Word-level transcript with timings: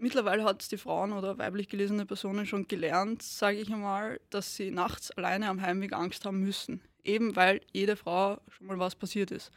mittlerweile 0.00 0.44
hat 0.44 0.62
es 0.62 0.68
die 0.68 0.78
Frauen 0.78 1.12
oder 1.12 1.38
weiblich 1.38 1.68
gelesene 1.68 2.06
Personen 2.06 2.46
schon 2.46 2.66
gelernt, 2.66 3.22
sage 3.22 3.58
ich 3.58 3.72
einmal, 3.72 4.20
dass 4.30 4.56
sie 4.56 4.70
nachts 4.70 5.10
alleine 5.12 5.48
am 5.48 5.60
Heimweg 5.60 5.92
Angst 5.92 6.24
haben 6.24 6.40
müssen. 6.40 6.80
Eben 7.04 7.36
weil 7.36 7.60
jede 7.72 7.96
Frau 7.96 8.38
schon 8.48 8.66
mal 8.66 8.78
was 8.78 8.94
passiert 8.94 9.30
ist. 9.30 9.50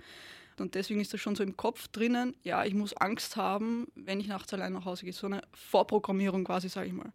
Und 0.60 0.76
deswegen 0.76 1.02
ist 1.02 1.14
das 1.14 1.20
schon 1.20 1.36
so 1.36 1.44
im 1.44 1.58
Kopf 1.58 1.88
drinnen, 1.88 2.36
ja, 2.44 2.64
ich 2.64 2.76
muss 2.76 2.96
Angst 2.96 3.36
haben, 3.36 3.88
wenn 3.96 4.20
ich 4.20 4.28
nachts 4.28 4.54
allein 4.54 4.74
nach 4.74 4.86
Hause 4.86 5.06
gehe. 5.06 5.14
So 5.14 5.26
eine 5.26 5.42
Vorprogrammierung 5.54 6.44
quasi, 6.44 6.70
sage 6.70 6.88
ich 6.88 6.94
mal. 6.94 7.12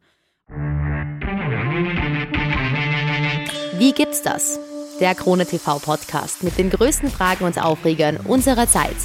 Wie 3.79 3.93
gibt's 3.93 4.23
das? 4.23 4.59
Der 4.99 5.15
Krone 5.15 5.47
TV 5.47 5.79
Podcast 5.79 6.43
mit 6.43 6.59
den 6.59 6.71
größten 6.71 7.09
Fragen 7.11 7.45
und 7.45 7.63
Aufregern 7.63 8.17
unserer 8.17 8.67
Zeit. 8.67 8.97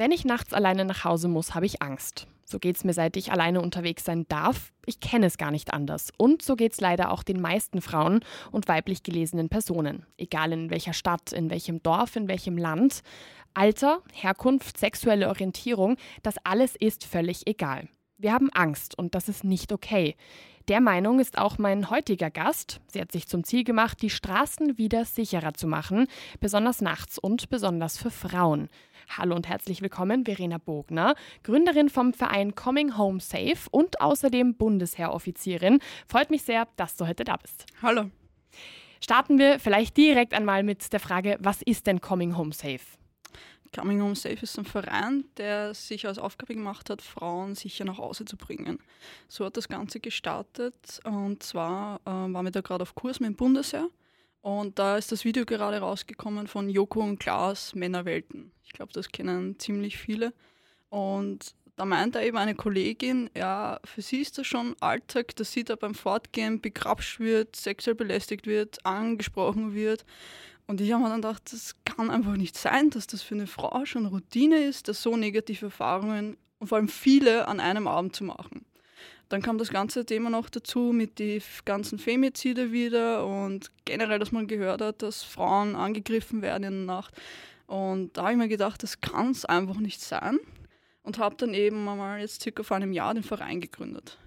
Wenn 0.00 0.12
ich 0.12 0.24
nachts 0.24 0.52
alleine 0.52 0.84
nach 0.84 1.02
Hause 1.02 1.26
muss, 1.26 1.56
habe 1.56 1.66
ich 1.66 1.82
Angst. 1.82 2.28
So 2.44 2.60
geht 2.60 2.76
es 2.76 2.84
mir, 2.84 2.92
seit 2.92 3.16
ich 3.16 3.32
alleine 3.32 3.60
unterwegs 3.60 4.04
sein 4.04 4.26
darf. 4.28 4.72
Ich 4.86 5.00
kenne 5.00 5.26
es 5.26 5.38
gar 5.38 5.50
nicht 5.50 5.74
anders. 5.74 6.12
Und 6.16 6.40
so 6.40 6.54
geht 6.54 6.72
es 6.72 6.80
leider 6.80 7.10
auch 7.10 7.24
den 7.24 7.40
meisten 7.40 7.80
Frauen 7.80 8.20
und 8.52 8.68
weiblich 8.68 9.02
gelesenen 9.02 9.48
Personen. 9.48 10.06
Egal 10.16 10.52
in 10.52 10.70
welcher 10.70 10.92
Stadt, 10.92 11.32
in 11.32 11.50
welchem 11.50 11.82
Dorf, 11.82 12.14
in 12.14 12.28
welchem 12.28 12.56
Land. 12.56 13.00
Alter, 13.54 14.00
Herkunft, 14.12 14.78
sexuelle 14.78 15.26
Orientierung, 15.26 15.96
das 16.22 16.36
alles 16.44 16.76
ist 16.76 17.04
völlig 17.04 17.48
egal. 17.48 17.88
Wir 18.18 18.32
haben 18.32 18.50
Angst 18.52 18.96
und 18.96 19.16
das 19.16 19.28
ist 19.28 19.42
nicht 19.42 19.72
okay. 19.72 20.14
Der 20.68 20.80
Meinung 20.80 21.18
ist 21.18 21.38
auch 21.38 21.56
mein 21.56 21.88
heutiger 21.88 22.30
Gast. 22.30 22.80
Sie 22.86 23.00
hat 23.00 23.10
sich 23.10 23.26
zum 23.26 23.42
Ziel 23.42 23.64
gemacht, 23.64 24.02
die 24.02 24.10
Straßen 24.10 24.76
wieder 24.76 25.06
sicherer 25.06 25.54
zu 25.54 25.66
machen, 25.66 26.06
besonders 26.40 26.82
nachts 26.82 27.18
und 27.18 27.48
besonders 27.48 27.96
für 27.96 28.10
Frauen. 28.10 28.68
Hallo 29.16 29.34
und 29.34 29.48
herzlich 29.48 29.80
willkommen, 29.80 30.24
Verena 30.24 30.58
Bogner, 30.58 31.14
Gründerin 31.42 31.88
vom 31.88 32.12
Verein 32.12 32.54
Coming 32.54 32.98
Home 32.98 33.20
Safe 33.20 33.58
und 33.70 34.00
außerdem 34.00 34.54
Bundesheeroffizierin. 34.54 35.80
Freut 36.06 36.30
mich 36.30 36.42
sehr, 36.42 36.68
dass 36.76 36.96
du 36.96 37.06
heute 37.06 37.24
da 37.24 37.36
bist. 37.36 37.64
Hallo. 37.82 38.10
Starten 39.00 39.38
wir 39.38 39.58
vielleicht 39.60 39.96
direkt 39.96 40.34
einmal 40.34 40.62
mit 40.62 40.92
der 40.92 41.00
Frage, 41.00 41.38
was 41.40 41.62
ist 41.62 41.86
denn 41.86 42.00
Coming 42.00 42.36
Home 42.36 42.52
Safe? 42.52 42.80
Coming 43.74 44.02
Home 44.02 44.14
Safe 44.14 44.38
ist 44.40 44.58
ein 44.58 44.64
Verein, 44.64 45.24
der 45.36 45.74
sich 45.74 46.06
als 46.06 46.18
Aufgabe 46.18 46.54
gemacht 46.54 46.90
hat, 46.90 47.02
Frauen 47.02 47.54
sicher 47.54 47.84
nach 47.84 47.98
Hause 47.98 48.24
zu 48.24 48.36
bringen. 48.36 48.78
So 49.26 49.44
hat 49.46 49.56
das 49.56 49.68
Ganze 49.68 50.00
gestartet 50.00 51.00
und 51.04 51.42
zwar 51.42 52.00
äh, 52.04 52.10
waren 52.10 52.44
wir 52.44 52.50
da 52.50 52.60
gerade 52.60 52.82
auf 52.82 52.94
Kurs 52.94 53.20
mit 53.20 53.30
dem 53.30 53.36
Bundesheer 53.36 53.88
und 54.40 54.78
da 54.78 54.96
ist 54.96 55.12
das 55.12 55.24
Video 55.24 55.44
gerade 55.44 55.78
rausgekommen 55.78 56.46
von 56.46 56.68
Joko 56.68 57.00
und 57.00 57.18
Klaas 57.18 57.74
Männerwelten. 57.74 58.52
Ich 58.64 58.72
glaube, 58.72 58.92
das 58.92 59.08
kennen 59.10 59.58
ziemlich 59.58 59.98
viele. 59.98 60.32
Und 60.90 61.54
da 61.76 61.84
meinte 61.84 62.20
eben 62.20 62.36
eine 62.36 62.54
Kollegin, 62.54 63.30
ja, 63.36 63.78
für 63.84 64.02
sie 64.02 64.20
ist 64.20 64.38
das 64.38 64.46
schon 64.46 64.74
Alltag, 64.80 65.36
dass 65.36 65.52
sie 65.52 65.64
da 65.64 65.76
beim 65.76 65.94
Fortgehen 65.94 66.60
begrapscht 66.60 67.20
wird, 67.20 67.56
sexuell 67.56 67.94
belästigt 67.94 68.46
wird, 68.46 68.84
angesprochen 68.84 69.74
wird. 69.74 70.04
Und 70.66 70.80
ich 70.80 70.92
habe 70.92 71.02
mir 71.02 71.08
dann 71.08 71.22
gedacht, 71.22 71.52
das 71.52 71.76
kann 71.84 72.10
einfach 72.10 72.36
nicht 72.36 72.56
sein, 72.56 72.90
dass 72.90 73.06
das 73.06 73.22
für 73.22 73.34
eine 73.34 73.46
Frau 73.46 73.84
schon 73.86 74.06
Routine 74.06 74.64
ist, 74.64 74.88
dass 74.88 75.02
so 75.02 75.16
negative 75.16 75.66
Erfahrungen 75.66 76.36
und 76.58 76.66
vor 76.66 76.78
allem 76.78 76.88
viele 76.88 77.48
an 77.48 77.60
einem 77.60 77.86
Abend 77.86 78.14
zu 78.14 78.24
machen. 78.24 78.64
Dann 79.28 79.42
kam 79.42 79.58
das 79.58 79.68
ganze 79.70 80.06
Thema 80.06 80.30
noch 80.30 80.48
dazu 80.48 80.92
mit 80.92 81.18
den 81.18 81.42
ganzen 81.64 81.98
Femizide 81.98 82.72
wieder 82.72 83.26
und 83.26 83.70
generell, 83.84 84.18
dass 84.18 84.32
man 84.32 84.46
gehört 84.46 84.80
hat, 84.80 85.02
dass 85.02 85.22
Frauen 85.22 85.76
angegriffen 85.76 86.40
werden 86.40 86.64
in 86.64 86.86
der 86.86 86.96
Nacht. 86.96 87.14
Und 87.66 88.16
da 88.16 88.22
habe 88.22 88.32
ich 88.32 88.38
mir 88.38 88.48
gedacht, 88.48 88.82
das 88.82 89.00
kann 89.00 89.30
es 89.30 89.44
einfach 89.44 89.76
nicht 89.76 90.00
sein. 90.00 90.38
Und 91.02 91.18
habe 91.18 91.36
dann 91.36 91.54
eben 91.54 91.84
mal 91.84 92.20
jetzt 92.20 92.42
circa 92.42 92.62
vor 92.62 92.76
einem 92.76 92.92
Jahr 92.92 93.14
den 93.14 93.22
Verein 93.22 93.60
gegründet. 93.60 94.18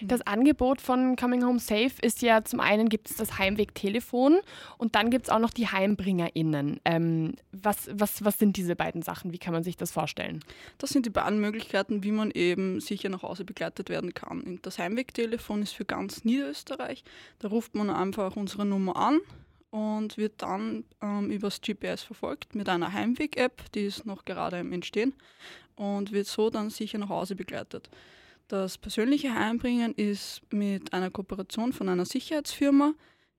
Das 0.00 0.22
Angebot 0.22 0.80
von 0.80 1.16
Coming 1.16 1.44
Home 1.44 1.58
Safe 1.58 1.92
ist 2.02 2.22
ja 2.22 2.44
zum 2.44 2.60
einen 2.60 2.88
gibt 2.88 3.10
es 3.10 3.16
das 3.16 3.38
Heimwegtelefon 3.38 4.40
und 4.78 4.94
dann 4.94 5.10
gibt 5.10 5.26
es 5.26 5.30
auch 5.30 5.40
noch 5.40 5.50
die 5.50 5.66
HeimbringerInnen. 5.66 6.80
Ähm, 6.84 7.34
was, 7.50 7.88
was, 7.92 8.24
was 8.24 8.38
sind 8.38 8.56
diese 8.56 8.76
beiden 8.76 9.02
Sachen? 9.02 9.32
Wie 9.32 9.38
kann 9.38 9.52
man 9.52 9.64
sich 9.64 9.76
das 9.76 9.90
vorstellen? 9.90 10.40
Das 10.78 10.90
sind 10.90 11.06
die 11.06 11.10
beiden 11.10 11.40
Möglichkeiten, 11.40 12.04
wie 12.04 12.12
man 12.12 12.30
eben 12.30 12.80
sicher 12.80 13.08
nach 13.08 13.22
Hause 13.22 13.44
begleitet 13.44 13.88
werden 13.88 14.14
kann. 14.14 14.60
Das 14.62 14.78
Heimwegtelefon 14.78 15.62
ist 15.62 15.72
für 15.72 15.84
ganz 15.84 16.24
Niederösterreich. 16.24 17.02
Da 17.40 17.48
ruft 17.48 17.74
man 17.74 17.90
einfach 17.90 18.36
unsere 18.36 18.64
Nummer 18.64 18.96
an 18.96 19.20
und 19.70 20.16
wird 20.16 20.42
dann 20.42 20.84
ähm, 21.00 21.30
übers 21.30 21.60
GPS 21.60 22.02
verfolgt 22.02 22.54
mit 22.54 22.68
einer 22.68 22.92
Heimweg-App, 22.92 23.72
die 23.72 23.86
ist 23.86 24.06
noch 24.06 24.24
gerade 24.24 24.58
im 24.58 24.72
Entstehen 24.72 25.14
und 25.76 26.12
wird 26.12 26.26
so 26.26 26.50
dann 26.50 26.70
sicher 26.70 26.98
nach 26.98 27.08
Hause 27.08 27.34
begleitet. 27.34 27.90
Das 28.52 28.76
persönliche 28.76 29.34
Heimbringen 29.34 29.94
ist 29.94 30.42
mit 30.52 30.92
einer 30.92 31.10
Kooperation 31.10 31.72
von 31.72 31.88
einer 31.88 32.04
Sicherheitsfirma 32.04 32.92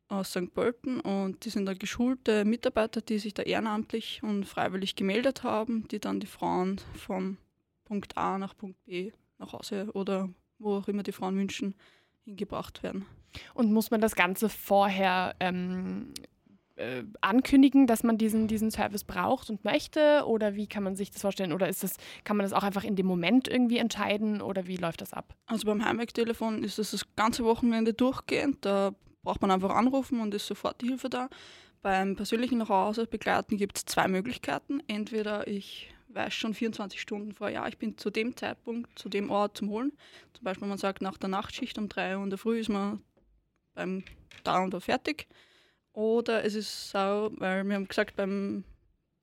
aus 0.07 0.31
St. 0.31 0.51
Pölten 0.55 1.01
und 1.01 1.45
die 1.45 1.51
sind 1.51 1.67
da 1.67 1.75
geschulte 1.75 2.45
Mitarbeiter, 2.45 2.99
die 2.99 3.19
sich 3.19 3.35
da 3.35 3.43
ehrenamtlich 3.43 4.21
und 4.23 4.43
freiwillig 4.45 4.95
gemeldet 4.95 5.43
haben, 5.43 5.87
die 5.89 5.99
dann 5.99 6.19
die 6.19 6.25
Frauen 6.25 6.81
von 6.95 7.37
Punkt 7.85 8.17
A 8.17 8.39
nach 8.39 8.57
Punkt 8.57 8.83
B 8.85 9.11
nach 9.37 9.53
Hause 9.53 9.91
oder 9.93 10.29
wo 10.57 10.77
auch 10.77 10.87
immer 10.87 11.03
die 11.03 11.11
Frauen 11.11 11.37
wünschen, 11.37 11.75
hingebracht 12.25 12.81
werden. 12.81 13.05
Und 13.53 13.71
muss 13.71 13.91
man 13.91 14.01
das 14.01 14.15
Ganze 14.15 14.49
vorher 14.49 15.35
ähm, 15.39 16.11
äh, 16.75 17.03
ankündigen, 17.21 17.87
dass 17.87 18.03
man 18.03 18.17
diesen, 18.17 18.47
diesen 18.47 18.71
Service 18.71 19.03
braucht 19.03 19.49
und 19.49 19.63
möchte? 19.63 20.23
Oder 20.25 20.55
wie 20.55 20.67
kann 20.67 20.83
man 20.83 20.95
sich 20.95 21.11
das 21.11 21.21
vorstellen? 21.21 21.53
Oder 21.53 21.69
ist 21.69 21.83
das, 21.83 21.97
kann 22.23 22.37
man 22.37 22.43
das 22.43 22.53
auch 22.53 22.63
einfach 22.63 22.83
in 22.83 22.95
dem 22.95 23.05
Moment 23.05 23.47
irgendwie 23.47 23.77
entscheiden? 23.77 24.41
Oder 24.41 24.67
wie 24.67 24.77
läuft 24.77 25.01
das 25.01 25.13
ab? 25.13 25.35
Also 25.45 25.65
beim 25.65 25.83
Heimwegtelefon 25.85 26.63
ist 26.63 26.79
das 26.79 26.91
das 26.91 27.05
ganze 27.15 27.43
Wochenende 27.43 27.93
durchgehend. 27.93 28.65
Da 28.65 28.93
braucht 29.23 29.41
man 29.41 29.51
einfach 29.51 29.71
anrufen 29.71 30.19
und 30.19 30.33
ist 30.33 30.47
sofort 30.47 30.81
die 30.81 30.87
Hilfe 30.87 31.09
da. 31.09 31.29
Beim 31.81 32.15
persönlichen 32.15 32.59
Nachhause 32.59 33.07
begleiten 33.07 33.57
gibt 33.57 33.77
es 33.77 33.85
zwei 33.85 34.07
Möglichkeiten. 34.07 34.81
Entweder 34.87 35.47
ich 35.47 35.93
weiß 36.09 36.33
schon 36.33 36.53
24 36.53 37.01
Stunden 37.01 37.33
vorher, 37.33 37.61
ja, 37.61 37.67
ich 37.67 37.77
bin 37.77 37.97
zu 37.97 38.09
dem 38.09 38.37
Zeitpunkt, 38.37 38.97
zu 38.97 39.09
dem 39.09 39.29
Ort 39.29 39.57
zum 39.57 39.69
Holen. 39.69 39.91
Zum 40.33 40.43
Beispiel, 40.43 40.67
man 40.67 40.77
sagt, 40.77 41.01
nach 41.01 41.17
der 41.17 41.29
Nachtschicht 41.29 41.77
um 41.77 41.89
3 41.89 42.17
Uhr 42.17 42.23
in 42.23 42.29
der 42.29 42.39
Früh 42.39 42.59
ist 42.59 42.69
man 42.69 43.01
beim 43.73 44.03
da 44.43 44.63
und 44.63 44.73
da 44.73 44.79
fertig. 44.79 45.27
Oder 45.93 46.43
es 46.43 46.55
ist 46.55 46.89
so, 46.89 47.31
weil 47.37 47.63
wir 47.63 47.75
haben 47.75 47.87
gesagt, 47.87 48.15
beim 48.15 48.63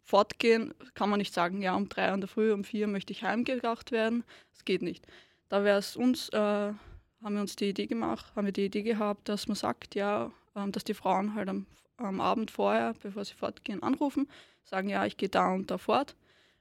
Fortgehen 0.05 0.75
kann 0.95 1.11
man 1.11 1.19
nicht 1.19 1.35
sagen, 1.35 1.63
ja, 1.63 1.75
um 1.75 1.89
drei 1.89 2.13
in 2.13 2.21
der 2.21 2.29
Früh, 2.29 2.53
um 2.53 2.65
vier 2.65 2.87
möchte 2.87 3.13
ich 3.13 3.23
heimgebracht 3.23 3.93
werden. 3.93 4.25
Das 4.53 4.65
geht 4.65 4.83
nicht. 4.83 5.07
Da 5.49 5.65
wäre 5.65 5.79
es 5.79 5.97
uns, 5.97 6.29
äh, 6.31 6.39
haben 6.39 7.35
wir 7.35 7.41
uns 7.41 7.57
die 7.57 7.71
Idee 7.71 7.87
gemacht, 7.87 8.27
haben 8.35 8.47
wir 8.47 8.53
die 8.53 8.67
Idee 8.67 8.83
gehabt, 8.83 9.29
dass 9.29 9.49
man 9.49 9.57
sagt, 9.57 9.95
ja, 9.95 10.33
äh, 10.55 10.71
dass 10.71 10.85
die 10.85 10.95
Frauen 10.95 11.35
halt 11.35 11.49
am, 11.49 11.67
am 11.97 12.21
Abend 12.21 12.51
vorher, 12.51 12.95
bevor 13.03 13.25
sie 13.25 13.35
fortgehen, 13.35 13.83
anrufen, 13.83 14.29
sagen, 14.65 14.89
ja, 14.89 15.05
ich 15.07 15.17
gehe 15.17 15.29
da 15.29 15.53
und 15.53 15.71
da 15.71 15.79
fort 15.79 16.15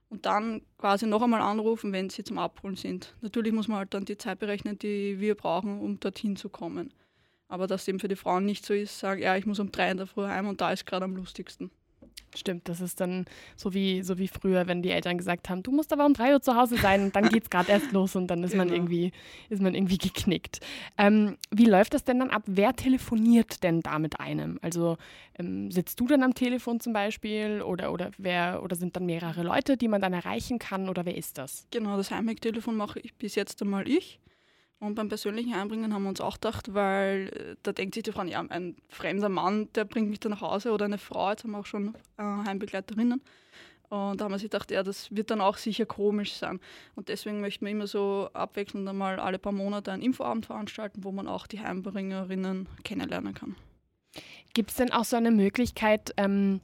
und 0.09 0.25
dann 0.25 0.61
quasi 0.77 1.05
noch 1.05 1.21
einmal 1.21 1.41
anrufen, 1.41 1.93
wenn 1.93 2.09
sie 2.09 2.23
zum 2.23 2.39
Abholen 2.39 2.75
sind. 2.75 3.15
Natürlich 3.21 3.53
muss 3.53 3.67
man 3.67 3.77
halt 3.77 3.93
dann 3.93 4.05
die 4.05 4.17
Zeit 4.17 4.39
berechnen, 4.39 4.77
die 4.79 5.19
wir 5.19 5.35
brauchen, 5.35 5.79
um 5.79 5.99
dorthin 5.99 6.35
zu 6.35 6.49
kommen. 6.49 6.93
Aber 7.49 7.67
dass 7.67 7.87
eben 7.87 7.99
für 7.99 8.07
die 8.07 8.15
Frauen 8.15 8.45
nicht 8.45 8.65
so 8.65 8.73
ist, 8.73 8.99
sagen, 8.99 9.21
ja, 9.21 9.35
ich 9.35 9.45
muss 9.45 9.59
um 9.59 9.71
drei 9.71 9.91
in 9.91 9.97
der 9.97 10.07
Früh 10.07 10.25
heim 10.25 10.47
und 10.47 10.61
da 10.61 10.71
ist 10.71 10.85
gerade 10.85 11.03
am 11.03 11.15
lustigsten. 11.15 11.71
Stimmt, 12.35 12.69
das 12.69 12.79
ist 12.79 13.01
dann 13.01 13.25
so 13.55 13.73
wie, 13.73 14.03
so 14.03 14.19
wie 14.19 14.27
früher, 14.27 14.67
wenn 14.67 14.83
die 14.83 14.91
Eltern 14.91 15.17
gesagt 15.17 15.49
haben, 15.49 15.63
du 15.63 15.71
musst 15.71 15.91
aber 15.91 16.05
um 16.05 16.13
drei 16.13 16.33
Uhr 16.33 16.41
zu 16.41 16.55
Hause 16.55 16.77
sein 16.77 17.01
und 17.01 17.15
dann 17.15 17.29
geht 17.29 17.43
es 17.43 17.49
gerade 17.49 17.71
erst 17.71 17.91
los 17.91 18.15
und 18.15 18.27
dann 18.27 18.43
ist, 18.43 18.51
genau. 18.51 18.65
man, 18.65 18.73
irgendwie, 18.73 19.11
ist 19.49 19.61
man 19.61 19.73
irgendwie 19.73 19.97
geknickt. 19.97 20.59
Ähm, 20.97 21.37
wie 21.49 21.65
läuft 21.65 21.95
das 21.95 22.03
denn 22.03 22.19
dann 22.19 22.29
ab? 22.29 22.43
Wer 22.45 22.75
telefoniert 22.75 23.63
denn 23.63 23.81
da 23.81 23.97
mit 23.97 24.19
einem? 24.19 24.59
Also 24.61 24.97
ähm, 25.39 25.71
sitzt 25.71 25.99
du 25.99 26.07
dann 26.07 26.21
am 26.21 26.35
Telefon 26.35 26.79
zum 26.79 26.93
Beispiel 26.93 27.63
oder, 27.63 27.91
oder, 27.91 28.11
wer, 28.19 28.61
oder 28.61 28.75
sind 28.75 28.95
dann 28.95 29.07
mehrere 29.07 29.41
Leute, 29.41 29.75
die 29.75 29.87
man 29.87 30.01
dann 30.01 30.13
erreichen 30.13 30.59
kann 30.59 30.87
oder 30.87 31.05
wer 31.05 31.17
ist 31.17 31.39
das? 31.39 31.65
Genau, 31.71 31.97
das 31.97 32.11
Heimwegtelefon 32.11 32.75
mache 32.75 32.99
ich 32.99 33.15
bis 33.15 33.33
jetzt 33.33 33.59
einmal 33.63 33.87
ich. 33.87 34.19
Und 34.79 34.95
beim 34.95 35.09
persönlichen 35.09 35.53
Einbringen 35.53 35.93
haben 35.93 36.03
wir 36.03 36.09
uns 36.09 36.21
auch 36.21 36.35
gedacht, 36.35 36.73
weil 36.73 37.27
äh, 37.35 37.55
da 37.63 37.73
denkt 37.73 37.95
sich 37.95 38.03
die 38.03 38.11
Frau, 38.13 38.23
ja, 38.23 38.39
ein 38.39 38.77
fremder 38.87 39.29
Mann, 39.29 39.67
der 39.73 39.83
bringt 39.83 40.09
mich 40.09 40.21
da 40.21 40.29
nach 40.29 40.41
Hause 40.41 40.71
oder 40.71 40.85
eine 40.85 40.97
Frau, 40.97 41.29
jetzt 41.29 41.43
haben 41.43 41.51
wir 41.51 41.59
auch 41.59 41.65
schon 41.65 41.95
äh, 42.17 42.23
Heimbegleiterinnen. 42.23 43.21
Und 43.89 44.21
da 44.21 44.25
haben 44.25 44.31
wir 44.31 44.37
sich 44.37 44.51
gedacht, 44.51 44.71
ja, 44.71 44.83
das 44.83 45.13
wird 45.13 45.31
dann 45.31 45.41
auch 45.41 45.57
sicher 45.57 45.85
komisch 45.85 46.33
sein. 46.33 46.59
Und 46.95 47.09
deswegen 47.09 47.41
möchten 47.41 47.65
wir 47.65 47.71
immer 47.71 47.87
so 47.87 48.29
abwechselnd 48.33 48.87
einmal 48.87 49.19
alle 49.19 49.39
paar 49.39 49.51
Monate 49.51 49.91
einen 49.91 50.03
Infoabend 50.03 50.45
veranstalten, 50.45 51.03
wo 51.03 51.11
man 51.11 51.27
auch 51.27 51.47
die 51.47 51.59
Heimbringerinnen 51.59 52.67
kennenlernen 52.83 53.33
kann. 53.33 53.55
Gibt 54.53 54.69
es 54.69 54.77
denn 54.77 54.91
auch 54.91 55.05
so 55.05 55.17
eine 55.17 55.31
Möglichkeit, 55.31 56.13
ähm, 56.17 56.61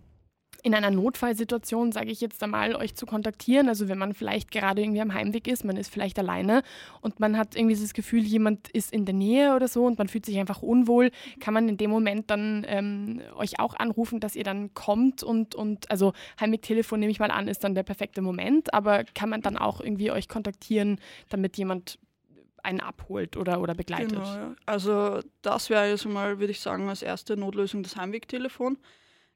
in 0.65 0.73
einer 0.73 0.89
Notfallsituation, 0.89 1.91
sage 1.91 2.09
ich 2.09 2.21
jetzt 2.21 2.41
einmal, 2.41 2.75
euch 2.75 2.95
zu 2.95 3.05
kontaktieren. 3.05 3.69
Also 3.69 3.87
wenn 3.87 3.99
man 3.99 4.15
vielleicht 4.15 4.49
gerade 4.49 4.81
irgendwie 4.81 4.99
am 4.99 5.13
Heimweg 5.13 5.47
ist, 5.47 5.63
man 5.63 5.77
ist 5.77 5.93
vielleicht 5.93 6.17
alleine 6.17 6.63
und 7.01 7.19
man 7.19 7.37
hat 7.37 7.55
irgendwie 7.55 7.75
das 7.75 7.93
Gefühl, 7.93 8.23
jemand 8.23 8.69
ist 8.69 8.91
in 8.91 9.05
der 9.05 9.13
Nähe 9.13 9.55
oder 9.55 9.67
so 9.67 9.85
und 9.85 9.99
man 9.99 10.07
fühlt 10.07 10.25
sich 10.25 10.39
einfach 10.39 10.63
unwohl, 10.63 11.11
kann 11.39 11.53
man 11.53 11.69
in 11.69 11.77
dem 11.77 11.91
Moment 11.91 12.31
dann 12.31 12.65
ähm, 12.67 13.21
euch 13.35 13.59
auch 13.59 13.75
anrufen, 13.75 14.19
dass 14.19 14.35
ihr 14.35 14.43
dann 14.43 14.73
kommt 14.73 15.21
und, 15.21 15.53
und 15.53 15.91
also 15.91 16.13
Heimwegtelefon 16.39 16.99
nehme 16.99 17.11
ich 17.11 17.19
mal 17.19 17.29
an, 17.29 17.47
ist 17.47 17.63
dann 17.63 17.75
der 17.75 17.83
perfekte 17.83 18.23
Moment, 18.23 18.73
aber 18.73 19.03
kann 19.03 19.29
man 19.29 19.41
dann 19.41 19.57
auch 19.57 19.81
irgendwie 19.81 20.09
euch 20.09 20.27
kontaktieren, 20.27 20.99
damit 21.29 21.57
jemand 21.57 21.99
einen 22.63 22.79
abholt 22.79 23.37
oder, 23.37 23.61
oder 23.61 23.75
begleitet? 23.75 24.13
Genau, 24.13 24.25
ja. 24.25 24.55
Also 24.65 25.19
das 25.43 25.69
wäre 25.69 25.87
jetzt 25.91 26.05
mal, 26.05 26.39
würde 26.39 26.49
ich 26.49 26.59
sagen, 26.59 26.89
als 26.89 27.03
erste 27.03 27.37
Notlösung 27.37 27.83
das 27.83 27.97
Heimwegtelefon 27.97 28.79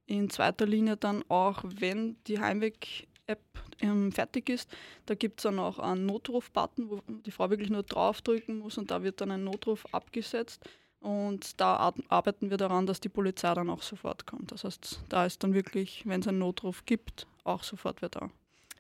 in 0.10 0.30
zweiter 0.30 0.66
Linie 0.66 0.98
dann 0.98 1.24
auch, 1.30 1.64
wenn 1.64 2.18
die 2.26 2.40
Heimweg-App 2.40 3.40
ähm, 3.80 4.12
fertig 4.12 4.50
ist, 4.50 4.70
da 5.06 5.16
gibt 5.16 5.40
es 5.40 5.44
dann 5.44 5.60
auch 5.60 5.80
einen 5.80 6.06
Notruf-Button, 6.06 6.90
wo 6.90 7.02
die 7.26 7.32
Frau 7.32 7.50
wirklich 7.50 7.70
nur 7.70 7.84
draufdrücken 7.84 8.60
muss 8.60 8.78
und 8.78 8.92
da 8.92 9.04
wird 9.04 9.22
dann 9.22 9.32
ein 9.32 9.44
Notruf 9.44 9.86
abgesetzt. 9.94 10.68
Und 11.00 11.62
da 11.62 11.94
arbeiten 12.10 12.50
wir 12.50 12.58
daran, 12.58 12.86
dass 12.86 13.00
die 13.00 13.08
Polizei 13.08 13.54
dann 13.54 13.70
auch 13.70 13.84
sofort 13.84 14.26
kommt. 14.26 14.52
Das 14.52 14.66
heißt, 14.66 15.00
da 15.08 15.26
ist 15.26 15.42
dann 15.44 15.54
wirklich, 15.54 16.04
wenn 16.06 16.20
es 16.20 16.28
einen 16.28 16.40
Notruf 16.40 16.86
gibt, 16.86 17.26
auch 17.46 17.64
sofort 17.64 18.02
wer 18.02 18.10
da. 18.10 18.30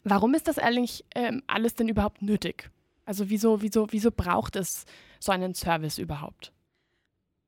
Warum 0.03 0.33
ist 0.33 0.47
das 0.47 0.57
eigentlich 0.57 1.05
ähm, 1.15 1.43
alles 1.47 1.75
denn 1.75 1.87
überhaupt 1.87 2.21
nötig? 2.21 2.69
Also 3.05 3.29
wieso, 3.29 3.61
wieso, 3.61 3.87
wieso 3.91 4.11
braucht 4.11 4.55
es 4.55 4.85
so 5.19 5.31
einen 5.31 5.53
Service 5.53 5.97
überhaupt? 5.97 6.51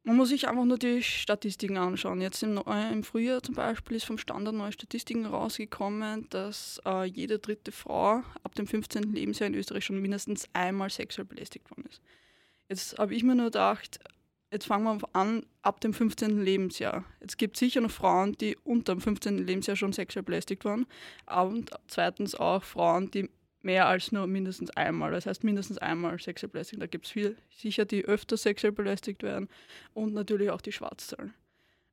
Man 0.03 0.18
muss 0.18 0.30
sich 0.30 0.48
einfach 0.48 0.65
nur 0.65 0.80
die 0.80 1.03
Statistiken 1.03 1.77
anschauen. 1.77 2.21
Jetzt 2.21 2.42
im, 2.42 2.57
äh, 2.57 2.92
im 2.92 3.03
Frühjahr 3.03 3.44
zum 3.44 3.53
Beispiel 3.53 3.98
ist 3.98 4.06
vom 4.06 4.18
Standard 4.18 4.56
neue 4.56 4.71
Statistiken 4.71 5.27
rausgekommen, 5.27 6.27
dass 6.30 6.81
äh, 6.86 7.06
jede 7.06 7.38
dritte 7.38 7.71
Frau 7.71 8.24
ab 8.44 8.56
dem 8.56 8.65
15. 8.65 9.13
Lebensjahr 9.13 9.48
in 9.48 9.53
Österreich 9.53 9.86
schon 9.86 10.01
mindestens 10.01 10.50
einmal 10.53 10.89
sexuell 10.89 11.25
belästigt 11.25 11.69
worden 11.69 11.86
ist. 11.88 12.01
Jetzt 12.68 12.98
habe 12.98 13.13
ich 13.13 13.21
mir 13.21 13.36
nur 13.36 13.45
gedacht, 13.45 14.00
jetzt 14.50 14.65
fangen 14.65 14.86
wir 14.86 15.07
an 15.13 15.45
ab 15.62 15.81
dem 15.81 15.94
15. 15.94 16.44
Lebensjahr. 16.44 17.06
Jetzt 17.19 17.38
gibt 17.38 17.56
es 17.56 17.59
sicher 17.59 17.81
noch 17.81 17.92
Frauen, 17.92 18.33
die 18.33 18.57
unter 18.63 18.95
dem 18.95 19.01
15. 19.01 19.38
Lebensjahr 19.38 19.75
schon 19.75 19.94
sexuell 19.94 20.24
belästigt 20.24 20.65
waren. 20.65 20.88
Und 21.27 21.69
zweitens 21.88 22.33
auch 22.33 22.63
Frauen, 22.63 23.12
die 23.12 23.30
mehr 23.63 23.88
als 23.88 24.12
nur 24.12 24.28
mindestens 24.28 24.69
einmal. 24.72 25.12
Das 25.12 25.25
heißt 25.25 25.44
mindestens 25.44 25.78
einmal 25.78 26.19
sexuell 26.19 26.50
belästigt. 26.50 26.81
Da 26.81 26.88
gibt 26.88 27.06
es 27.06 27.12
viel 27.12 27.38
sicher, 27.50 27.86
die 27.86 28.06
öfter 28.06 28.38
sexuell 28.38 28.74
belästigt 28.74 29.24
werden 29.24 29.50
und 29.94 30.13
natürlich 30.13 30.50
auch 30.50 30.62
die 30.62 30.72
Schwarzzahlen. 30.72 31.34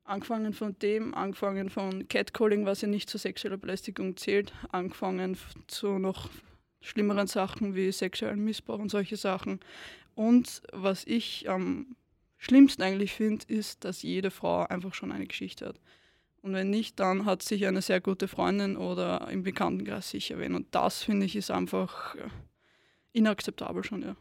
Angefangen 0.03 0.53
von 0.53 0.75
dem, 0.79 1.13
angefangen 1.13 1.69
von 1.69 2.07
Catcalling, 2.07 2.65
was 2.65 2.81
ja 2.81 2.87
nicht 2.87 3.09
zur 3.09 3.19
sexuellen 3.19 3.59
Belästigung 3.59 4.17
zählt, 4.17 4.53
angefangen 4.71 5.37
zu 5.67 5.99
noch 5.99 6.29
schlimmeren 6.81 7.27
Sachen 7.27 7.75
wie 7.75 7.91
sexuellen 7.91 8.43
Missbrauch 8.43 8.79
und 8.79 8.89
solche 8.89 9.17
Sachen. 9.17 9.59
Und 10.15 10.63
was 10.73 11.05
ich 11.05 11.49
am 11.49 11.95
schlimmsten 12.37 12.81
eigentlich 12.81 13.13
finde, 13.13 13.45
ist, 13.47 13.85
dass 13.85 14.01
jede 14.01 14.31
Frau 14.31 14.63
einfach 14.63 14.93
schon 14.93 15.11
eine 15.11 15.27
Geschichte 15.27 15.67
hat. 15.67 15.79
Und 16.41 16.53
wenn 16.53 16.69
nicht, 16.69 16.99
dann 16.99 17.25
hat 17.25 17.41
sich 17.41 17.67
eine 17.67 17.81
sehr 17.81 17.99
gute 17.99 18.27
Freundin 18.27 18.77
oder 18.77 19.27
im 19.29 19.43
Bekanntenkreis 19.43 20.09
sicher 20.09 20.39
wen. 20.39 20.55
Und 20.55 20.67
das 20.71 21.03
finde 21.03 21.25
ich 21.25 21.35
ist 21.35 21.51
einfach 21.51 22.15
äh, 22.15 22.29
inakzeptabel 23.13 23.83
schon, 23.83 24.01
ja. 24.01 24.15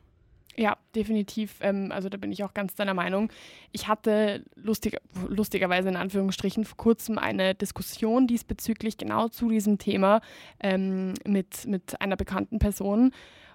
Ja, 0.59 0.77
definitiv. 0.93 1.59
Ähm, 1.61 1.93
also 1.93 2.09
da 2.09 2.17
bin 2.17 2.33
ich 2.33 2.43
auch 2.43 2.53
ganz 2.53 2.75
deiner 2.75 2.95
Meinung. 2.95 3.31
Ich 3.71 3.87
hatte 3.87 4.45
lustig, 4.57 4.97
lustigerweise 5.29 5.89
in 5.89 5.95
Anführungsstrichen 5.95 6.65
vor 6.65 6.77
kurzem 6.77 7.17
eine 7.17 7.55
Diskussion 7.55 8.27
diesbezüglich 8.27 8.99
genau 8.99 9.29
zu 9.29 9.49
diesem 9.51 9.79
Thema 9.79 10.21
ähm, 10.59 11.15
mit, 11.25 11.65
mit 11.67 12.01
einer 12.01 12.17
bekannten 12.17 12.59
Person. 12.59 13.13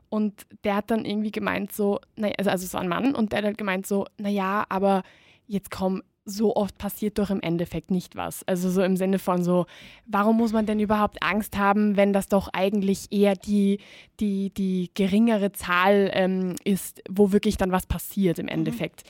Und 0.07 0.45
der 0.63 0.77
hat 0.77 0.91
dann 0.91 1.03
irgendwie 1.03 1.31
gemeint 1.31 1.73
so, 1.73 1.99
naja, 2.15 2.35
also, 2.37 2.51
also 2.51 2.67
so 2.67 2.77
ein 2.77 2.87
Mann, 2.87 3.15
und 3.15 3.33
der 3.33 3.39
hat 3.39 3.45
halt 3.45 3.57
gemeint 3.57 3.85
so, 3.85 4.05
naja, 4.17 4.65
aber 4.69 5.03
jetzt 5.45 5.71
komm, 5.71 6.03
so 6.25 6.55
oft 6.55 6.77
passiert 6.77 7.17
doch 7.17 7.29
im 7.29 7.41
Endeffekt 7.41 7.91
nicht 7.91 8.15
was. 8.15 8.47
Also 8.47 8.69
so 8.69 8.81
im 8.81 8.95
Sinne 8.95 9.19
von 9.19 9.43
so, 9.43 9.65
warum 10.05 10.37
muss 10.37 10.53
man 10.53 10.65
denn 10.65 10.79
überhaupt 10.79 11.21
Angst 11.21 11.57
haben, 11.57 11.97
wenn 11.97 12.13
das 12.13 12.27
doch 12.27 12.49
eigentlich 12.53 13.11
eher 13.11 13.35
die, 13.35 13.79
die, 14.19 14.49
die 14.51 14.89
geringere 14.93 15.51
Zahl 15.51 16.09
ähm, 16.13 16.55
ist, 16.63 17.01
wo 17.09 17.31
wirklich 17.31 17.57
dann 17.57 17.71
was 17.71 17.85
passiert 17.85 18.39
im 18.39 18.45
mhm. 18.45 18.51
Endeffekt. 18.51 19.03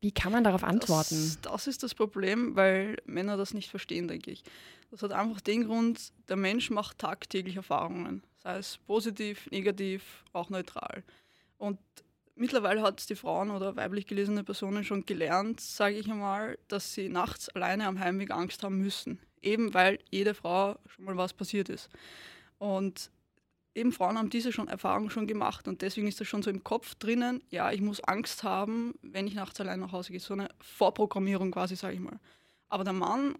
Wie 0.00 0.12
kann 0.12 0.32
man 0.32 0.44
darauf 0.44 0.64
antworten? 0.64 1.16
Das, 1.16 1.40
das, 1.40 1.66
ist 1.66 1.82
das 1.82 1.94
Problem, 1.94 2.54
weil 2.56 2.96
Männer 3.04 3.36
das 3.36 3.54
nicht 3.54 3.70
verstehen, 3.70 4.08
denke 4.08 4.30
ich. 4.30 4.42
Das 4.90 5.02
hat 5.02 5.12
einfach 5.12 5.40
den 5.40 5.64
Grund, 5.64 6.12
der 6.28 6.36
Mensch 6.36 6.70
macht 6.70 6.98
tagtäglich 6.98 7.56
Erfahrungen, 7.56 8.22
sei 8.38 8.56
es 8.56 8.78
positiv, 8.78 9.50
negativ, 9.50 10.24
auch 10.32 10.50
neutral. 10.50 11.02
Und 11.58 11.78
Mittlerweile 12.40 12.82
hat 12.82 13.00
es 13.00 13.06
die 13.06 13.16
Frauen 13.16 13.50
oder 13.50 13.74
weiblich 13.74 14.06
gelesene 14.06 14.44
Personen 14.44 14.84
schon 14.84 15.04
gelernt, 15.04 15.60
sage 15.60 15.96
ich 15.96 16.08
einmal, 16.08 16.56
dass 16.68 16.94
sie 16.94 17.08
nachts 17.08 17.48
alleine 17.48 17.86
am 17.88 17.98
Heimweg 17.98 18.30
Angst 18.30 18.62
haben 18.62 18.78
müssen. 18.78 19.18
Eben 19.42 19.74
weil 19.74 19.98
jede 20.08 20.34
Frau 20.34 20.78
schon 20.86 21.04
mal 21.04 21.16
was 21.16 21.32
passiert 21.32 21.68
ist. 21.68 21.88
Und 22.58 23.10
eben 23.74 23.90
Frauen 23.90 24.16
haben 24.16 24.30
diese 24.30 24.52
schon 24.52 24.68
Erfahrung 24.68 25.10
schon 25.10 25.26
gemacht 25.26 25.66
und 25.66 25.82
deswegen 25.82 26.06
ist 26.06 26.20
das 26.20 26.28
schon 26.28 26.44
so 26.44 26.50
im 26.50 26.62
Kopf 26.62 26.94
drinnen, 26.94 27.42
ja, 27.50 27.72
ich 27.72 27.80
muss 27.80 28.00
Angst 28.04 28.44
haben, 28.44 28.94
wenn 29.02 29.26
ich 29.26 29.34
nachts 29.34 29.60
allein 29.60 29.80
nach 29.80 29.90
Hause 29.90 30.12
gehe. 30.12 30.20
So 30.20 30.34
eine 30.34 30.48
Vorprogrammierung 30.60 31.50
quasi, 31.50 31.74
sage 31.74 31.94
ich 31.94 32.00
mal. 32.00 32.20
Aber 32.68 32.84
der 32.84 32.92
Mann 32.92 33.34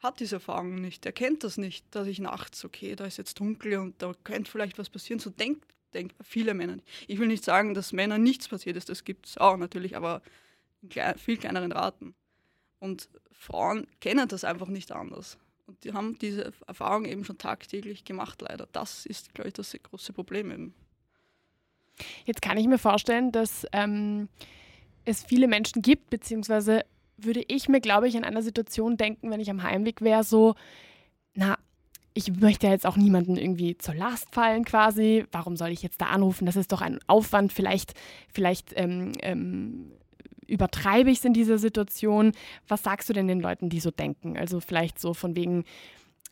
hat 0.00 0.20
diese 0.20 0.36
Erfahrung 0.36 0.74
nicht. 0.74 1.06
Er 1.06 1.12
kennt 1.12 1.42
das 1.42 1.56
nicht, 1.56 1.86
dass 1.94 2.06
ich 2.06 2.18
nachts, 2.18 2.66
okay, 2.66 2.96
da 2.96 3.06
ist 3.06 3.16
jetzt 3.16 3.40
dunkel 3.40 3.78
und 3.78 4.02
da 4.02 4.12
könnte 4.24 4.50
vielleicht 4.50 4.78
was 4.78 4.90
passieren. 4.90 5.20
So 5.20 5.30
denkt 5.30 5.64
denke, 5.92 6.14
viele 6.22 6.54
Männer. 6.54 6.78
Ich 7.06 7.18
will 7.18 7.28
nicht 7.28 7.44
sagen, 7.44 7.74
dass 7.74 7.92
Männern 7.92 8.22
nichts 8.22 8.48
passiert 8.48 8.76
ist, 8.76 8.88
das 8.88 9.04
gibt 9.04 9.26
es 9.26 9.38
auch 9.38 9.56
natürlich, 9.56 9.96
aber 9.96 10.22
in 10.82 10.88
klein, 10.88 11.16
viel 11.18 11.36
kleineren 11.36 11.72
Raten. 11.72 12.14
Und 12.78 13.08
Frauen 13.30 13.86
kennen 14.00 14.28
das 14.28 14.44
einfach 14.44 14.68
nicht 14.68 14.92
anders. 14.92 15.38
Und 15.66 15.84
die 15.84 15.92
haben 15.92 16.18
diese 16.18 16.52
Erfahrung 16.66 17.04
eben 17.04 17.24
schon 17.24 17.38
tagtäglich 17.38 18.04
gemacht, 18.04 18.42
leider. 18.42 18.68
Das 18.72 19.06
ist, 19.06 19.34
glaube 19.34 19.48
ich, 19.48 19.54
das 19.54 19.76
große 19.82 20.12
Problem 20.12 20.50
eben. 20.50 20.74
Jetzt 22.24 22.42
kann 22.42 22.58
ich 22.58 22.66
mir 22.66 22.78
vorstellen, 22.78 23.32
dass 23.32 23.66
ähm, 23.72 24.28
es 25.04 25.22
viele 25.22 25.46
Menschen 25.46 25.82
gibt, 25.82 26.10
beziehungsweise 26.10 26.84
würde 27.16 27.44
ich 27.46 27.68
mir, 27.68 27.80
glaube 27.80 28.08
ich, 28.08 28.14
in 28.14 28.24
einer 28.24 28.42
Situation 28.42 28.96
denken, 28.96 29.30
wenn 29.30 29.40
ich 29.40 29.50
am 29.50 29.62
Heimweg 29.62 30.00
wäre, 30.00 30.24
so, 30.24 30.54
na, 31.34 31.58
ich 32.14 32.32
möchte 32.40 32.66
jetzt 32.66 32.86
auch 32.86 32.96
niemanden 32.96 33.36
irgendwie 33.36 33.76
zur 33.78 33.94
Last 33.94 34.34
fallen 34.34 34.64
quasi. 34.64 35.24
Warum 35.32 35.56
soll 35.56 35.70
ich 35.70 35.82
jetzt 35.82 36.00
da 36.00 36.06
anrufen? 36.06 36.46
Das 36.46 36.56
ist 36.56 36.72
doch 36.72 36.82
ein 36.82 36.98
Aufwand. 37.06 37.52
Vielleicht, 37.52 37.94
vielleicht 38.32 38.72
ähm, 38.76 39.12
ähm, 39.20 39.92
übertreibe 40.46 41.10
ich 41.10 41.18
es 41.18 41.24
in 41.24 41.32
dieser 41.32 41.58
Situation. 41.58 42.32
Was 42.68 42.82
sagst 42.82 43.08
du 43.08 43.12
denn 43.12 43.28
den 43.28 43.40
Leuten, 43.40 43.70
die 43.70 43.80
so 43.80 43.90
denken? 43.90 44.36
Also 44.36 44.60
vielleicht 44.60 44.98
so 44.98 45.14
von 45.14 45.36
wegen, 45.36 45.64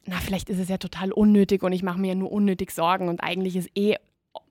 na, 0.04 0.16
vielleicht 0.16 0.50
ist 0.50 0.58
es 0.58 0.68
ja 0.68 0.78
total 0.78 1.12
unnötig 1.12 1.62
und 1.62 1.72
ich 1.72 1.82
mache 1.82 1.98
mir 1.98 2.08
ja 2.08 2.14
nur 2.14 2.30
unnötig 2.30 2.72
Sorgen 2.72 3.08
und 3.08 3.22
eigentlich 3.22 3.56
ist 3.56 3.70
eh 3.74 3.96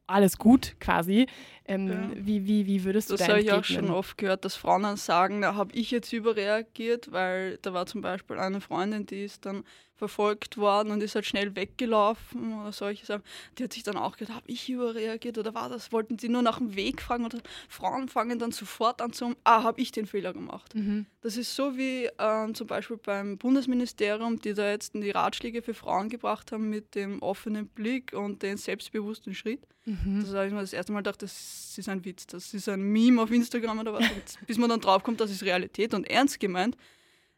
alles 0.07 0.37
gut 0.39 0.75
quasi. 0.79 1.27
Ähm, 1.65 1.87
ja. 1.87 2.09
wie, 2.15 2.47
wie, 2.47 2.65
wie 2.65 2.83
würdest 2.83 3.11
du 3.11 3.13
das? 3.13 3.27
Das 3.27 3.29
habe 3.29 3.41
ich 3.41 3.51
auch 3.51 3.63
schon 3.63 3.91
oft 3.91 4.17
gehört, 4.17 4.43
dass 4.43 4.55
Frauen 4.55 4.83
dann 4.83 4.97
sagen, 4.97 5.41
da 5.41 5.53
habe 5.53 5.75
ich 5.75 5.91
jetzt 5.91 6.11
überreagiert, 6.11 7.11
weil 7.11 7.57
da 7.61 7.73
war 7.73 7.85
zum 7.85 8.01
Beispiel 8.01 8.39
eine 8.39 8.59
Freundin, 8.59 9.05
die 9.05 9.23
ist 9.23 9.45
dann 9.45 9.63
verfolgt 9.99 10.57
worden 10.57 10.91
und 10.91 11.03
ist 11.03 11.13
halt 11.13 11.25
schnell 11.25 11.55
weggelaufen 11.55 12.61
oder 12.61 12.71
solche 12.71 13.05
Sachen. 13.05 13.23
Die 13.57 13.65
hat 13.65 13.73
sich 13.73 13.83
dann 13.83 13.97
auch 13.97 14.15
gedacht, 14.15 14.37
habe 14.37 14.49
ich 14.49 14.69
überreagiert 14.69 15.37
oder 15.37 15.53
war 15.53 15.67
das? 15.67 15.91
Wollten 15.91 16.17
sie 16.17 16.29
nur 16.29 16.41
nach 16.41 16.57
dem 16.57 16.75
Weg 16.75 17.01
fragen 17.01 17.25
oder 17.25 17.39
Frauen 17.67 18.07
fangen 18.07 18.39
dann 18.39 18.51
sofort 18.51 19.01
an 19.01 19.11
zu, 19.11 19.35
ah, 19.43 19.63
habe 19.63 19.81
ich 19.81 19.91
den 19.91 20.07
Fehler 20.07 20.33
gemacht. 20.33 20.73
Mhm. 20.73 21.05
Das 21.21 21.35
ist 21.35 21.53
so 21.53 21.77
wie 21.77 22.09
ähm, 22.17 22.55
zum 22.55 22.65
Beispiel 22.65 22.97
beim 22.97 23.37
Bundesministerium, 23.37 24.39
die 24.39 24.53
da 24.53 24.71
jetzt 24.71 24.95
die 24.95 25.11
Ratschläge 25.11 25.61
für 25.61 25.73
Frauen 25.73 26.07
gebracht 26.09 26.53
haben 26.53 26.69
mit 26.69 26.95
dem 26.95 27.21
offenen 27.21 27.67
Blick 27.67 28.13
und 28.13 28.41
den 28.41 28.55
selbstbewussten 28.55 29.35
Schritt. 29.35 29.67
Mhm. 29.83 30.21
Das 30.21 30.33
habe 30.33 30.47
ich 30.47 30.53
mir 30.53 30.61
das 30.61 30.71
erste 30.71 30.93
Mal 30.93 30.99
gedacht, 30.99 31.21
das 31.21 31.77
ist 31.77 31.89
ein 31.89 32.05
Witz, 32.05 32.25
das 32.25 32.53
ist 32.53 32.69
ein 32.69 32.81
Meme 32.81 33.21
auf 33.21 33.31
Instagram 33.31 33.79
oder 33.79 33.93
was. 33.93 34.05
bis 34.47 34.57
man 34.57 34.69
dann 34.69 34.79
draufkommt, 34.79 35.19
das 35.19 35.29
ist 35.29 35.43
Realität 35.43 35.93
und 35.93 36.09
ernst 36.09 36.39
gemeint. 36.39 36.77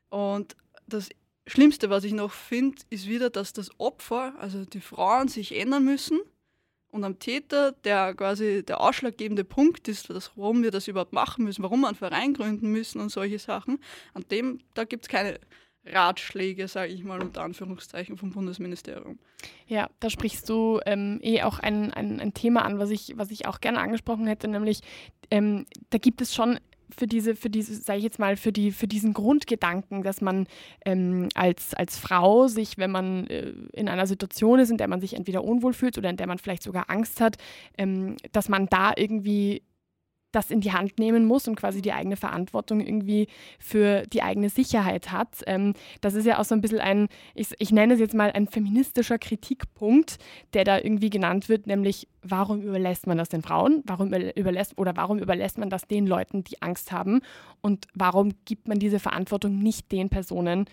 Und 0.10 0.56
das 0.88 1.10
Schlimmste, 1.48 1.90
was 1.90 2.04
ich 2.04 2.14
noch 2.14 2.32
finde, 2.32 2.78
ist 2.90 3.08
wieder, 3.08 3.30
dass 3.30 3.54
das 3.54 3.72
Opfer, 3.80 4.34
also 4.38 4.64
die 4.66 4.82
Frauen, 4.82 5.28
sich 5.28 5.60
ändern 5.60 5.84
müssen 5.84 6.20
und 6.92 7.04
am 7.04 7.20
Täter, 7.20 7.72
der 7.72 8.14
quasi 8.14 8.64
der 8.64 8.82
ausschlaggebende 8.82 9.44
Punkt 9.44 9.88
ist, 9.88 10.10
warum 10.36 10.62
wir 10.62 10.72
das 10.72 10.88
überhaupt 10.88 11.14
machen 11.14 11.46
müssen, 11.46 11.64
warum 11.64 11.82
wir 11.82 11.88
einen 11.88 11.96
Verein 11.96 12.34
gründen 12.34 12.72
müssen 12.72 13.02
und 13.02 13.10
solche 13.10 13.40
Sachen, 13.40 13.80
an 14.14 14.26
dem, 14.30 14.60
da 14.74 14.84
gibt 14.84 15.06
es 15.06 15.10
keine 15.10 15.40
Ratschläge, 15.86 16.68
sage 16.68 16.94
ich 16.94 17.04
mal 17.04 17.22
unter 17.22 17.42
Anführungszeichen, 17.42 18.18
vom 18.18 18.32
Bundesministerium. 18.32 19.18
Ja, 19.68 19.90
da 20.00 20.10
sprichst 20.12 20.48
du 20.48 20.80
ähm, 20.86 21.20
eh 21.24 21.42
auch 21.42 21.58
ein, 21.58 21.92
ein, 21.92 22.20
ein, 22.20 22.34
Thema 22.36 22.64
an, 22.64 22.78
was 22.78 22.92
ich, 22.92 23.14
was 23.16 23.32
ich 23.32 23.48
auch 23.48 23.62
gerne 23.62 23.80
angesprochen 23.80 24.28
hätte, 24.28 24.48
nämlich 24.48 24.82
ähm, 25.32 25.66
da 25.90 25.98
gibt 25.98 26.22
es 26.22 26.36
schon 26.36 26.60
für 26.96 27.08
diese, 27.08 27.36
für 27.36 27.50
diese, 27.50 27.76
sage 27.76 28.00
ich 28.00 28.04
jetzt 28.04 28.20
mal, 28.20 28.38
für 28.38 28.52
die, 28.52 28.72
für 28.72 28.88
diesen 28.88 29.14
Grundgedanken, 29.14 30.04
dass 30.04 30.22
man 30.22 30.48
ähm, 30.86 31.30
als, 31.36 31.74
als 31.74 31.98
Frau 31.98 32.48
sich, 32.48 32.78
wenn 32.78 32.92
man 32.92 33.28
äh, 33.28 33.54
in 33.74 33.90
einer 33.90 34.08
Situation 34.08 34.60
ist, 34.60 34.72
in 34.72 34.78
der 34.78 34.88
man 34.88 35.02
sich 35.02 35.16
entweder 35.16 35.44
unwohl 35.44 35.74
fühlt 35.74 35.98
oder 35.98 36.10
in 36.10 36.18
der 36.18 36.28
man 36.28 36.38
vielleicht 36.38 36.64
sogar 36.64 36.90
Angst 36.90 37.22
hat, 37.22 37.38
ähm, 37.78 38.18
dass 38.32 38.50
man 38.50 38.68
da 38.68 38.94
irgendwie 38.96 39.64
das 40.32 40.52
in 40.52 40.62
die 40.62 40.72
Hand 40.72 41.00
nehmen 41.00 41.26
muss 41.26 41.48
und 41.48 41.56
quasi 41.56 41.82
die 41.82 41.94
eigene 41.94 42.16
Verantwortung 42.16 42.80
irgendwie 42.80 43.28
für 43.60 44.04
die 44.04 44.22
eigene 44.22 44.50
Sicherheit 44.50 45.12
hat. 45.12 45.44
Ähm, 45.46 45.74
das 46.02 46.14
ist 46.14 46.26
ja 46.26 46.40
auch 46.40 46.46
so 46.46 46.56
ein 46.56 46.62
bisschen 46.62 46.80
ein, 46.80 47.08
ich, 47.36 47.50
ich 47.60 47.72
nenne 47.72 47.94
es 47.96 48.00
jetzt 48.00 48.14
mal 48.14 48.32
ein 48.32 48.48
feministischer 48.48 49.20
Kritikpunkt, 49.20 50.18
der 50.54 50.64
da 50.64 50.78
irgendwie 50.78 51.10
genannt 51.10 51.50
wird, 51.50 51.68
nämlich 51.68 52.08
warum 52.22 52.62
überlässt 52.62 53.08
man 53.08 53.18
das 53.18 53.30
den 53.30 53.42
Frauen? 53.42 53.84
Warum 53.86 54.14
überlässt 54.14 54.78
oder 54.78 54.96
warum 54.96 55.20
überlässt 55.20 55.58
man 55.58 55.70
das 55.70 55.88
den 55.88 56.08
Leuten, 56.08 56.44
die 56.44 56.62
Angst 56.62 56.92
haben? 56.92 57.22
Und 57.62 57.88
warum 57.94 58.34
gibt 58.46 58.68
man 58.68 58.80
diese 58.80 59.00
Verantwortung 59.00 59.60
nicht 59.60 59.92
den 59.92 60.10
Personen, 60.10 60.66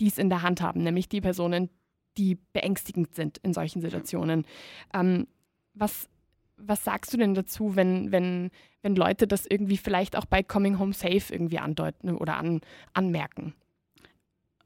die 0.00 0.08
es 0.08 0.18
in 0.18 0.28
der 0.28 0.42
Hand 0.42 0.60
haben, 0.60 0.82
nämlich 0.82 1.08
die 1.08 1.20
Personen, 1.20 1.70
die 2.18 2.38
beängstigend 2.52 3.14
sind 3.14 3.38
in 3.38 3.54
solchen 3.54 3.80
Situationen? 3.80 4.46
Ähm, 4.92 5.26
was 5.74 6.08
was 6.56 6.84
sagst 6.84 7.12
du 7.12 7.16
denn 7.16 7.34
dazu, 7.34 7.76
wenn, 7.76 8.12
wenn, 8.12 8.50
wenn 8.82 8.96
Leute 8.96 9.26
das 9.26 9.46
irgendwie 9.46 9.76
vielleicht 9.76 10.16
auch 10.16 10.26
bei 10.26 10.42
Coming 10.42 10.78
Home 10.78 10.92
Safe 10.92 11.32
irgendwie 11.32 11.58
andeuten 11.58 12.16
oder 12.16 12.36
an, 12.36 12.60
anmerken? 12.92 13.54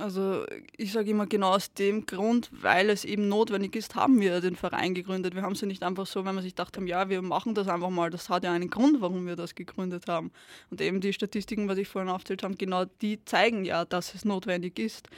Also 0.01 0.47
ich 0.77 0.93
sage 0.93 1.11
immer 1.11 1.27
genau 1.27 1.51
aus 1.55 1.75
dem 1.75 2.07
Grund, 2.07 2.51
weil 2.53 2.89
es 2.91 3.05
eben 3.05 3.29
notwendig 3.29 3.77
ist, 3.77 3.95
haben 3.95 4.21
wir 4.21 4.41
den 4.41 4.57
Verein 4.57 4.95
gegründet. 4.95 5.35
Wir 5.35 5.43
haben 5.43 5.53
es 5.53 5.61
ja 5.61 5.67
nicht 5.67 5.83
einfach 5.83 6.07
so, 6.07 6.25
wenn 6.25 6.35
wir 6.35 6.43
sich 6.43 6.55
gedacht 6.55 6.77
haben, 6.77 6.87
ja, 6.87 7.09
wir 7.09 7.21
machen 7.23 7.55
das 7.55 7.69
einfach 7.69 7.91
mal. 7.91 8.11
Das 8.11 8.29
hat 8.29 8.45
ja 8.45 8.53
einen 8.53 8.71
Grund, 8.71 9.01
warum 9.01 9.27
wir 9.27 9.37
das 9.37 9.55
gegründet 9.55 10.09
haben. 10.09 10.33
Und 10.71 10.81
eben 10.81 11.01
die 11.01 11.13
Statistiken, 11.13 11.69
was 11.69 11.79
ich 11.79 11.89
vorhin 11.89 12.11
aufzählt 12.11 12.43
habe, 12.43 12.57
genau 12.57 12.87
die 13.03 13.25
zeigen 13.25 13.65
ja, 13.65 13.85
dass 13.85 14.15
es 14.15 14.25
notwendig 14.25 14.79
ist. 14.79 15.09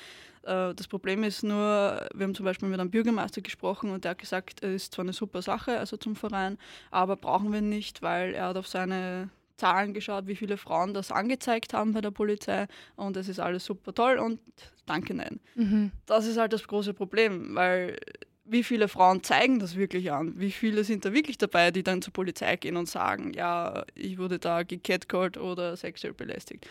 Äh, 0.42 0.74
das 0.74 0.88
Problem 0.88 1.22
ist 1.22 1.42
nur, 1.42 2.08
wir 2.14 2.24
haben 2.24 2.34
zum 2.34 2.44
Beispiel 2.44 2.68
mit 2.68 2.80
einem 2.80 2.90
Bürgermeister 2.90 3.40
gesprochen 3.40 3.90
und 3.90 4.04
der 4.04 4.12
hat 4.12 4.18
gesagt, 4.18 4.62
es 4.62 4.84
ist 4.84 4.94
zwar 4.94 5.04
eine 5.04 5.12
super 5.12 5.42
Sache, 5.42 5.78
also 5.78 5.96
zum 5.96 6.16
Verein, 6.16 6.58
aber 6.90 7.16
brauchen 7.16 7.52
wir 7.52 7.62
nicht, 7.62 8.02
weil 8.02 8.34
er 8.34 8.48
hat 8.48 8.56
auf 8.56 8.66
seine 8.66 9.30
Zahlen 9.62 9.94
geschaut, 9.94 10.26
wie 10.26 10.34
viele 10.34 10.56
Frauen 10.56 10.92
das 10.92 11.12
angezeigt 11.12 11.72
haben 11.72 11.92
bei 11.92 12.00
der 12.00 12.10
Polizei 12.10 12.66
und 12.96 13.16
es 13.16 13.28
ist 13.28 13.38
alles 13.38 13.64
super 13.64 13.94
toll 13.94 14.18
und 14.18 14.40
danke, 14.86 15.14
nein. 15.14 15.38
Mhm. 15.54 15.92
Das 16.04 16.26
ist 16.26 16.36
halt 16.36 16.52
das 16.52 16.66
große 16.66 16.94
Problem, 16.94 17.54
weil 17.54 17.96
wie 18.44 18.64
viele 18.64 18.88
Frauen 18.88 19.22
zeigen 19.22 19.60
das 19.60 19.76
wirklich 19.76 20.10
an? 20.10 20.34
Wie 20.36 20.50
viele 20.50 20.82
sind 20.82 21.04
da 21.04 21.12
wirklich 21.12 21.38
dabei, 21.38 21.70
die 21.70 21.84
dann 21.84 22.02
zur 22.02 22.12
Polizei 22.12 22.56
gehen 22.56 22.76
und 22.76 22.88
sagen, 22.88 23.34
ja, 23.34 23.84
ich 23.94 24.18
wurde 24.18 24.40
da 24.40 24.64
gecatcalled 24.64 25.36
oder 25.36 25.76
sexuell 25.76 26.12
belästigt? 26.12 26.68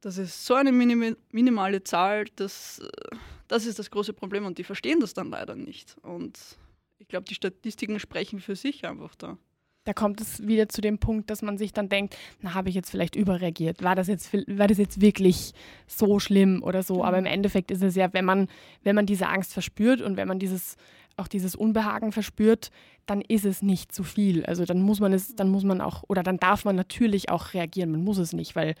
Das 0.00 0.18
ist 0.18 0.44
so 0.44 0.54
eine 0.54 0.72
minim 0.72 1.16
minimale 1.30 1.84
Zahl, 1.84 2.24
das, 2.34 2.82
das 3.46 3.66
ist 3.66 3.78
das 3.78 3.88
große 3.88 4.14
Problem 4.14 4.46
und 4.46 4.58
die 4.58 4.64
verstehen 4.64 4.98
das 4.98 5.14
dann 5.14 5.30
leider 5.30 5.54
nicht. 5.54 5.96
Und 6.02 6.40
ich 6.98 7.06
glaube, 7.06 7.26
die 7.28 7.36
Statistiken 7.36 8.00
sprechen 8.00 8.40
für 8.40 8.56
sich 8.56 8.84
einfach 8.84 9.14
da. 9.14 9.38
Da 9.84 9.92
kommt 9.92 10.20
es 10.20 10.46
wieder 10.46 10.68
zu 10.68 10.80
dem 10.80 10.98
Punkt, 10.98 11.28
dass 11.28 11.42
man 11.42 11.58
sich 11.58 11.72
dann 11.72 11.88
denkt, 11.88 12.16
na, 12.40 12.54
habe 12.54 12.68
ich 12.68 12.74
jetzt 12.76 12.90
vielleicht 12.90 13.16
überreagiert? 13.16 13.82
War 13.82 13.96
das 13.96 14.06
jetzt, 14.06 14.32
war 14.32 14.68
das 14.68 14.78
jetzt 14.78 15.00
wirklich 15.00 15.54
so 15.88 16.20
schlimm 16.20 16.62
oder 16.62 16.84
so? 16.84 17.04
Aber 17.04 17.18
im. 17.18 17.26
Endeffekt 17.32 17.70
ist 17.70 17.82
es 17.82 17.96
ja, 17.96 18.12
wenn 18.12 18.24
man, 18.24 18.48
wenn 18.84 18.94
man 18.94 19.06
diese 19.06 19.26
Angst 19.26 19.52
verspürt 19.52 20.00
und 20.02 20.16
wenn 20.16 20.28
man 20.28 20.38
dieses, 20.38 20.76
auch 21.16 21.28
dieses 21.28 21.54
Unbehagen 21.54 22.12
verspürt, 22.12 22.70
dann 23.06 23.20
ist 23.20 23.44
es 23.44 23.62
nicht 23.62 23.92
zu 23.92 24.04
viel. 24.04 24.44
Also 24.46 24.64
dann 24.64 24.80
muss 24.80 25.00
man 25.00 25.12
es, 25.12 25.34
dann 25.34 25.48
muss 25.48 25.64
man 25.64 25.80
auch, 25.80 26.04
oder 26.08 26.22
dann 26.22 26.38
darf 26.38 26.64
man 26.64 26.76
natürlich 26.76 27.30
auch 27.30 27.54
reagieren. 27.54 27.90
Man 27.90 28.04
muss 28.04 28.18
es 28.18 28.32
nicht, 28.32 28.54
weil 28.54 28.74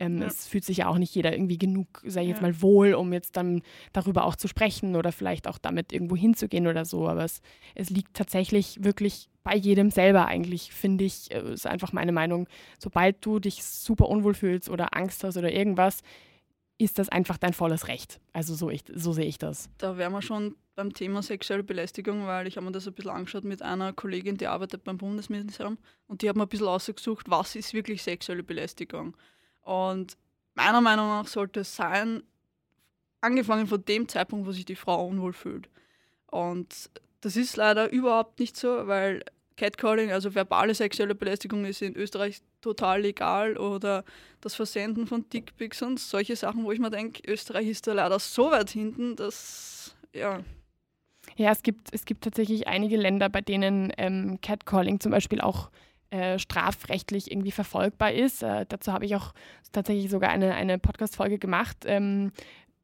ähm, 0.00 0.20
ja. 0.20 0.26
es 0.26 0.46
fühlt 0.46 0.64
sich 0.64 0.78
ja 0.78 0.88
auch 0.88 0.98
nicht 0.98 1.14
jeder 1.14 1.32
irgendwie 1.32 1.58
genug, 1.58 2.02
sag 2.04 2.22
ich 2.22 2.28
jetzt 2.28 2.42
mal, 2.42 2.60
wohl, 2.60 2.94
um 2.94 3.12
jetzt 3.12 3.36
dann 3.36 3.62
darüber 3.92 4.24
auch 4.24 4.36
zu 4.36 4.48
sprechen 4.48 4.96
oder 4.96 5.12
vielleicht 5.12 5.48
auch 5.48 5.58
damit 5.58 5.92
irgendwo 5.92 6.16
hinzugehen 6.16 6.66
oder 6.66 6.84
so. 6.84 7.08
Aber 7.08 7.24
es, 7.24 7.40
es 7.74 7.90
liegt 7.90 8.14
tatsächlich 8.14 8.82
wirklich 8.82 9.28
bei 9.44 9.56
jedem 9.56 9.90
selber 9.90 10.26
eigentlich, 10.26 10.72
finde 10.72 11.04
ich, 11.04 11.30
äh, 11.30 11.52
ist 11.52 11.66
einfach 11.66 11.92
meine 11.92 12.12
Meinung. 12.12 12.48
Sobald 12.78 13.24
du 13.24 13.38
dich 13.38 13.64
super 13.64 14.08
unwohl 14.08 14.34
fühlst 14.34 14.68
oder 14.68 14.96
Angst 14.96 15.24
hast 15.24 15.36
oder 15.36 15.52
irgendwas, 15.52 16.02
ist 16.78 16.98
das 16.98 17.08
einfach 17.08 17.36
dein 17.36 17.52
volles 17.52 17.88
Recht. 17.88 18.20
Also 18.32 18.54
so, 18.54 18.70
ich, 18.70 18.84
so 18.94 19.12
sehe 19.12 19.26
ich 19.26 19.38
das. 19.38 19.68
Da 19.78 19.96
wären 19.98 20.12
wir 20.12 20.22
schon 20.22 20.56
beim 20.76 20.92
Thema 20.94 21.22
sexuelle 21.22 21.64
Belästigung, 21.64 22.26
weil 22.26 22.46
ich 22.46 22.56
habe 22.56 22.64
mir 22.66 22.72
das 22.72 22.86
ein 22.86 22.94
bisschen 22.94 23.10
angeschaut 23.10 23.42
mit 23.42 23.62
einer 23.62 23.92
Kollegin, 23.92 24.36
die 24.36 24.46
arbeitet 24.46 24.84
beim 24.84 24.96
Bundesministerium 24.96 25.76
und 26.06 26.22
die 26.22 26.28
hat 26.28 26.36
mir 26.36 26.44
ein 26.44 26.48
bisschen 26.48 26.68
ausgesucht, 26.68 27.28
was 27.28 27.56
ist 27.56 27.74
wirklich 27.74 28.04
sexuelle 28.04 28.44
Belästigung. 28.44 29.16
Und 29.62 30.16
meiner 30.54 30.80
Meinung 30.80 31.08
nach 31.08 31.26
sollte 31.26 31.60
es 31.60 31.74
sein, 31.74 32.22
angefangen 33.20 33.66
von 33.66 33.84
dem 33.84 34.06
Zeitpunkt, 34.06 34.46
wo 34.46 34.52
sich 34.52 34.64
die 34.64 34.76
Frau 34.76 35.04
unwohl 35.04 35.32
fühlt. 35.32 35.68
Und 36.26 36.90
das 37.20 37.34
ist 37.34 37.56
leider 37.56 37.90
überhaupt 37.90 38.38
nicht 38.38 38.56
so, 38.56 38.86
weil 38.86 39.24
Catcalling, 39.58 40.12
also 40.12 40.34
verbale 40.34 40.74
sexuelle 40.74 41.14
Belästigung, 41.14 41.66
ist 41.66 41.82
in 41.82 41.96
Österreich 41.96 42.40
total 42.62 43.02
legal 43.02 43.58
oder 43.58 44.04
das 44.40 44.54
Versenden 44.54 45.06
von 45.06 45.28
Dickpics 45.28 45.82
und 45.82 46.00
solche 46.00 46.36
Sachen, 46.36 46.64
wo 46.64 46.72
ich 46.72 46.78
mir 46.78 46.90
denke, 46.90 47.22
Österreich 47.30 47.68
ist 47.68 47.86
da 47.86 47.92
leider 47.92 48.18
so 48.18 48.50
weit 48.50 48.70
hinten, 48.70 49.16
dass 49.16 49.94
ja, 50.14 50.42
ja, 51.36 51.52
es 51.52 51.62
gibt, 51.62 51.88
es 51.92 52.04
gibt 52.04 52.24
tatsächlich 52.24 52.66
einige 52.68 52.96
Länder, 52.96 53.28
bei 53.28 53.40
denen 53.40 53.92
ähm, 53.98 54.38
Catcalling 54.40 54.98
zum 54.98 55.12
Beispiel 55.12 55.40
auch 55.40 55.70
äh, 56.10 56.38
strafrechtlich 56.38 57.30
irgendwie 57.30 57.50
verfolgbar 57.50 58.12
ist. 58.12 58.42
Äh, 58.42 58.64
dazu 58.68 58.92
habe 58.92 59.04
ich 59.04 59.14
auch 59.14 59.34
tatsächlich 59.72 60.10
sogar 60.10 60.30
eine, 60.30 60.54
eine 60.54 60.78
Podcast-Folge 60.78 61.38
gemacht, 61.38 61.84
ähm, 61.84 62.32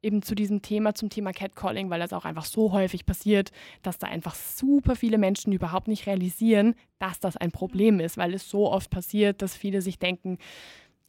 eben 0.05 0.21
zu 0.21 0.35
diesem 0.35 0.61
Thema, 0.61 0.95
zum 0.95 1.09
Thema 1.09 1.31
Catcalling, 1.33 1.89
weil 1.89 1.99
das 1.99 2.13
auch 2.13 2.25
einfach 2.25 2.45
so 2.45 2.71
häufig 2.71 3.05
passiert, 3.05 3.51
dass 3.81 3.97
da 3.97 4.07
einfach 4.07 4.35
super 4.35 4.95
viele 4.95 5.17
Menschen 5.17 5.51
überhaupt 5.51 5.87
nicht 5.87 6.07
realisieren, 6.07 6.75
dass 6.99 7.19
das 7.19 7.35
ein 7.35 7.51
Problem 7.51 7.99
ist, 7.99 8.17
weil 8.17 8.33
es 8.33 8.49
so 8.49 8.71
oft 8.71 8.89
passiert, 8.89 9.41
dass 9.41 9.55
viele 9.55 9.81
sich 9.81 9.99
denken, 9.99 10.37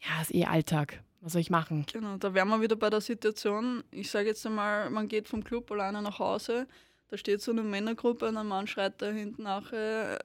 ja, 0.00 0.20
ist 0.20 0.34
eh 0.34 0.46
Alltag. 0.46 1.02
Was 1.20 1.32
soll 1.32 1.40
ich 1.40 1.50
machen? 1.50 1.86
Genau, 1.92 2.16
da 2.16 2.34
wären 2.34 2.48
wir 2.48 2.60
wieder 2.60 2.76
bei 2.76 2.90
der 2.90 3.00
Situation. 3.00 3.84
Ich 3.90 4.10
sage 4.10 4.28
jetzt 4.28 4.46
einmal, 4.46 4.90
man 4.90 5.08
geht 5.08 5.28
vom 5.28 5.42
Club 5.44 5.70
alleine 5.70 6.02
nach 6.02 6.18
Hause 6.18 6.66
da 7.08 7.16
steht 7.16 7.40
so 7.40 7.52
eine 7.52 7.62
Männergruppe 7.62 8.28
und 8.28 8.36
ein 8.36 8.46
Mann 8.46 8.66
schreit 8.66 9.00
da 9.00 9.10
hinten 9.10 9.44
nach, 9.44 9.72
äh, 9.72 10.18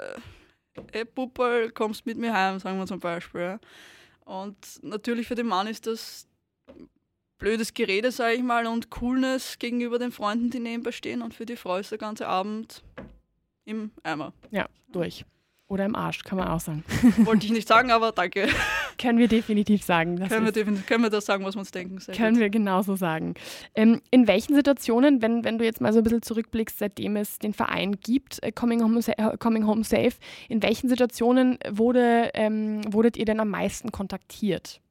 ey 0.92 1.06
Puppel, 1.06 1.72
kommst 1.72 2.06
mit 2.06 2.18
mir 2.18 2.34
heim, 2.34 2.60
sagen 2.60 2.78
wir 2.80 2.88
zum 2.88 3.00
Beispiel. 3.00 3.60
Und 4.26 4.56
natürlich 4.82 5.28
für 5.28 5.36
den 5.36 5.48
Mann 5.48 5.68
ist 5.68 5.86
das 5.88 6.28
blödes 7.42 7.74
Gerede, 7.74 8.12
sage 8.12 8.36
ich 8.36 8.44
mal, 8.44 8.68
und 8.68 8.90
Coolness 8.90 9.60
gegenüber 9.60 10.00
den 10.00 10.12
Freunden, 10.12 10.50
die 10.52 10.60
nebenbei 10.60 10.94
stehen. 10.94 11.22
Und 11.22 11.34
für 11.34 11.46
die 11.46 11.58
Frau 11.58 11.76
ist 11.76 11.92
der 11.92 11.98
ganze 11.98 12.28
Abend 12.28 12.84
im 13.66 13.92
Eimer. 14.04 14.32
Ja, 14.52 14.70
durch. 14.94 15.26
Oder 15.68 15.86
im 15.86 15.96
Arsch, 15.96 16.24
kann 16.24 16.38
man 16.38 16.50
auch 16.50 16.60
sagen. 16.60 16.84
Wollte 17.20 17.46
ich 17.46 17.52
nicht 17.52 17.68
sagen, 17.68 17.92
aber 17.92 18.12
danke. 18.12 18.48
können 18.98 19.18
wir 19.18 19.28
definitiv 19.28 19.84
sagen. 19.84 20.18
Können 20.28 20.46
wir, 20.46 20.52
definitiv, 20.52 20.86
können 20.86 21.04
wir 21.04 21.10
das 21.10 21.26
sagen, 21.26 21.44
was 21.46 21.56
wir 21.56 21.60
uns 21.60 21.72
denken? 21.72 22.00
Sehr 22.00 22.14
können 22.14 22.34
gut. 22.34 22.42
wir 22.42 22.50
genauso 22.50 22.96
sagen. 22.96 23.36
Ähm, 23.74 24.02
in 24.12 24.28
welchen 24.28 24.54
Situationen, 24.54 25.22
wenn, 25.22 25.44
wenn 25.44 25.58
du 25.58 25.66
jetzt 25.66 25.82
mal 25.82 25.94
so 25.94 26.00
ein 26.00 26.04
bisschen 26.04 26.22
zurückblickst, 26.22 26.78
seitdem 26.78 27.16
es 27.16 27.40
den 27.40 27.54
Verein 27.54 28.00
gibt, 28.02 28.44
äh, 28.44 28.52
Coming, 28.52 28.84
Home, 28.84 29.00
äh, 29.00 29.38
Coming 29.38 29.66
Home 29.66 29.84
Safe, 29.84 30.14
in 30.50 30.62
welchen 30.62 30.90
Situationen 30.90 31.58
wurde, 31.70 32.32
ähm, 32.34 32.82
wurdet 32.94 33.16
ihr 33.16 33.26
denn 33.26 33.40
am 33.40 33.50
meisten 33.50 33.92
kontaktiert? 33.92 34.82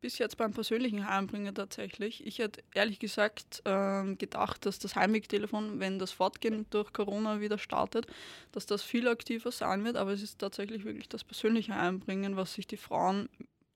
Bis 0.00 0.18
jetzt 0.18 0.36
beim 0.36 0.52
persönlichen 0.52 1.08
Heimbringen 1.08 1.54
tatsächlich. 1.54 2.26
Ich 2.26 2.38
hätte 2.38 2.62
ehrlich 2.74 2.98
gesagt 2.98 3.62
ähm, 3.64 4.18
gedacht, 4.18 4.66
dass 4.66 4.78
das 4.78 4.94
Heimwegtelefon, 4.94 5.80
wenn 5.80 5.98
das 5.98 6.12
Fortgehen 6.12 6.66
durch 6.70 6.92
Corona 6.92 7.40
wieder 7.40 7.58
startet, 7.58 8.06
dass 8.52 8.66
das 8.66 8.82
viel 8.82 9.08
aktiver 9.08 9.50
sein 9.50 9.84
wird, 9.84 9.96
aber 9.96 10.12
es 10.12 10.22
ist 10.22 10.38
tatsächlich 10.38 10.84
wirklich 10.84 11.08
das 11.08 11.24
persönliche 11.24 11.74
Heimbringen, 11.74 12.36
was 12.36 12.54
sich 12.54 12.66
die 12.66 12.76
Frauen 12.76 13.28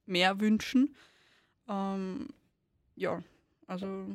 mehr 0.06 0.40
wünschen. 0.40 0.94
Ähm, 1.68 2.28
ja, 2.96 3.22
also 3.66 4.06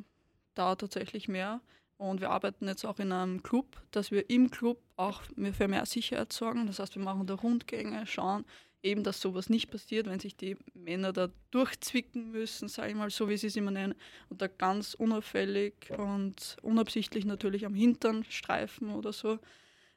da 0.53 0.75
tatsächlich 0.75 1.27
mehr. 1.27 1.61
Und 1.97 2.19
wir 2.19 2.29
arbeiten 2.29 2.67
jetzt 2.67 2.85
auch 2.85 2.99
in 2.99 3.11
einem 3.11 3.41
Club, 3.41 3.81
dass 3.91 4.11
wir 4.11 4.29
im 4.29 4.51
Club 4.51 4.81
auch 4.97 5.23
für 5.53 5.67
mehr 5.67 5.85
Sicherheit 5.85 6.33
sorgen. 6.33 6.67
Das 6.67 6.79
heißt, 6.79 6.95
wir 6.95 7.03
machen 7.03 7.25
da 7.25 7.35
Rundgänge, 7.35 8.05
schauen, 8.05 8.45
eben, 8.85 9.03
dass 9.03 9.19
sowas 9.19 9.49
nicht 9.49 9.71
passiert, 9.71 10.07
wenn 10.07 10.19
sich 10.19 10.37
die 10.37 10.55
Männer 10.73 11.11
da 11.11 11.29
durchzwicken 11.51 12.31
müssen, 12.31 12.67
sage 12.69 12.89
ich 12.89 12.95
mal, 12.95 13.09
so 13.09 13.27
wie 13.27 13.37
sie 13.37 13.47
es 13.47 13.55
immer 13.55 13.71
nennen, 13.71 13.95
und 14.29 14.41
da 14.41 14.47
ganz 14.47 14.93
unauffällig 14.93 15.73
und 15.97 16.57
unabsichtlich 16.61 17.25
natürlich 17.25 17.65
am 17.65 17.73
Hintern 17.73 18.23
streifen 18.29 18.91
oder 18.91 19.11
so, 19.11 19.39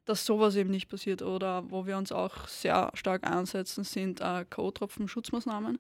dass 0.07 0.25
sowas 0.25 0.57
eben 0.57 0.71
nicht 0.71 0.89
passiert. 0.89 1.21
Oder 1.23 1.71
wo 1.71 1.87
wir 1.87 1.99
uns 1.99 2.11
auch 2.13 2.49
sehr 2.49 2.91
stark 2.95 3.25
einsetzen, 3.25 3.85
sind 3.85 4.21
äh, 4.21 4.47
K.O.-Tropfen-Schutzmaßnahmen. 4.49 5.79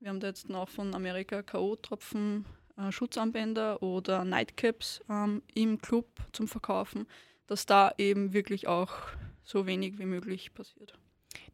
Wir 0.00 0.08
haben 0.08 0.20
da 0.20 0.26
jetzt 0.26 0.48
noch 0.48 0.68
von 0.68 0.94
Amerika 0.94 1.42
K.O.-Tropfen 1.42 2.44
äh, 2.76 2.90
Schutzarmbänder 2.90 3.82
oder 3.82 4.24
Nightcaps 4.24 5.00
ähm, 5.08 5.42
im 5.54 5.80
Club 5.80 6.06
zum 6.32 6.48
Verkaufen, 6.48 7.06
dass 7.46 7.66
da 7.66 7.92
eben 7.98 8.32
wirklich 8.32 8.66
auch 8.66 8.92
so 9.44 9.66
wenig 9.66 9.98
wie 9.98 10.06
möglich 10.06 10.52
passiert 10.54 10.98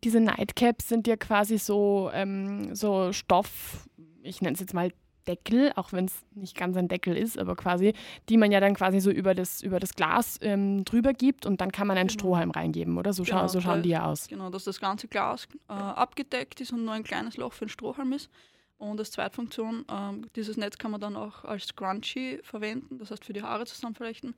diese 0.02 0.20
Nightcaps 0.20 0.88
sind 0.88 1.06
ja 1.06 1.16
quasi 1.16 1.58
so, 1.58 2.10
ähm, 2.12 2.74
so 2.74 3.12
Stoff, 3.12 3.88
ich 4.22 4.40
nenne 4.40 4.54
es 4.54 4.60
jetzt 4.60 4.74
mal 4.74 4.90
Deckel, 5.26 5.72
auch 5.76 5.92
wenn 5.92 6.06
es 6.06 6.24
nicht 6.34 6.56
ganz 6.56 6.76
ein 6.76 6.88
Deckel 6.88 7.16
ist, 7.16 7.38
aber 7.38 7.56
quasi, 7.56 7.94
die 8.28 8.36
man 8.36 8.52
ja 8.52 8.60
dann 8.60 8.74
quasi 8.74 9.00
so 9.00 9.10
über 9.10 9.34
das, 9.34 9.62
über 9.62 9.80
das 9.80 9.94
Glas 9.94 10.38
ähm, 10.42 10.84
drüber 10.84 11.12
gibt 11.12 11.46
und 11.46 11.60
dann 11.60 11.72
kann 11.72 11.86
man 11.86 11.96
einen 11.96 12.08
genau. 12.08 12.20
Strohhalm 12.20 12.50
reingeben, 12.50 12.98
oder? 12.98 13.12
So, 13.12 13.22
genau, 13.22 13.40
scha 13.40 13.48
so 13.48 13.60
schauen 13.60 13.82
die 13.82 13.90
ja 13.90 14.04
aus. 14.04 14.28
Genau, 14.28 14.50
dass 14.50 14.64
das 14.64 14.80
ganze 14.80 15.08
Glas 15.08 15.48
äh, 15.68 15.72
abgedeckt 15.72 16.60
ist 16.60 16.72
und 16.72 16.84
nur 16.84 16.94
ein 16.94 17.04
kleines 17.04 17.36
Loch 17.36 17.52
für 17.52 17.64
den 17.64 17.70
Strohhalm 17.70 18.12
ist. 18.12 18.30
Und 18.76 18.98
als 18.98 19.12
Zweitfunktion, 19.12 19.84
ähm, 19.90 20.26
dieses 20.36 20.56
Netz 20.56 20.78
kann 20.78 20.90
man 20.90 21.00
dann 21.00 21.16
auch 21.16 21.44
als 21.44 21.64
Scrunchie 21.64 22.40
verwenden, 22.42 22.98
das 22.98 23.10
heißt 23.10 23.24
für 23.24 23.32
die 23.32 23.42
Haare 23.42 23.64
zusammenflechten, 23.66 24.34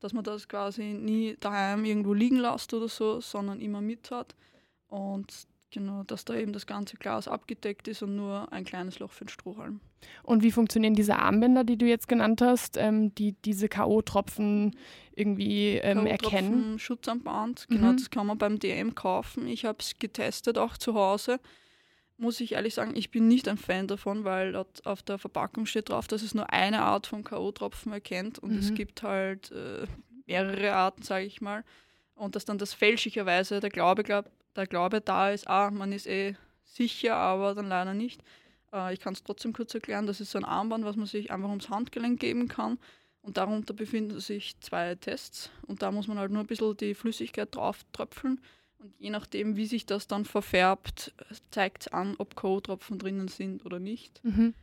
dass 0.00 0.12
man 0.12 0.24
das 0.24 0.48
quasi 0.48 0.82
nie 0.82 1.36
daheim 1.40 1.84
irgendwo 1.84 2.12
liegen 2.12 2.38
lässt 2.38 2.72
oder 2.74 2.88
so, 2.88 3.20
sondern 3.20 3.60
immer 3.60 3.80
mit 3.80 4.10
hat. 4.10 4.34
Und 4.88 5.46
Genau, 5.70 6.02
dass 6.02 6.24
da 6.24 6.34
eben 6.34 6.54
das 6.54 6.66
ganze 6.66 6.96
Glas 6.96 7.28
abgedeckt 7.28 7.88
ist 7.88 8.02
und 8.02 8.16
nur 8.16 8.50
ein 8.52 8.64
kleines 8.64 9.00
Loch 9.00 9.12
für 9.12 9.26
den 9.26 9.28
Strohhalm. 9.28 9.80
Und 10.22 10.42
wie 10.42 10.50
funktionieren 10.50 10.94
diese 10.94 11.16
Armbänder, 11.16 11.62
die 11.62 11.76
du 11.76 11.86
jetzt 11.86 12.08
genannt 12.08 12.40
hast, 12.40 12.78
ähm, 12.78 13.14
die 13.14 13.32
diese 13.44 13.68
K.O.-Tropfen 13.68 14.74
irgendwie 15.14 15.74
ähm, 15.76 16.06
erkennen? 16.06 16.78
Schutzarmband, 16.78 17.66
genau, 17.68 17.92
mhm. 17.92 17.96
das 17.98 18.08
kann 18.08 18.26
man 18.26 18.38
beim 18.38 18.58
DM 18.58 18.94
kaufen. 18.94 19.46
Ich 19.46 19.66
habe 19.66 19.78
es 19.80 19.98
getestet, 19.98 20.56
auch 20.56 20.78
zu 20.78 20.94
Hause. 20.94 21.38
Muss 22.16 22.40
ich 22.40 22.52
ehrlich 22.52 22.72
sagen, 22.72 22.96
ich 22.96 23.10
bin 23.10 23.28
nicht 23.28 23.46
ein 23.46 23.58
Fan 23.58 23.88
davon, 23.88 24.24
weil 24.24 24.52
dort 24.52 24.86
auf 24.86 25.02
der 25.02 25.18
Verpackung 25.18 25.66
steht 25.66 25.90
drauf, 25.90 26.08
dass 26.08 26.22
es 26.22 26.34
nur 26.34 26.50
eine 26.50 26.80
Art 26.80 27.06
von 27.06 27.24
K.O.-Tropfen 27.24 27.92
erkennt 27.92 28.38
und 28.38 28.52
mhm. 28.52 28.58
es 28.58 28.72
gibt 28.72 29.02
halt 29.02 29.52
äh, 29.52 29.86
mehrere 30.26 30.72
Arten, 30.72 31.02
sage 31.02 31.26
ich 31.26 31.42
mal. 31.42 31.62
Und 32.14 32.36
dass 32.36 32.46
dann 32.46 32.58
das 32.58 32.72
fälschlicherweise 32.72 33.60
der 33.60 33.70
Glaube 33.70 34.02
glaubt, 34.02 34.30
der 34.56 34.66
Glaube 34.66 35.00
da 35.00 35.30
ist, 35.30 35.48
ah, 35.48 35.70
man 35.70 35.92
ist 35.92 36.06
eh 36.06 36.36
sicher, 36.64 37.16
aber 37.16 37.54
dann 37.54 37.68
leider 37.68 37.94
nicht. 37.94 38.22
Äh, 38.72 38.94
ich 38.94 39.00
kann 39.00 39.14
es 39.14 39.22
trotzdem 39.22 39.52
kurz 39.52 39.74
erklären, 39.74 40.06
das 40.06 40.20
ist 40.20 40.30
so 40.30 40.38
ein 40.38 40.44
Armband, 40.44 40.84
was 40.84 40.96
man 40.96 41.06
sich 41.06 41.30
einfach 41.30 41.48
ums 41.48 41.70
Handgelenk 41.70 42.20
geben 42.20 42.48
kann. 42.48 42.78
Und 43.20 43.36
darunter 43.36 43.74
befinden 43.74 44.20
sich 44.20 44.58
zwei 44.60 44.94
Tests. 44.94 45.50
Und 45.66 45.82
da 45.82 45.90
muss 45.90 46.06
man 46.06 46.18
halt 46.18 46.30
nur 46.30 46.40
ein 46.40 46.46
bisschen 46.46 46.76
die 46.76 46.94
Flüssigkeit 46.94 47.54
drauf 47.54 47.84
tröpfeln. 47.92 48.40
Und 48.78 48.94
je 48.98 49.10
nachdem, 49.10 49.56
wie 49.56 49.66
sich 49.66 49.86
das 49.86 50.06
dann 50.06 50.24
verfärbt, 50.24 51.12
zeigt 51.50 51.82
es 51.82 51.88
an, 51.88 52.14
ob 52.18 52.36
Co-Tropfen 52.36 52.98
drinnen 52.98 53.28
sind 53.28 53.66
oder 53.66 53.80
nicht. 53.80 54.22
Mhm. 54.24 54.54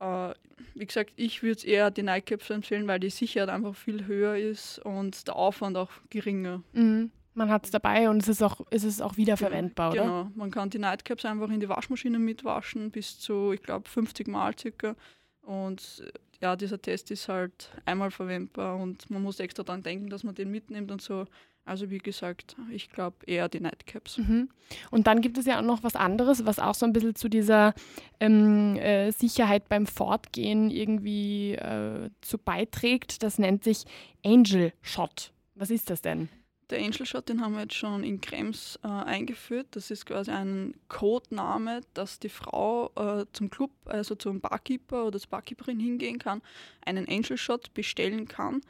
Äh, 0.00 0.32
wie 0.74 0.86
gesagt, 0.86 1.12
ich 1.16 1.42
würde 1.42 1.56
es 1.56 1.64
eher 1.64 1.90
die 1.90 2.04
Nightcaps 2.04 2.50
empfehlen, 2.50 2.86
weil 2.86 3.00
die 3.00 3.10
Sicherheit 3.10 3.48
einfach 3.48 3.74
viel 3.74 4.06
höher 4.06 4.36
ist 4.36 4.78
und 4.78 5.26
der 5.26 5.36
Aufwand 5.36 5.76
auch 5.76 5.90
geringer. 6.08 6.62
Mhm. 6.72 7.10
Man 7.38 7.50
hat 7.50 7.66
es 7.66 7.70
dabei 7.70 8.10
und 8.10 8.20
es 8.20 8.26
ist 8.26 8.42
auch, 8.42 8.60
es 8.70 8.82
ist 8.82 9.00
auch 9.00 9.16
wiederverwendbar, 9.16 9.92
genau, 9.92 10.02
oder? 10.02 10.24
Genau, 10.24 10.30
man 10.34 10.50
kann 10.50 10.70
die 10.70 10.80
Nightcaps 10.80 11.24
einfach 11.24 11.48
in 11.50 11.60
die 11.60 11.68
Waschmaschine 11.68 12.18
mitwaschen, 12.18 12.90
bis 12.90 13.20
zu, 13.20 13.52
ich 13.52 13.62
glaube, 13.62 13.88
50 13.88 14.26
Mal 14.26 14.58
circa. 14.58 14.96
Und 15.42 16.02
äh, 16.04 16.10
ja, 16.42 16.56
dieser 16.56 16.82
Test 16.82 17.12
ist 17.12 17.28
halt 17.28 17.70
einmal 17.84 18.10
verwendbar 18.10 18.76
und 18.76 19.08
man 19.08 19.22
muss 19.22 19.38
extra 19.38 19.62
daran 19.62 19.84
denken, 19.84 20.10
dass 20.10 20.24
man 20.24 20.34
den 20.34 20.50
mitnimmt 20.50 20.90
und 20.90 21.00
so. 21.00 21.26
Also 21.64 21.90
wie 21.90 21.98
gesagt, 21.98 22.56
ich 22.72 22.90
glaube 22.90 23.18
eher 23.26 23.48
die 23.48 23.60
Nightcaps. 23.60 24.18
Mhm. 24.18 24.48
Und 24.90 25.06
dann 25.06 25.20
gibt 25.20 25.38
es 25.38 25.46
ja 25.46 25.60
auch 25.60 25.64
noch 25.64 25.84
was 25.84 25.94
anderes, 25.94 26.44
was 26.44 26.58
auch 26.58 26.74
so 26.74 26.86
ein 26.86 26.92
bisschen 26.92 27.14
zu 27.14 27.28
dieser 27.28 27.72
ähm, 28.18 28.74
äh, 28.76 29.12
Sicherheit 29.12 29.68
beim 29.68 29.86
Fortgehen 29.86 30.70
irgendwie 30.70 31.52
äh, 31.52 32.10
zu 32.20 32.36
beiträgt. 32.38 33.22
Das 33.22 33.38
nennt 33.38 33.62
sich 33.62 33.84
Angel 34.24 34.72
Shot. 34.82 35.32
Was 35.54 35.70
ist 35.70 35.88
das 35.90 36.02
denn? 36.02 36.28
Der 36.70 36.80
Angel 36.80 37.06
Shot, 37.06 37.28
den 37.28 37.40
haben 37.40 37.54
wir 37.54 37.62
jetzt 37.62 37.74
schon 37.74 38.04
in 38.04 38.20
Krems 38.20 38.78
äh, 38.84 38.88
eingeführt. 38.88 39.68
Das 39.70 39.90
ist 39.90 40.04
quasi 40.04 40.30
ein 40.30 40.74
Codename, 40.88 41.80
dass 41.94 42.18
die 42.18 42.28
Frau 42.28 42.90
äh, 42.94 43.24
zum 43.32 43.48
Club, 43.48 43.70
also 43.86 44.14
zum 44.14 44.40
Barkeeper 44.40 45.06
oder 45.06 45.18
zur 45.18 45.30
Barkeeperin 45.30 45.80
hingehen 45.80 46.18
kann, 46.18 46.42
einen 46.84 47.08
Angel 47.08 47.38
Shot 47.38 47.72
bestellen 47.72 48.28
kann. 48.28 48.60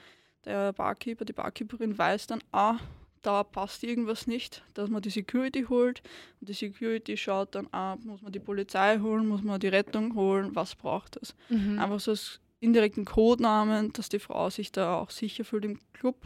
Der 0.44 0.72
Barkeeper, 0.72 1.24
die 1.24 1.32
Barkeeperin 1.32 1.98
weiß 1.98 2.28
dann, 2.28 2.40
ah, 2.52 2.78
da 3.22 3.42
passt 3.42 3.82
irgendwas 3.82 4.28
nicht, 4.28 4.62
dass 4.74 4.88
man 4.88 5.02
die 5.02 5.10
Security 5.10 5.64
holt 5.64 6.02
und 6.40 6.48
die 6.48 6.54
Security 6.54 7.16
schaut 7.16 7.56
dann, 7.56 7.68
ah, 7.72 7.96
muss 8.04 8.22
man 8.22 8.30
die 8.30 8.38
Polizei 8.38 9.00
holen, 9.00 9.26
muss 9.26 9.42
man 9.42 9.58
die 9.58 9.68
Rettung 9.68 10.14
holen, 10.14 10.54
was 10.54 10.76
braucht 10.76 11.16
es. 11.16 11.34
Mhm. 11.48 11.80
Einfach 11.80 11.98
so 11.98 12.12
als 12.12 12.40
indirekten 12.60 13.04
Codenamen, 13.04 13.92
dass 13.92 14.08
die 14.08 14.20
Frau 14.20 14.50
sich 14.50 14.70
da 14.70 14.96
auch 14.96 15.10
sicher 15.10 15.44
fühlt 15.44 15.64
im 15.64 15.80
Club 15.92 16.16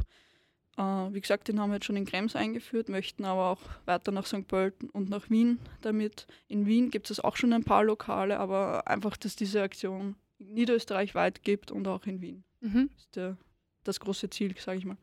wie 0.77 1.21
gesagt, 1.21 1.49
den 1.49 1.61
haben 1.61 1.71
wir 1.71 1.75
jetzt 1.75 1.87
schon 1.87 1.97
in 1.97 2.07
Krems 2.07 2.35
eingeführt, 2.35 2.89
möchten 2.89 3.25
aber 3.25 3.51
auch 3.51 3.61
weiter 3.85 4.11
nach 4.11 4.27
St. 4.27 4.49
Pölten 4.49 4.89
und 4.91 5.11
nach 5.11 5.29
Wien 5.29 5.59
damit. 5.83 6.27
In 6.49 6.67
Wien 6.67 6.91
gibt 6.91 7.11
es 7.11 7.21
auch 7.21 7.37
schon 7.37 7.53
ein 7.53 7.65
paar 7.65 7.85
Lokale, 7.85 8.39
aber 8.39 8.89
einfach, 8.89 9.17
dass 9.17 9.37
diese 9.37 9.63
Aktion 9.63 10.17
Niederösterreich 10.39 11.15
weit 11.15 11.43
gibt 11.43 11.71
und 11.71 11.87
auch 11.87 12.07
in 12.07 12.21
Wien. 12.21 12.45
Mhm. 12.61 12.91
Das 12.95 13.05
ist 13.05 13.17
der, 13.17 13.37
das 13.85 14.01
große 14.01 14.31
Ziel, 14.31 14.55
sage 14.59 14.79
ich 14.79 14.85
mal. 14.85 14.97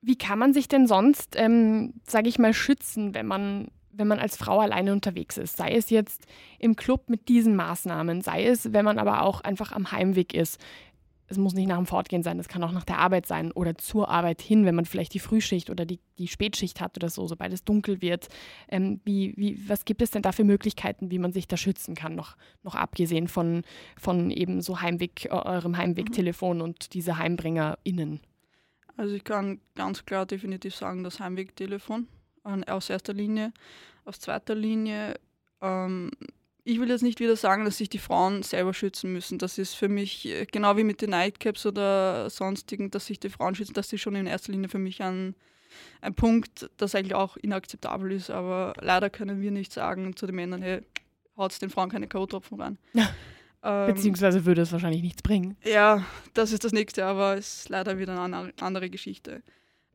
Wie 0.00 0.16
kann 0.16 0.38
man 0.38 0.54
sich 0.54 0.68
denn 0.68 0.86
sonst, 0.86 1.36
ähm, 1.36 1.94
sage 2.06 2.28
ich 2.28 2.38
mal, 2.38 2.54
schützen, 2.54 3.14
wenn 3.14 3.26
man, 3.26 3.68
wenn 3.92 4.08
man 4.08 4.18
als 4.18 4.36
Frau 4.36 4.60
alleine 4.60 4.92
unterwegs 4.92 5.36
ist? 5.36 5.58
Sei 5.58 5.72
es 5.72 5.90
jetzt 5.90 6.26
im 6.58 6.74
Club 6.76 7.10
mit 7.10 7.28
diesen 7.28 7.54
Maßnahmen, 7.54 8.22
sei 8.22 8.46
es, 8.46 8.72
wenn 8.72 8.86
man 8.86 8.98
aber 8.98 9.22
auch 9.22 9.42
einfach 9.42 9.72
am 9.72 9.92
Heimweg 9.92 10.32
ist 10.32 10.58
es 11.30 11.38
muss 11.38 11.54
nicht 11.54 11.68
nach 11.68 11.76
dem 11.76 11.86
Fortgehen 11.86 12.24
sein, 12.24 12.40
es 12.40 12.48
kann 12.48 12.64
auch 12.64 12.72
nach 12.72 12.84
der 12.84 12.98
Arbeit 12.98 13.24
sein 13.24 13.52
oder 13.52 13.78
zur 13.78 14.08
Arbeit 14.08 14.42
hin, 14.42 14.64
wenn 14.64 14.74
man 14.74 14.84
vielleicht 14.84 15.14
die 15.14 15.20
Frühschicht 15.20 15.70
oder 15.70 15.86
die, 15.86 16.00
die 16.18 16.26
Spätschicht 16.26 16.80
hat 16.80 16.96
oder 16.96 17.08
so, 17.08 17.26
sobald 17.28 17.52
es 17.52 17.64
dunkel 17.64 18.02
wird. 18.02 18.28
Ähm, 18.68 19.00
wie, 19.04 19.32
wie, 19.36 19.68
was 19.68 19.84
gibt 19.84 20.02
es 20.02 20.10
denn 20.10 20.22
da 20.22 20.32
für 20.32 20.42
Möglichkeiten, 20.42 21.12
wie 21.12 21.20
man 21.20 21.32
sich 21.32 21.46
da 21.46 21.56
schützen 21.56 21.94
kann, 21.94 22.16
noch, 22.16 22.36
noch 22.64 22.74
abgesehen 22.74 23.28
von, 23.28 23.62
von 23.96 24.32
eben 24.32 24.60
so 24.60 24.80
Heimweg, 24.80 25.28
eurem 25.30 25.76
Heimwegtelefon 25.76 26.56
mhm. 26.56 26.62
und 26.64 26.94
diese 26.94 27.16
HeimbringerInnen? 27.16 28.20
Also 28.96 29.14
ich 29.14 29.22
kann 29.22 29.60
ganz 29.76 30.04
klar 30.04 30.26
definitiv 30.26 30.74
sagen, 30.74 31.04
das 31.04 31.20
Heimwegtelefon 31.20 32.08
aus 32.42 32.90
erster 32.90 33.14
Linie. 33.14 33.52
Aus 34.04 34.18
zweiter 34.18 34.56
Linie 34.56 35.14
ähm, 35.60 36.10
ich 36.64 36.80
will 36.80 36.88
jetzt 36.88 37.02
nicht 37.02 37.20
wieder 37.20 37.36
sagen, 37.36 37.64
dass 37.64 37.78
sich 37.78 37.88
die 37.88 37.98
Frauen 37.98 38.42
selber 38.42 38.74
schützen 38.74 39.12
müssen. 39.12 39.38
Das 39.38 39.58
ist 39.58 39.74
für 39.74 39.88
mich 39.88 40.26
äh, 40.26 40.46
genau 40.46 40.76
wie 40.76 40.84
mit 40.84 41.00
den 41.00 41.10
Nightcaps 41.10 41.66
oder 41.66 42.28
sonstigen, 42.30 42.90
dass 42.90 43.06
sich 43.06 43.18
die 43.20 43.30
Frauen 43.30 43.54
schützen. 43.54 43.74
Das 43.74 43.92
ist 43.92 44.00
schon 44.00 44.14
in 44.14 44.26
erster 44.26 44.52
Linie 44.52 44.68
für 44.68 44.78
mich 44.78 45.02
ein, 45.02 45.34
ein 46.00 46.14
Punkt, 46.14 46.70
das 46.76 46.94
eigentlich 46.94 47.14
auch 47.14 47.36
inakzeptabel 47.36 48.12
ist. 48.12 48.30
Aber 48.30 48.74
leider 48.80 49.10
können 49.10 49.40
wir 49.40 49.50
nicht 49.50 49.72
sagen 49.72 50.16
zu 50.16 50.26
den 50.26 50.36
Männern, 50.36 50.62
hey, 50.62 50.82
haut 51.36 51.60
den 51.62 51.70
Frauen 51.70 51.90
keine 51.90 52.08
K.O.-Tropfen 52.08 52.60
rein. 52.60 52.78
Ähm, 53.62 53.88
Beziehungsweise 53.92 54.46
würde 54.46 54.62
es 54.62 54.72
wahrscheinlich 54.72 55.02
nichts 55.02 55.20
bringen. 55.20 55.54
Ja, 55.64 56.02
das 56.32 56.50
ist 56.50 56.64
das 56.64 56.72
nächste, 56.72 57.04
aber 57.04 57.36
es 57.36 57.56
ist 57.56 57.68
leider 57.68 57.98
wieder 57.98 58.18
eine 58.18 58.54
andere 58.58 58.88
Geschichte. 58.88 59.42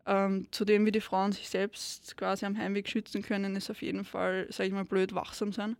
Ähm, 0.06 0.46
zudem, 0.52 0.86
wie 0.86 0.92
die 0.92 1.02
Frauen 1.02 1.32
sich 1.32 1.50
selbst 1.50 2.16
quasi 2.16 2.46
am 2.46 2.56
Heimweg 2.56 2.88
schützen 2.88 3.24
können, 3.24 3.56
ist 3.56 3.72
auf 3.72 3.82
jeden 3.82 4.06
Fall, 4.06 4.46
sage 4.52 4.68
ich 4.68 4.74
mal, 4.76 4.86
blöd 4.86 5.16
wachsam 5.16 5.52
sein 5.52 5.78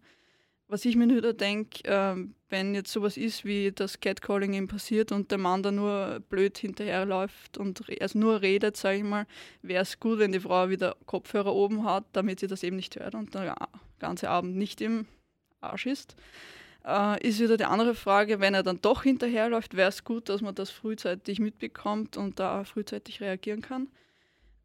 was 0.68 0.86
ich 0.86 0.96
mir 0.96 1.08
wieder 1.08 1.34
denke, 1.34 1.84
äh, 1.86 2.16
wenn 2.50 2.74
jetzt 2.74 2.92
sowas 2.92 3.18
ist, 3.18 3.46
wie 3.46 3.72
das 3.72 4.00
Catcalling 4.00 4.54
ihm 4.54 4.68
passiert 4.68 5.12
und 5.12 5.30
der 5.32 5.38
Mann 5.38 5.64
da 5.64 5.72
nur 5.72 6.22
blöd 6.30 6.58
hinterherläuft 6.58 7.58
und 7.58 7.84
also 8.02 8.18
nur 8.18 8.42
redet, 8.42 8.78
sage 8.78 8.98
ich 8.98 9.04
mal, 9.04 9.28
wäre 9.62 9.84
es 9.84 10.00
gut, 10.00 10.20
wenn 10.20 10.32
die 10.32 10.40
Frau 10.40 10.70
wieder 10.70 10.96
Kopfhörer 11.06 11.54
oben 11.54 11.84
hat, 11.84 12.06
damit 12.14 12.40
sie 12.40 12.48
das 12.48 12.64
eben 12.64 12.76
nicht 12.76 12.96
hört 12.96 13.16
und 13.16 13.34
der 13.36 13.56
ganze 14.00 14.30
Abend 14.30 14.56
nicht 14.56 14.82
im 14.82 15.06
Arsch 15.62 15.86
ist. 15.86 16.16
Äh, 16.86 17.28
ist 17.28 17.40
wieder 17.40 17.58
die 17.58 17.66
andere 17.66 17.96
Frage, 17.96 18.40
wenn 18.40 18.54
er 18.54 18.64
dann 18.64 18.80
doch 18.82 19.04
hinterherläuft, 19.04 19.76
wäre 19.76 19.90
es 19.90 20.04
gut, 20.04 20.30
dass 20.30 20.42
man 20.42 20.56
das 20.56 20.70
frühzeitig 20.70 21.40
mitbekommt 21.40 22.16
und 22.16 22.40
da 22.40 22.64
frühzeitig 22.64 23.22
reagieren 23.22 23.62
kann. 23.62 23.90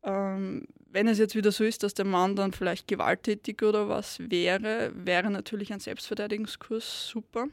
Ähm, 0.03 0.67
wenn 0.93 1.09
es 1.09 1.19
jetzt 1.19 1.35
wieder 1.35 1.53
so 1.53 1.65
ist, 1.65 1.83
dass 1.83 1.95
der 1.95 2.05
Mann 2.05 2.37
dann 2.37 2.53
vielleicht 2.53 2.89
gewalttätig 2.89 3.63
oder 3.63 3.89
was 3.89 4.19
wäre, 4.19 4.93
wäre 4.95 5.31
natürlich 5.31 5.73
ein 5.73 5.81
Selbstverteidigungskurs 5.81 7.09
super. 7.09 7.47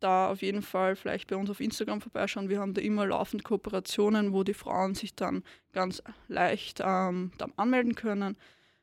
Da 0.00 0.30
auf 0.30 0.40
jeden 0.40 0.62
Fall 0.62 0.96
vielleicht 0.96 1.28
bei 1.28 1.36
uns 1.36 1.50
auf 1.50 1.60
Instagram 1.60 2.00
vorbeischauen. 2.00 2.48
Wir 2.48 2.58
haben 2.58 2.72
da 2.72 2.80
immer 2.80 3.06
laufend 3.06 3.44
Kooperationen, 3.44 4.32
wo 4.32 4.44
die 4.44 4.54
Frauen 4.54 4.94
sich 4.94 5.14
dann 5.14 5.44
ganz 5.72 6.02
leicht 6.28 6.80
ähm, 6.82 7.32
anmelden 7.56 7.94
können. 7.94 8.36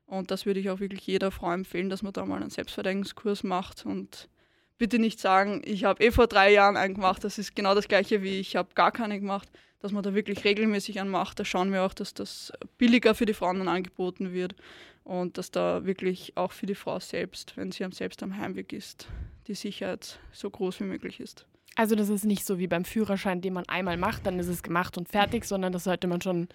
Und 0.06 0.30
das 0.30 0.46
würde 0.46 0.60
ich 0.60 0.70
auch 0.70 0.80
wirklich 0.80 1.06
jeder 1.08 1.32
Frau 1.32 1.52
empfehlen, 1.52 1.90
dass 1.90 2.04
man 2.04 2.14
da 2.14 2.24
mal 2.26 2.40
einen 2.40 2.52
Selbstverteidigungskurs 2.52 3.44
macht 3.44 3.86
und 3.86 4.30
bitte 4.78 5.00
nicht 5.00 5.20
sagen, 5.20 5.62
ich 5.66 5.84
habe 5.84 6.04
eh 6.04 6.12
vor 6.12 6.28
drei 6.28 6.52
Jahren 6.52 6.78
einen 6.78 6.96
gemacht, 6.96 7.24
das 7.24 7.38
ist 7.38 7.56
genau 7.56 7.76
das 7.76 7.88
gleiche 7.88 8.22
wie 8.22 8.40
ich 8.40 8.56
habe 8.56 8.70
gar 8.76 8.92
keine 8.92 9.20
gemacht 9.20 9.50
dass 9.80 9.92
man 9.92 10.04
da 10.04 10.14
wirklich 10.14 10.44
regelmäßig 10.44 11.00
anmacht. 11.00 11.40
Da 11.40 11.46
schauen 11.46 11.72
wir 11.72 11.84
auch, 11.84 11.94
dass 11.94 12.14
das 12.14 12.52
billiger 12.78 13.16
für 13.16 13.26
die 13.26 13.34
Frauen 13.34 13.60
dann 13.60 13.68
angeboten 13.68 14.34
wird 14.34 14.56
und 15.04 15.38
dass 15.38 15.52
da 15.52 15.86
wirklich 15.86 16.36
auch 16.36 16.52
für 16.52 16.66
die 16.66 16.76
Frau 16.76 17.00
selbst, 17.00 17.56
wenn 17.56 17.72
sie 17.72 17.86
selbst 17.92 18.24
am 18.24 18.38
Heimweg 18.38 18.74
ist, 18.74 19.08
die 19.48 19.56
Sicherheit 19.56 20.20
so 20.32 20.50
groß 20.50 20.80
wie 20.80 20.86
möglich 20.86 21.20
ist. 21.20 21.46
Also 21.76 21.96
das 21.96 22.10
ist 22.10 22.26
nicht 22.26 22.46
so 22.46 22.58
wie 22.58 22.68
beim 22.68 22.86
Führerschein, 22.86 23.42
den 23.42 23.54
man 23.54 23.68
einmal 23.68 23.98
macht, 23.98 24.26
dann 24.26 24.40
ist 24.40 24.48
es 24.48 24.64
gemacht 24.64 24.98
und 24.98 25.08
fertig, 25.08 25.46
sondern 25.46 25.72
das 25.72 25.84
sollte 25.84 26.08
man 26.08 26.22
schon 26.22 26.48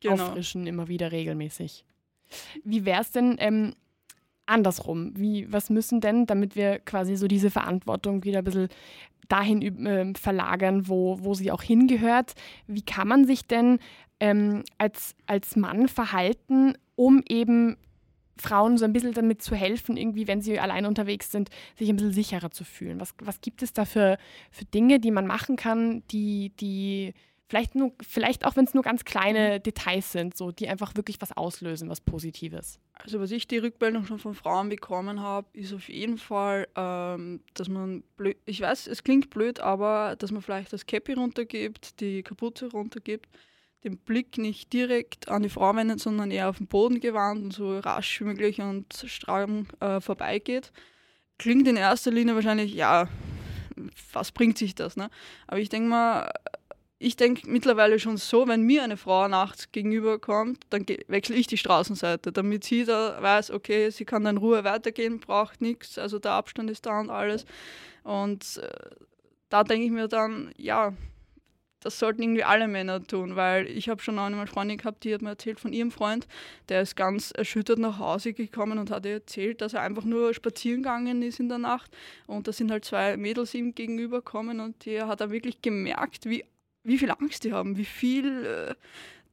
genau. 0.00 0.14
auffrischen, 0.14 0.66
immer 0.68 0.86
wieder 0.86 1.10
regelmäßig. 1.10 1.84
Wie 2.62 2.84
wäre 2.84 3.00
es 3.00 3.10
denn, 3.10 3.36
ähm, 3.40 3.74
andersrum. 4.48 5.12
Wie, 5.16 5.50
was 5.52 5.70
müssen 5.70 6.00
denn, 6.00 6.26
damit 6.26 6.56
wir 6.56 6.78
quasi 6.80 7.16
so 7.16 7.28
diese 7.28 7.50
Verantwortung 7.50 8.24
wieder 8.24 8.38
ein 8.38 8.44
bisschen 8.44 8.68
dahin 9.28 9.86
äh, 9.86 10.12
verlagern, 10.18 10.88
wo, 10.88 11.18
wo 11.20 11.34
sie 11.34 11.52
auch 11.52 11.62
hingehört? 11.62 12.34
Wie 12.66 12.82
kann 12.82 13.08
man 13.08 13.24
sich 13.26 13.46
denn 13.46 13.78
ähm, 14.20 14.64
als, 14.78 15.14
als 15.26 15.56
Mann 15.56 15.88
verhalten, 15.88 16.74
um 16.96 17.22
eben 17.28 17.76
Frauen 18.36 18.78
so 18.78 18.84
ein 18.84 18.92
bisschen 18.92 19.12
damit 19.12 19.42
zu 19.42 19.54
helfen, 19.54 19.96
irgendwie, 19.96 20.28
wenn 20.28 20.40
sie 20.40 20.58
allein 20.58 20.86
unterwegs 20.86 21.30
sind, 21.30 21.50
sich 21.76 21.88
ein 21.88 21.96
bisschen 21.96 22.12
sicherer 22.12 22.50
zu 22.50 22.64
fühlen? 22.64 23.00
Was, 23.00 23.14
was 23.22 23.40
gibt 23.40 23.62
es 23.62 23.72
da 23.72 23.84
für, 23.84 24.16
für 24.50 24.64
Dinge, 24.64 24.98
die 24.98 25.10
man 25.10 25.26
machen 25.26 25.56
kann, 25.56 26.02
die, 26.10 26.52
die 26.60 27.14
vielleicht 27.48 27.74
nur, 27.74 27.92
vielleicht 28.06 28.44
auch 28.44 28.56
wenn 28.56 28.64
es 28.64 28.74
nur 28.74 28.82
ganz 28.82 29.04
kleine 29.04 29.58
Details 29.60 30.12
sind, 30.12 30.36
so 30.36 30.52
die 30.52 30.68
einfach 30.68 30.94
wirklich 30.94 31.20
was 31.20 31.36
auslösen, 31.36 31.88
was 31.88 32.00
Positives? 32.00 32.78
Also 32.92 33.20
was 33.20 33.30
ich 33.30 33.48
die 33.48 33.58
Rückmeldung 33.58 34.04
schon 34.04 34.18
von 34.18 34.34
Frauen 34.34 34.68
bekommen 34.68 35.20
habe, 35.20 35.48
ist 35.54 35.72
auf 35.72 35.88
jeden 35.88 36.18
Fall, 36.18 36.68
ähm, 36.76 37.40
dass 37.54 37.68
man 37.68 38.02
blöd, 38.16 38.36
ich 38.44 38.60
weiß, 38.60 38.86
es 38.86 39.02
klingt 39.02 39.30
blöd, 39.30 39.60
aber 39.60 40.16
dass 40.16 40.30
man 40.30 40.42
vielleicht 40.42 40.72
das 40.72 40.86
Cappy 40.86 41.14
runtergibt, 41.14 42.00
die 42.00 42.22
Kapuze 42.22 42.70
runtergibt 42.70 43.28
den 43.84 43.96
Blick 43.96 44.38
nicht 44.38 44.72
direkt 44.72 45.28
an 45.28 45.42
die 45.42 45.48
Frau 45.48 45.74
wendet, 45.74 46.00
sondern 46.00 46.30
eher 46.30 46.48
auf 46.48 46.58
den 46.58 46.66
Boden 46.66 47.00
gewandt 47.00 47.44
und 47.44 47.52
so 47.52 47.78
rasch 47.78 48.20
wie 48.20 48.24
möglich 48.24 48.60
und 48.60 48.92
stramm 49.06 49.66
äh, 49.80 50.00
vorbeigeht. 50.00 50.72
Klingt 51.38 51.68
in 51.68 51.76
erster 51.76 52.10
Linie 52.10 52.34
wahrscheinlich, 52.34 52.74
ja, 52.74 53.08
was 54.12 54.32
bringt 54.32 54.58
sich 54.58 54.74
das? 54.74 54.96
Ne? 54.96 55.10
Aber 55.46 55.60
ich 55.60 55.68
denke 55.68 55.88
mal, 55.88 56.32
ich 57.00 57.16
denke 57.16 57.48
mittlerweile 57.48 57.98
schon 58.00 58.16
so, 58.16 58.48
wenn 58.48 58.62
mir 58.62 58.82
eine 58.82 58.96
Frau 58.96 59.28
nachts 59.28 59.70
gegenüberkommt, 59.70 60.64
dann 60.70 60.84
wechsle 61.06 61.36
ich 61.36 61.46
die 61.46 61.56
Straßenseite, 61.56 62.32
damit 62.32 62.64
sie 62.64 62.84
da 62.84 63.22
weiß, 63.22 63.52
okay, 63.52 63.90
sie 63.90 64.04
kann 64.04 64.24
dann 64.24 64.36
in 64.36 64.42
Ruhe 64.42 64.64
weitergehen, 64.64 65.20
braucht 65.20 65.60
nichts, 65.60 65.96
also 65.96 66.18
der 66.18 66.32
Abstand 66.32 66.70
ist 66.70 66.86
da 66.86 66.98
und 66.98 67.10
alles. 67.10 67.44
Und 68.02 68.58
äh, 68.58 68.68
da 69.48 69.62
denke 69.62 69.86
ich 69.86 69.92
mir 69.92 70.08
dann, 70.08 70.52
ja, 70.56 70.92
das 71.80 72.00
sollten 72.00 72.22
irgendwie 72.22 72.42
alle 72.42 72.66
Männer 72.66 73.00
tun, 73.04 73.36
weil 73.36 73.68
ich 73.68 73.88
habe 73.88 74.02
schon 74.02 74.18
einmal 74.18 74.40
eine 74.40 74.46
Freundin 74.48 74.78
gehabt, 74.78 75.04
die 75.04 75.14
hat 75.14 75.22
mir 75.22 75.30
erzählt 75.30 75.60
von 75.60 75.72
ihrem 75.72 75.92
Freund, 75.92 76.26
der 76.68 76.82
ist 76.82 76.96
ganz 76.96 77.30
erschüttert 77.30 77.78
nach 77.78 78.00
Hause 78.00 78.32
gekommen 78.32 78.80
und 78.80 78.90
hat 78.90 79.06
ihr 79.06 79.12
erzählt, 79.12 79.60
dass 79.60 79.74
er 79.74 79.82
einfach 79.82 80.04
nur 80.04 80.34
spazieren 80.34 80.82
gegangen 80.82 81.22
ist 81.22 81.38
in 81.38 81.48
der 81.48 81.58
Nacht 81.58 81.96
und 82.26 82.48
da 82.48 82.52
sind 82.52 82.72
halt 82.72 82.84
zwei 82.84 83.16
Mädels 83.16 83.54
ihm 83.54 83.76
gegenüberkommen 83.76 84.58
und 84.58 84.84
die 84.84 85.00
hat 85.00 85.20
er 85.20 85.30
wirklich 85.30 85.62
gemerkt, 85.62 86.26
wie, 86.26 86.44
wie 86.88 86.98
viel 86.98 87.10
Angst 87.10 87.44
die 87.44 87.52
haben, 87.52 87.76
wie 87.76 87.84
viel 87.84 88.44
äh, 88.44 88.74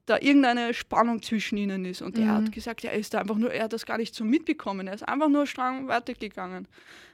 da 0.05 0.17
irgendeine 0.19 0.73
Spannung 0.73 1.21
zwischen 1.21 1.57
ihnen 1.57 1.85
ist. 1.85 2.01
Und 2.01 2.17
mhm. 2.17 2.23
er 2.23 2.33
hat 2.35 2.51
gesagt, 2.51 2.83
er 2.83 2.93
ist 2.93 3.13
da 3.13 3.19
einfach 3.21 3.37
nur, 3.37 3.51
er 3.51 3.63
hat 3.63 3.73
das 3.73 3.85
gar 3.85 3.97
nicht 3.97 4.13
so 4.13 4.23
mitbekommen, 4.23 4.87
er 4.87 4.93
ist 4.93 5.07
einfach 5.07 5.29
nur 5.29 5.47
streng 5.47 5.87
weitergegangen 5.87 6.67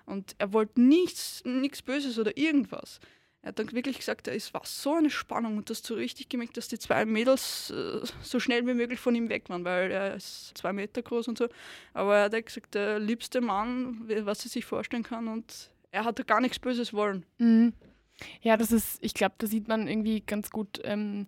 und 0.06 0.36
er 0.38 0.52
wollte 0.52 0.82
nichts, 0.82 1.42
nichts 1.46 1.82
Böses 1.82 2.20
oder 2.20 2.38
irgendwas. 2.38 3.00
Er 3.44 3.50
hat 3.50 3.60
dann 3.60 3.72
wirklich 3.72 3.98
gesagt, 3.98 4.28
es 4.28 4.54
war 4.54 4.62
so 4.66 4.94
eine 4.94 5.10
Spannung 5.10 5.58
und 5.58 5.70
das 5.72 5.82
so 5.82 5.96
richtig 5.96 6.30
gemerkt, 6.30 6.58
dass 6.58 6.68
die 6.68 6.78
zwei 6.78 7.06
Mädels 7.06 7.72
äh, 7.72 8.06
so 8.22 8.40
schnell 8.40 8.68
wie 8.68 8.76
möglich 8.76 9.00
von 9.00 9.16
ihm 9.16 9.30
weg 9.30 9.50
waren, 9.50 9.66
weil 9.66 9.90
er 9.90 10.16
ist 10.16 10.52
zwei 10.56 10.74
Meter 10.74 11.02
groß 11.02 11.28
und 11.28 11.40
so. 11.40 11.48
Aber 11.94 12.18
er 12.18 12.24
hat 12.26 12.46
gesagt, 12.46 12.76
der 12.76 13.00
liebste 13.00 13.42
Mann, 13.42 14.04
was 14.26 14.46
er 14.46 14.50
sich 14.50 14.66
vorstellen 14.66 15.02
kann 15.02 15.28
und 15.28 15.72
er 15.92 16.06
hatte 16.06 16.24
gar 16.24 16.40
nichts 16.40 16.60
Böses 16.60 16.94
wollen. 16.94 17.26
Mhm. 17.40 17.74
Ja, 18.42 18.58
das 18.58 18.72
ist, 18.72 19.00
ich 19.02 19.14
glaube, 19.14 19.36
da 19.38 19.48
sieht 19.48 19.68
man 19.68 19.88
irgendwie 19.88 20.22
ganz 20.22 20.50
gut, 20.50 20.82
ähm, 20.84 21.28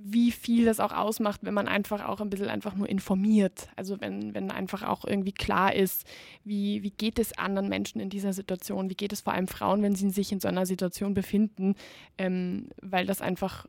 wie 0.00 0.30
viel 0.30 0.64
das 0.64 0.78
auch 0.78 0.92
ausmacht, 0.92 1.40
wenn 1.42 1.54
man 1.54 1.66
einfach 1.66 2.06
auch 2.06 2.20
ein 2.20 2.30
bisschen 2.30 2.48
einfach 2.48 2.76
nur 2.76 2.88
informiert. 2.88 3.68
Also 3.74 4.00
wenn, 4.00 4.32
wenn 4.32 4.52
einfach 4.52 4.84
auch 4.84 5.04
irgendwie 5.04 5.32
klar 5.32 5.74
ist, 5.74 6.04
wie, 6.44 6.84
wie 6.84 6.90
geht 6.90 7.18
es 7.18 7.36
anderen 7.36 7.68
Menschen 7.68 8.00
in 8.00 8.08
dieser 8.08 8.32
Situation, 8.32 8.90
wie 8.90 8.94
geht 8.94 9.12
es 9.12 9.22
vor 9.22 9.32
allem 9.32 9.48
Frauen, 9.48 9.82
wenn 9.82 9.96
sie 9.96 10.10
sich 10.10 10.30
in 10.30 10.38
so 10.38 10.46
einer 10.46 10.66
Situation 10.66 11.14
befinden, 11.14 11.74
ähm, 12.16 12.68
weil 12.80 13.06
das 13.06 13.20
einfach 13.20 13.66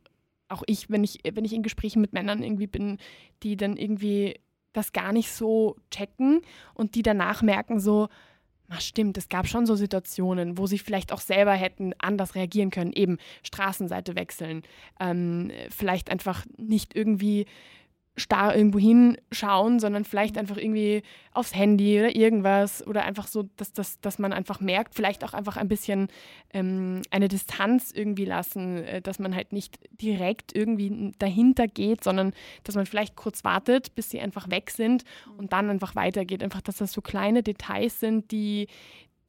auch 0.49 0.63
ich, 0.67 0.89
wenn 0.89 1.03
ich, 1.03 1.19
wenn 1.31 1.45
ich 1.45 1.53
in 1.53 1.63
Gesprächen 1.63 2.01
mit 2.01 2.13
Männern 2.13 2.43
irgendwie 2.43 2.67
bin, 2.67 2.99
die 3.41 3.57
dann 3.57 3.75
irgendwie 3.75 4.39
das 4.71 4.93
gar 4.93 5.13
nicht 5.13 5.31
so 5.31 5.77
checken 5.89 6.41
und 6.75 6.93
die 6.93 7.01
danach 7.01 7.41
merken 7.41 7.79
so, 7.79 8.07
Ach, 8.71 8.81
stimmt, 8.81 9.17
es 9.17 9.29
gab 9.29 9.47
schon 9.47 9.65
so 9.65 9.75
Situationen, 9.75 10.59
wo 10.59 10.67
sie 10.67 10.77
vielleicht 10.77 11.11
auch 11.11 11.21
selber 11.21 11.53
hätten 11.53 11.93
anders 11.97 12.35
reagieren 12.35 12.69
können, 12.69 12.93
eben 12.93 13.17
Straßenseite 13.41 14.15
wechseln, 14.15 14.61
ähm, 14.99 15.51
vielleicht 15.69 16.11
einfach 16.11 16.45
nicht 16.57 16.95
irgendwie 16.95 17.47
starr 18.19 18.55
irgendwo 18.55 18.79
hinschauen, 18.79 19.79
sondern 19.79 20.05
vielleicht 20.05 20.37
einfach 20.37 20.57
irgendwie 20.57 21.01
aufs 21.31 21.55
Handy 21.55 21.99
oder 21.99 22.15
irgendwas 22.15 22.85
oder 22.85 23.03
einfach 23.03 23.27
so, 23.27 23.49
dass, 23.57 23.73
dass, 23.73 23.99
dass 24.01 24.19
man 24.19 24.33
einfach 24.33 24.59
merkt, 24.59 24.95
vielleicht 24.95 25.23
auch 25.23 25.33
einfach 25.33 25.57
ein 25.57 25.67
bisschen 25.67 26.07
ähm, 26.53 27.01
eine 27.11 27.27
Distanz 27.27 27.91
irgendwie 27.93 28.25
lassen, 28.25 28.83
äh, 28.83 29.01
dass 29.01 29.19
man 29.19 29.35
halt 29.35 29.53
nicht 29.53 29.79
direkt 30.01 30.55
irgendwie 30.55 31.11
dahinter 31.19 31.67
geht, 31.67 32.03
sondern 32.03 32.33
dass 32.63 32.75
man 32.75 32.85
vielleicht 32.85 33.15
kurz 33.15 33.43
wartet, 33.43 33.95
bis 33.95 34.09
sie 34.09 34.19
einfach 34.19 34.49
weg 34.49 34.69
sind 34.69 35.03
und 35.37 35.53
dann 35.53 35.69
einfach 35.69 35.95
weitergeht. 35.95 36.43
Einfach, 36.43 36.61
dass 36.61 36.77
das 36.77 36.91
so 36.91 37.01
kleine 37.01 37.43
Details 37.43 37.99
sind, 37.99 38.31
die, 38.31 38.67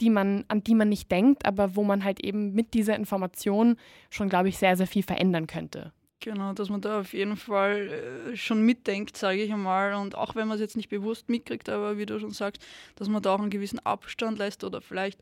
die 0.00 0.10
man, 0.10 0.44
an 0.48 0.64
die 0.64 0.74
man 0.74 0.88
nicht 0.88 1.10
denkt, 1.10 1.46
aber 1.46 1.76
wo 1.76 1.84
man 1.84 2.04
halt 2.04 2.20
eben 2.20 2.52
mit 2.52 2.74
dieser 2.74 2.96
Information 2.96 3.76
schon, 4.10 4.28
glaube 4.28 4.48
ich, 4.48 4.58
sehr, 4.58 4.76
sehr 4.76 4.86
viel 4.86 5.02
verändern 5.02 5.46
könnte. 5.46 5.92
Genau, 6.20 6.52
dass 6.52 6.68
man 6.68 6.82
da 6.82 7.00
auf 7.00 7.14
jeden 7.14 7.36
Fall 7.36 8.32
äh, 8.32 8.36
schon 8.36 8.62
mitdenkt, 8.62 9.16
sage 9.16 9.42
ich 9.42 9.50
einmal. 9.50 9.94
Und 9.94 10.14
auch 10.14 10.34
wenn 10.34 10.48
man 10.48 10.56
es 10.56 10.60
jetzt 10.60 10.76
nicht 10.76 10.90
bewusst 10.90 11.30
mitkriegt, 11.30 11.70
aber 11.70 11.96
wie 11.96 12.04
du 12.04 12.20
schon 12.20 12.30
sagst, 12.30 12.62
dass 12.96 13.08
man 13.08 13.22
da 13.22 13.34
auch 13.34 13.40
einen 13.40 13.48
gewissen 13.48 13.78
Abstand 13.80 14.38
lässt 14.38 14.62
oder 14.62 14.82
vielleicht 14.82 15.18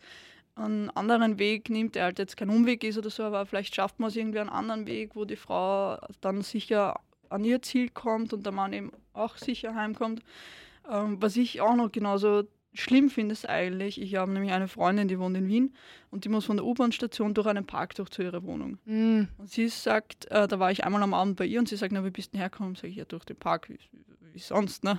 einen 0.56 0.90
anderen 0.90 1.38
Weg 1.38 1.70
nimmt, 1.70 1.94
der 1.94 2.04
halt 2.04 2.18
jetzt 2.18 2.36
kein 2.36 2.50
Umweg 2.50 2.82
ist 2.82 2.98
oder 2.98 3.10
so, 3.10 3.22
aber 3.22 3.46
vielleicht 3.46 3.76
schafft 3.76 4.00
man 4.00 4.08
es 4.08 4.16
irgendwie 4.16 4.40
einen 4.40 4.50
anderen 4.50 4.86
Weg, 4.88 5.14
wo 5.14 5.24
die 5.24 5.36
Frau 5.36 5.98
dann 6.20 6.42
sicher 6.42 6.98
an 7.28 7.44
ihr 7.44 7.62
Ziel 7.62 7.90
kommt 7.90 8.32
und 8.32 8.44
der 8.44 8.52
Mann 8.52 8.72
eben 8.72 8.90
auch 9.12 9.36
sicher 9.36 9.76
heimkommt. 9.76 10.22
Ähm, 10.90 11.22
was 11.22 11.36
ich 11.36 11.60
auch 11.60 11.76
noch 11.76 11.92
genauso 11.92 12.42
schlimm 12.78 13.10
finde 13.10 13.32
es 13.32 13.44
eigentlich, 13.44 14.00
ich 14.00 14.14
habe 14.14 14.30
nämlich 14.32 14.52
eine 14.52 14.68
Freundin, 14.68 15.08
die 15.08 15.18
wohnt 15.18 15.36
in 15.36 15.48
Wien 15.48 15.74
und 16.10 16.24
die 16.24 16.28
muss 16.28 16.44
von 16.44 16.56
der 16.56 16.64
U-Bahn-Station 16.64 17.34
durch 17.34 17.46
einen 17.46 17.66
Park 17.66 17.94
durch 17.96 18.10
zu 18.10 18.22
ihrer 18.22 18.42
Wohnung. 18.44 18.78
Mm. 18.84 19.24
Und 19.36 19.50
sie 19.50 19.68
sagt, 19.68 20.30
äh, 20.30 20.46
da 20.46 20.58
war 20.58 20.70
ich 20.70 20.84
einmal 20.84 21.02
am 21.02 21.14
Abend 21.14 21.36
bei 21.36 21.44
ihr 21.44 21.58
und 21.58 21.68
sie 21.68 21.76
sagt, 21.76 21.92
na, 21.92 22.04
wie 22.04 22.10
bist 22.10 22.34
du 22.34 22.38
hergekommen? 22.38 22.76
Sag 22.76 22.90
ich, 22.90 22.96
ja, 22.96 23.04
durch 23.04 23.24
den 23.24 23.36
Park, 23.36 23.68
wie, 23.68 23.78
wie 24.32 24.38
sonst, 24.38 24.84
ne? 24.84 24.98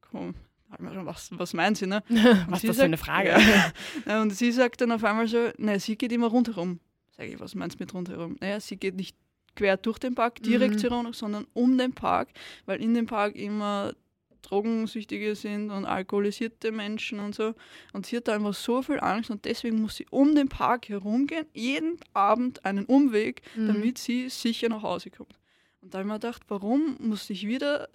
Komm, 0.00 0.34
was, 0.78 1.30
was 1.32 1.52
meinen 1.52 1.74
Sie, 1.74 1.86
ne? 1.86 2.02
was 2.48 2.64
ist 2.64 2.70
das 2.70 2.76
für 2.78 2.84
eine 2.84 2.96
Frage? 2.96 3.36
Ja. 4.06 4.22
und 4.22 4.30
sie 4.30 4.52
sagt 4.52 4.80
dann 4.80 4.92
auf 4.92 5.04
einmal 5.04 5.26
so, 5.28 5.50
naja, 5.58 5.78
sie 5.78 5.96
geht 5.96 6.12
immer 6.12 6.28
rundherum. 6.28 6.80
Sag 7.16 7.26
ich, 7.26 7.38
was 7.40 7.54
meinst 7.54 7.78
du 7.78 7.82
mit 7.82 7.92
rundherum? 7.92 8.36
Naja, 8.40 8.60
sie 8.60 8.76
geht 8.76 8.96
nicht 8.96 9.16
quer 9.56 9.76
durch 9.76 9.98
den 9.98 10.14
Park, 10.14 10.42
direkt 10.42 10.74
mhm. 10.74 10.78
zur 10.78 10.90
Wohnung, 10.92 11.12
sondern 11.12 11.46
um 11.52 11.76
den 11.76 11.92
Park, 11.92 12.28
weil 12.66 12.80
in 12.80 12.94
dem 12.94 13.06
Park 13.06 13.34
immer 13.34 13.92
Drogensüchtige 14.42 15.34
sind 15.34 15.70
und 15.70 15.84
alkoholisierte 15.84 16.72
Menschen 16.72 17.20
und 17.20 17.34
so. 17.34 17.54
Und 17.92 18.06
sie 18.06 18.16
hat 18.16 18.28
da 18.28 18.34
einfach 18.34 18.54
so 18.54 18.82
viel 18.82 19.00
Angst 19.00 19.30
und 19.30 19.44
deswegen 19.44 19.80
muss 19.80 19.96
sie 19.96 20.06
um 20.10 20.34
den 20.34 20.48
Park 20.48 20.88
herumgehen, 20.88 21.46
jeden 21.52 21.98
Abend 22.12 22.64
einen 22.64 22.84
Umweg, 22.86 23.42
mhm. 23.54 23.68
damit 23.68 23.98
sie 23.98 24.28
sicher 24.28 24.68
nach 24.68 24.82
Hause 24.82 25.10
kommt. 25.10 25.38
Und 25.80 25.94
da 25.94 25.98
habe 25.98 26.08
ich 26.08 26.12
mir 26.12 26.18
gedacht, 26.18 26.42
warum 26.48 26.96
muss 27.00 27.26
sich 27.26 27.46
wieder 27.46 27.88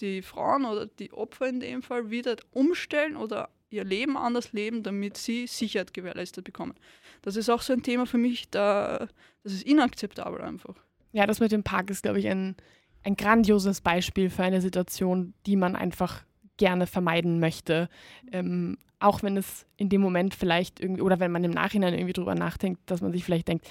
die 0.00 0.22
Frauen 0.22 0.64
oder 0.64 0.86
die 0.86 1.12
Opfer 1.12 1.48
in 1.48 1.60
dem 1.60 1.82
Fall 1.82 2.10
wieder 2.10 2.36
umstellen 2.52 3.16
oder 3.16 3.48
ihr 3.70 3.84
Leben 3.84 4.16
anders 4.16 4.52
leben, 4.52 4.82
damit 4.82 5.16
sie 5.16 5.46
Sicherheit 5.46 5.94
gewährleistet 5.94 6.44
bekommen. 6.44 6.74
Das 7.22 7.36
ist 7.36 7.50
auch 7.50 7.62
so 7.62 7.72
ein 7.72 7.82
Thema 7.82 8.06
für 8.06 8.18
mich, 8.18 8.50
da, 8.50 9.08
das 9.42 9.52
ist 9.52 9.62
inakzeptabel 9.62 10.40
einfach. 10.40 10.76
Ja, 11.12 11.26
das 11.26 11.40
mit 11.40 11.52
dem 11.52 11.62
Park 11.62 11.90
ist, 11.90 12.02
glaube 12.02 12.18
ich, 12.18 12.28
ein 12.28 12.56
ein 13.06 13.16
grandioses 13.16 13.80
Beispiel 13.80 14.30
für 14.30 14.42
eine 14.42 14.60
Situation, 14.60 15.32
die 15.46 15.54
man 15.54 15.76
einfach 15.76 16.24
gerne 16.56 16.88
vermeiden 16.88 17.38
möchte. 17.38 17.88
Ähm, 18.32 18.78
auch 18.98 19.22
wenn 19.22 19.36
es 19.36 19.64
in 19.76 19.88
dem 19.88 20.00
Moment 20.00 20.34
vielleicht 20.34 20.80
irgendwie, 20.80 21.02
oder 21.02 21.20
wenn 21.20 21.30
man 21.30 21.44
im 21.44 21.52
Nachhinein 21.52 21.94
irgendwie 21.94 22.14
drüber 22.14 22.34
nachdenkt, 22.34 22.80
dass 22.90 23.02
man 23.02 23.12
sich 23.12 23.24
vielleicht 23.24 23.46
denkt, 23.46 23.68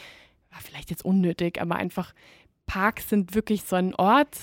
war 0.52 0.62
vielleicht 0.62 0.90
jetzt 0.90 1.04
unnötig, 1.04 1.62
aber 1.62 1.76
einfach 1.76 2.14
Parks 2.66 3.10
sind 3.10 3.36
wirklich 3.36 3.64
so 3.64 3.76
ein 3.76 3.94
Ort, 3.96 4.38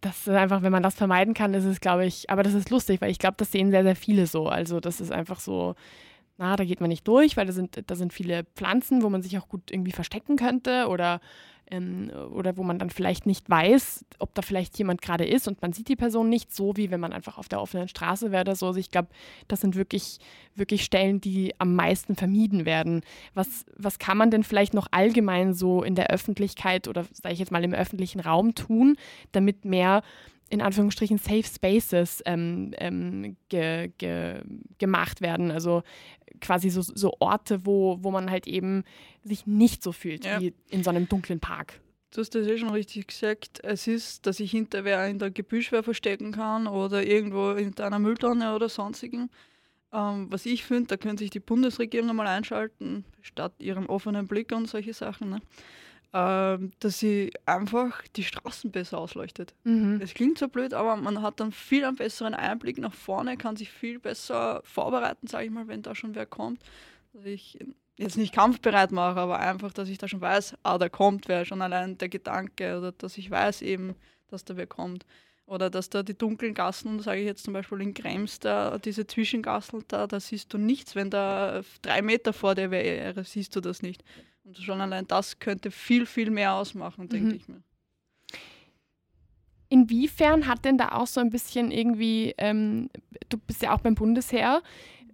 das 0.00 0.26
ist 0.26 0.28
einfach, 0.28 0.62
wenn 0.62 0.72
man 0.72 0.82
das 0.82 0.94
vermeiden 0.94 1.34
kann, 1.34 1.52
ist 1.54 1.64
es, 1.64 1.80
glaube 1.80 2.06
ich, 2.06 2.30
aber 2.30 2.42
das 2.42 2.54
ist 2.54 2.70
lustig, 2.70 3.00
weil 3.00 3.10
ich 3.10 3.18
glaube, 3.18 3.36
das 3.36 3.52
sehen 3.52 3.70
sehr, 3.70 3.84
sehr 3.84 3.94
viele 3.94 4.26
so. 4.26 4.48
Also 4.48 4.80
das 4.80 5.00
ist 5.00 5.12
einfach 5.12 5.38
so, 5.38 5.74
na, 6.38 6.56
da 6.56 6.64
geht 6.64 6.80
man 6.80 6.88
nicht 6.88 7.06
durch, 7.06 7.36
weil 7.36 7.46
da 7.46 7.52
sind, 7.52 7.82
da 7.86 7.94
sind 7.96 8.12
viele 8.12 8.44
Pflanzen, 8.54 9.02
wo 9.02 9.10
man 9.10 9.22
sich 9.22 9.36
auch 9.38 9.48
gut 9.48 9.70
irgendwie 9.70 9.92
verstecken 9.92 10.36
könnte 10.36 10.86
oder 10.88 11.20
ähm, 11.70 12.10
oder 12.30 12.56
wo 12.56 12.62
man 12.62 12.78
dann 12.78 12.90
vielleicht 12.90 13.26
nicht 13.26 13.48
weiß, 13.48 14.04
ob 14.18 14.34
da 14.34 14.42
vielleicht 14.42 14.78
jemand 14.78 15.02
gerade 15.02 15.26
ist 15.26 15.48
und 15.48 15.60
man 15.62 15.72
sieht 15.72 15.88
die 15.88 15.96
Person 15.96 16.28
nicht, 16.28 16.54
so 16.54 16.76
wie 16.76 16.90
wenn 16.90 17.00
man 17.00 17.12
einfach 17.12 17.38
auf 17.38 17.48
der 17.48 17.60
offenen 17.60 17.88
Straße 17.88 18.30
wäre 18.30 18.42
oder 18.42 18.56
so. 18.56 18.68
Also 18.68 18.80
ich 18.80 18.90
glaube, 18.90 19.08
das 19.48 19.60
sind 19.60 19.76
wirklich, 19.76 20.18
wirklich 20.54 20.84
Stellen, 20.84 21.20
die 21.20 21.54
am 21.58 21.74
meisten 21.74 22.16
vermieden 22.16 22.64
werden. 22.64 23.02
Was, 23.34 23.66
was 23.76 23.98
kann 23.98 24.16
man 24.16 24.30
denn 24.30 24.44
vielleicht 24.44 24.74
noch 24.74 24.88
allgemein 24.90 25.54
so 25.54 25.82
in 25.82 25.94
der 25.94 26.10
Öffentlichkeit 26.10 26.88
oder 26.88 27.04
sage 27.12 27.34
ich 27.34 27.38
jetzt 27.38 27.52
mal 27.52 27.64
im 27.64 27.74
öffentlichen 27.74 28.20
Raum 28.20 28.54
tun, 28.54 28.96
damit 29.32 29.64
mehr 29.64 30.02
in 30.50 30.62
Anführungsstrichen 30.62 31.18
Safe 31.18 31.44
Spaces 31.44 32.22
ähm, 32.24 32.72
ähm, 32.78 33.36
ge, 33.48 33.90
ge, 33.98 34.40
gemacht 34.78 35.20
werden. 35.20 35.50
Also 35.50 35.82
quasi 36.40 36.70
so, 36.70 36.82
so 36.82 37.14
Orte, 37.18 37.66
wo, 37.66 37.98
wo 38.00 38.10
man 38.10 38.30
halt 38.30 38.46
eben 38.46 38.84
sich 39.24 39.46
nicht 39.46 39.82
so 39.82 39.92
fühlt 39.92 40.24
ja. 40.24 40.40
wie 40.40 40.54
in 40.70 40.82
so 40.82 40.90
einem 40.90 41.08
dunklen 41.08 41.40
Park. 41.40 41.80
Du 42.10 42.20
hast 42.22 42.34
das 42.34 42.46
eh 42.46 42.56
schon 42.56 42.70
richtig 42.70 43.08
gesagt. 43.08 43.60
Es 43.62 43.86
ist, 43.86 44.26
dass 44.26 44.40
ich 44.40 44.50
hinter 44.50 44.84
wer 44.84 45.06
in 45.08 45.18
der 45.18 45.30
Gebüschwehr 45.30 45.82
verstecken 45.82 46.32
kann 46.32 46.66
oder 46.66 47.04
irgendwo 47.04 47.54
hinter 47.54 47.86
einer 47.86 47.98
Mülltonne 47.98 48.54
oder 48.54 48.68
sonstigen. 48.68 49.28
Ähm, 49.92 50.26
was 50.30 50.46
ich 50.46 50.64
finde, 50.64 50.88
da 50.88 50.96
könnte 50.96 51.22
sich 51.22 51.30
die 51.30 51.40
Bundesregierung 51.40 52.10
einmal 52.10 52.26
einschalten, 52.26 53.04
statt 53.20 53.52
ihrem 53.58 53.86
offenen 53.86 54.26
Blick 54.26 54.52
und 54.52 54.66
solche 54.66 54.94
Sachen. 54.94 55.30
Ne? 55.30 55.40
Ähm, 56.14 56.70
dass 56.80 56.98
sie 56.98 57.32
einfach 57.44 58.02
die 58.16 58.24
Straßen 58.24 58.70
besser 58.70 58.96
ausleuchtet. 58.96 59.54
Mhm. 59.64 60.00
Es 60.02 60.14
klingt 60.14 60.38
so 60.38 60.48
blöd, 60.48 60.72
aber 60.72 60.96
man 60.96 61.20
hat 61.20 61.38
dann 61.38 61.52
viel 61.52 61.84
einen 61.84 61.96
besseren 61.96 62.32
Einblick 62.32 62.78
nach 62.78 62.94
vorne, 62.94 63.36
kann 63.36 63.56
sich 63.56 63.70
viel 63.70 63.98
besser 63.98 64.62
vorbereiten, 64.64 65.26
sage 65.26 65.44
ich 65.44 65.50
mal, 65.50 65.68
wenn 65.68 65.82
da 65.82 65.94
schon 65.94 66.14
wer 66.14 66.24
kommt. 66.24 66.62
Dass 67.12 67.26
ich 67.26 67.58
jetzt 67.98 68.16
nicht 68.16 68.34
kampfbereit 68.34 68.90
mache, 68.90 69.20
aber 69.20 69.38
einfach, 69.38 69.70
dass 69.74 69.90
ich 69.90 69.98
da 69.98 70.08
schon 70.08 70.22
weiß, 70.22 70.54
ah, 70.62 70.78
da 70.78 70.88
kommt 70.88 71.28
wer, 71.28 71.44
schon 71.44 71.60
allein 71.60 71.98
der 71.98 72.08
Gedanke 72.08 72.78
oder 72.78 72.92
dass 72.92 73.18
ich 73.18 73.30
weiß 73.30 73.60
eben, 73.60 73.94
dass 74.28 74.46
da 74.46 74.56
wer 74.56 74.66
kommt. 74.66 75.04
Oder 75.44 75.68
dass 75.68 75.90
da 75.90 76.02
die 76.02 76.16
dunklen 76.16 76.54
Gassen, 76.54 77.00
sage 77.00 77.20
ich 77.20 77.26
jetzt 77.26 77.44
zum 77.44 77.54
Beispiel 77.54 77.80
in 77.80 77.94
Krems, 77.94 78.38
da, 78.38 78.78
diese 78.78 79.06
Zwischengassen 79.06 79.84
da, 79.88 80.06
da 80.06 80.20
siehst 80.20 80.52
du 80.52 80.58
nichts. 80.58 80.94
Wenn 80.94 81.10
da 81.10 81.62
drei 81.82 82.02
Meter 82.02 82.32
vor 82.32 82.54
dir 82.54 82.70
wäre, 82.70 83.24
siehst 83.24 83.56
du 83.56 83.60
das 83.60 83.82
nicht. 83.82 84.04
Und 84.48 84.56
schon 84.56 84.80
allein 84.80 85.06
das 85.06 85.38
könnte 85.40 85.70
viel, 85.70 86.06
viel 86.06 86.30
mehr 86.30 86.54
ausmachen, 86.54 87.04
mhm. 87.04 87.08
denke 87.10 87.36
ich 87.36 87.48
mir. 87.48 87.62
Inwiefern 89.68 90.46
hat 90.46 90.64
denn 90.64 90.78
da 90.78 90.92
auch 90.92 91.06
so 91.06 91.20
ein 91.20 91.28
bisschen 91.28 91.70
irgendwie, 91.70 92.34
ähm, 92.38 92.88
du 93.28 93.36
bist 93.36 93.60
ja 93.60 93.74
auch 93.74 93.80
beim 93.80 93.94
Bundesheer, 93.94 94.62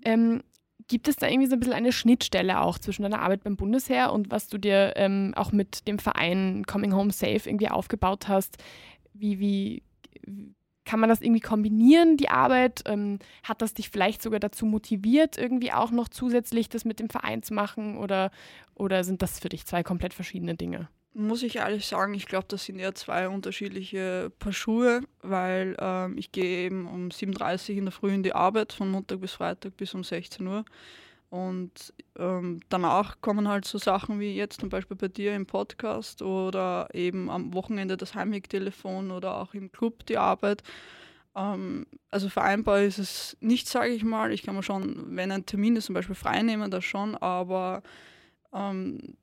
ähm, 0.05 0.45
gibt 0.87 1.09
es 1.09 1.17
da 1.17 1.27
irgendwie 1.27 1.49
so 1.49 1.55
ein 1.55 1.59
bisschen 1.59 1.75
eine 1.75 1.91
Schnittstelle 1.91 2.61
auch 2.61 2.79
zwischen 2.79 3.03
deiner 3.03 3.23
Arbeit 3.23 3.43
beim 3.43 3.57
Bundesheer 3.57 4.13
und 4.13 4.31
was 4.31 4.47
du 4.47 4.59
dir 4.59 4.93
ähm, 4.95 5.33
auch 5.35 5.51
mit 5.51 5.89
dem 5.89 5.99
Verein 5.99 6.65
Coming 6.67 6.95
Home 6.95 7.11
Safe 7.11 7.49
irgendwie 7.49 7.71
aufgebaut 7.71 8.29
hast? 8.29 8.63
Wie, 9.15 9.41
wie 9.41 9.83
kann 10.85 11.01
man 11.01 11.09
das 11.09 11.21
irgendwie 11.21 11.41
kombinieren, 11.41 12.17
die 12.17 12.29
Arbeit? 12.29 12.83
Ähm, 12.87 13.19
hat 13.43 13.63
das 13.63 13.75
dich 13.75 13.91
vielleicht 13.91 14.23
sogar 14.23 14.41
dazu 14.41 14.67
motiviert, 14.67 15.39
irgendwie 15.39 15.73
auch 15.73 15.91
noch 15.91 16.09
zusätzlich 16.09 16.69
das 16.69 16.85
mit 16.85 17.01
dem 17.01 17.09
Verein 17.09 17.43
zu 17.43 17.55
machen? 17.55 17.97
Oder, 17.97 18.31
oder 18.75 19.05
sind 19.05 19.23
das 19.23 19.41
für 19.41 19.49
dich 19.49 19.67
zwei 19.67 19.83
komplett 19.83 20.15
verschiedene 20.15 20.55
Dinge? 20.55 20.89
Muss 21.17 21.45
ich 21.45 21.57
ehrlich 21.57 21.87
sagen, 21.87 22.13
ich 22.15 22.27
glaube, 22.27 22.47
das 22.49 22.65
sind 22.65 22.81
eher 22.81 22.95
zwei 22.97 23.29
unterschiedliche 23.29 24.33
Paar 24.41 24.53
Schuhe, 24.53 25.03
weil 25.23 25.77
ähm, 25.79 26.19
ich 26.19 26.33
gehe 26.33 26.67
eben 26.67 26.89
um 26.89 27.11
7.30 27.11 27.71
Uhr 27.71 27.79
in 27.79 27.85
der 27.85 27.93
Früh 27.93 28.13
in 28.13 28.25
die 28.25 28.35
Arbeit, 28.35 28.73
von 28.73 28.91
Montag 28.91 29.21
bis 29.21 29.33
Freitag 29.33 29.77
bis 29.77 29.95
um 29.95 30.03
16 30.03 30.45
Uhr. 30.45 30.65
Und 31.35 31.93
ähm, 32.17 32.61
danach 32.69 33.21
kommen 33.21 33.49
halt 33.49 33.65
so 33.65 33.77
Sachen 33.77 34.21
wie 34.21 34.37
jetzt 34.37 34.61
zum 34.61 34.69
Beispiel 34.69 34.97
bei 34.97 35.09
dir 35.09 35.35
im 35.35 35.47
Podcast 35.47 36.23
oder 36.23 36.87
eben 36.93 37.29
am 37.29 37.53
Wochenende 37.55 37.97
das 37.97 38.15
Heimwegtelefon 38.15 39.11
oder 39.11 39.41
auch 39.41 39.53
im 39.53 39.73
Club 39.73 40.07
die 40.07 40.17
Arbeit. 40.17 40.63
Ähm, 41.35 41.87
also 42.13 42.29
vereinbar 42.29 42.83
ist 42.83 42.99
es 42.99 43.37
nicht, 43.41 43.67
sage 43.67 43.91
ich 43.91 44.05
mal. 44.05 44.31
Ich 44.31 44.45
kann 44.45 44.55
mir 44.55 44.63
schon, 44.63 45.17
wenn 45.17 45.33
ein 45.33 45.45
Termin 45.45 45.75
ist, 45.75 45.87
zum 45.87 45.97
Beispiel 45.97 46.15
frei 46.15 46.41
nehmen, 46.43 46.71
das 46.71 46.85
schon, 46.85 47.17
aber 47.17 47.83
ähm, 48.53 49.17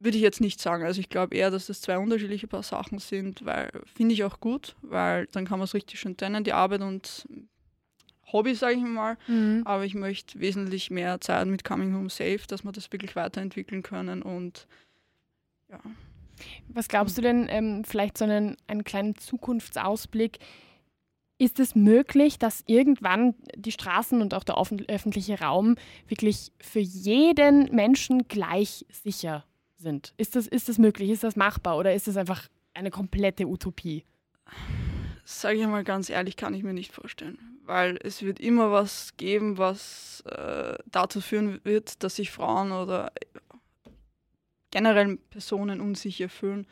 würde 0.00 0.18
ich 0.18 0.22
jetzt 0.22 0.42
nicht 0.42 0.60
sagen. 0.60 0.84
Also 0.84 1.00
ich 1.00 1.08
glaube 1.08 1.34
eher, 1.34 1.50
dass 1.50 1.64
das 1.64 1.80
zwei 1.80 1.96
unterschiedliche 1.96 2.46
paar 2.46 2.62
Sachen 2.62 2.98
sind, 2.98 3.46
weil 3.46 3.70
finde 3.86 4.12
ich 4.12 4.22
auch 4.24 4.38
gut, 4.38 4.76
weil 4.82 5.28
dann 5.32 5.46
kann 5.46 5.58
man 5.58 5.64
es 5.64 5.72
richtig 5.72 5.98
schön 5.98 6.14
trennen, 6.14 6.44
die 6.44 6.52
Arbeit 6.52 6.82
und 6.82 7.26
Hobby, 8.30 8.54
sage 8.54 8.76
ich 8.76 8.82
mal. 8.82 9.16
Mhm. 9.26 9.62
Aber 9.64 9.84
ich 9.84 9.94
möchte 9.94 10.40
wesentlich 10.40 10.90
mehr 10.90 11.20
Zeit 11.20 11.46
mit 11.46 11.64
Coming 11.64 11.94
Home 11.94 12.10
Safe, 12.10 12.40
dass 12.46 12.64
wir 12.64 12.72
das 12.72 12.92
wirklich 12.92 13.16
weiterentwickeln 13.16 13.82
können 13.82 14.22
und 14.22 14.66
ja. 15.70 15.80
Was 16.68 16.88
glaubst 16.88 17.16
du 17.18 17.22
denn, 17.22 17.46
ähm, 17.48 17.84
vielleicht 17.84 18.18
so 18.18 18.24
einen, 18.24 18.56
einen 18.66 18.84
kleinen 18.84 19.16
Zukunftsausblick? 19.16 20.38
Ist 21.38 21.60
es 21.60 21.74
möglich, 21.74 22.38
dass 22.38 22.62
irgendwann 22.66 23.34
die 23.56 23.72
Straßen 23.72 24.20
und 24.20 24.34
auch 24.34 24.44
der 24.44 24.58
öffentliche 24.88 25.40
Raum 25.40 25.76
wirklich 26.08 26.52
für 26.60 26.80
jeden 26.80 27.74
Menschen 27.74 28.28
gleich 28.28 28.86
sicher 28.90 29.44
sind? 29.76 30.14
Ist 30.16 30.36
das, 30.36 30.46
ist 30.46 30.68
das 30.68 30.78
möglich? 30.78 31.10
Ist 31.10 31.24
das 31.24 31.36
machbar 31.36 31.78
oder 31.78 31.94
ist 31.94 32.06
das 32.06 32.16
einfach 32.16 32.48
eine 32.74 32.90
komplette 32.90 33.46
Utopie? 33.46 34.04
Sage 35.24 35.60
ich 35.60 35.66
mal 35.66 35.84
ganz 35.84 36.10
ehrlich, 36.10 36.36
kann 36.36 36.54
ich 36.54 36.62
mir 36.62 36.74
nicht 36.74 36.92
vorstellen 36.92 37.51
weil 37.64 37.98
es 38.02 38.22
wird 38.22 38.40
immer 38.40 38.72
was 38.72 39.16
geben, 39.16 39.58
was 39.58 40.22
äh, 40.26 40.76
dazu 40.86 41.20
führen 41.20 41.60
wird, 41.64 42.02
dass 42.02 42.16
sich 42.16 42.30
Frauen 42.30 42.72
oder 42.72 43.12
generell 44.70 45.16
Personen 45.30 45.80
unsicher 45.80 46.28
fühlen. 46.28 46.66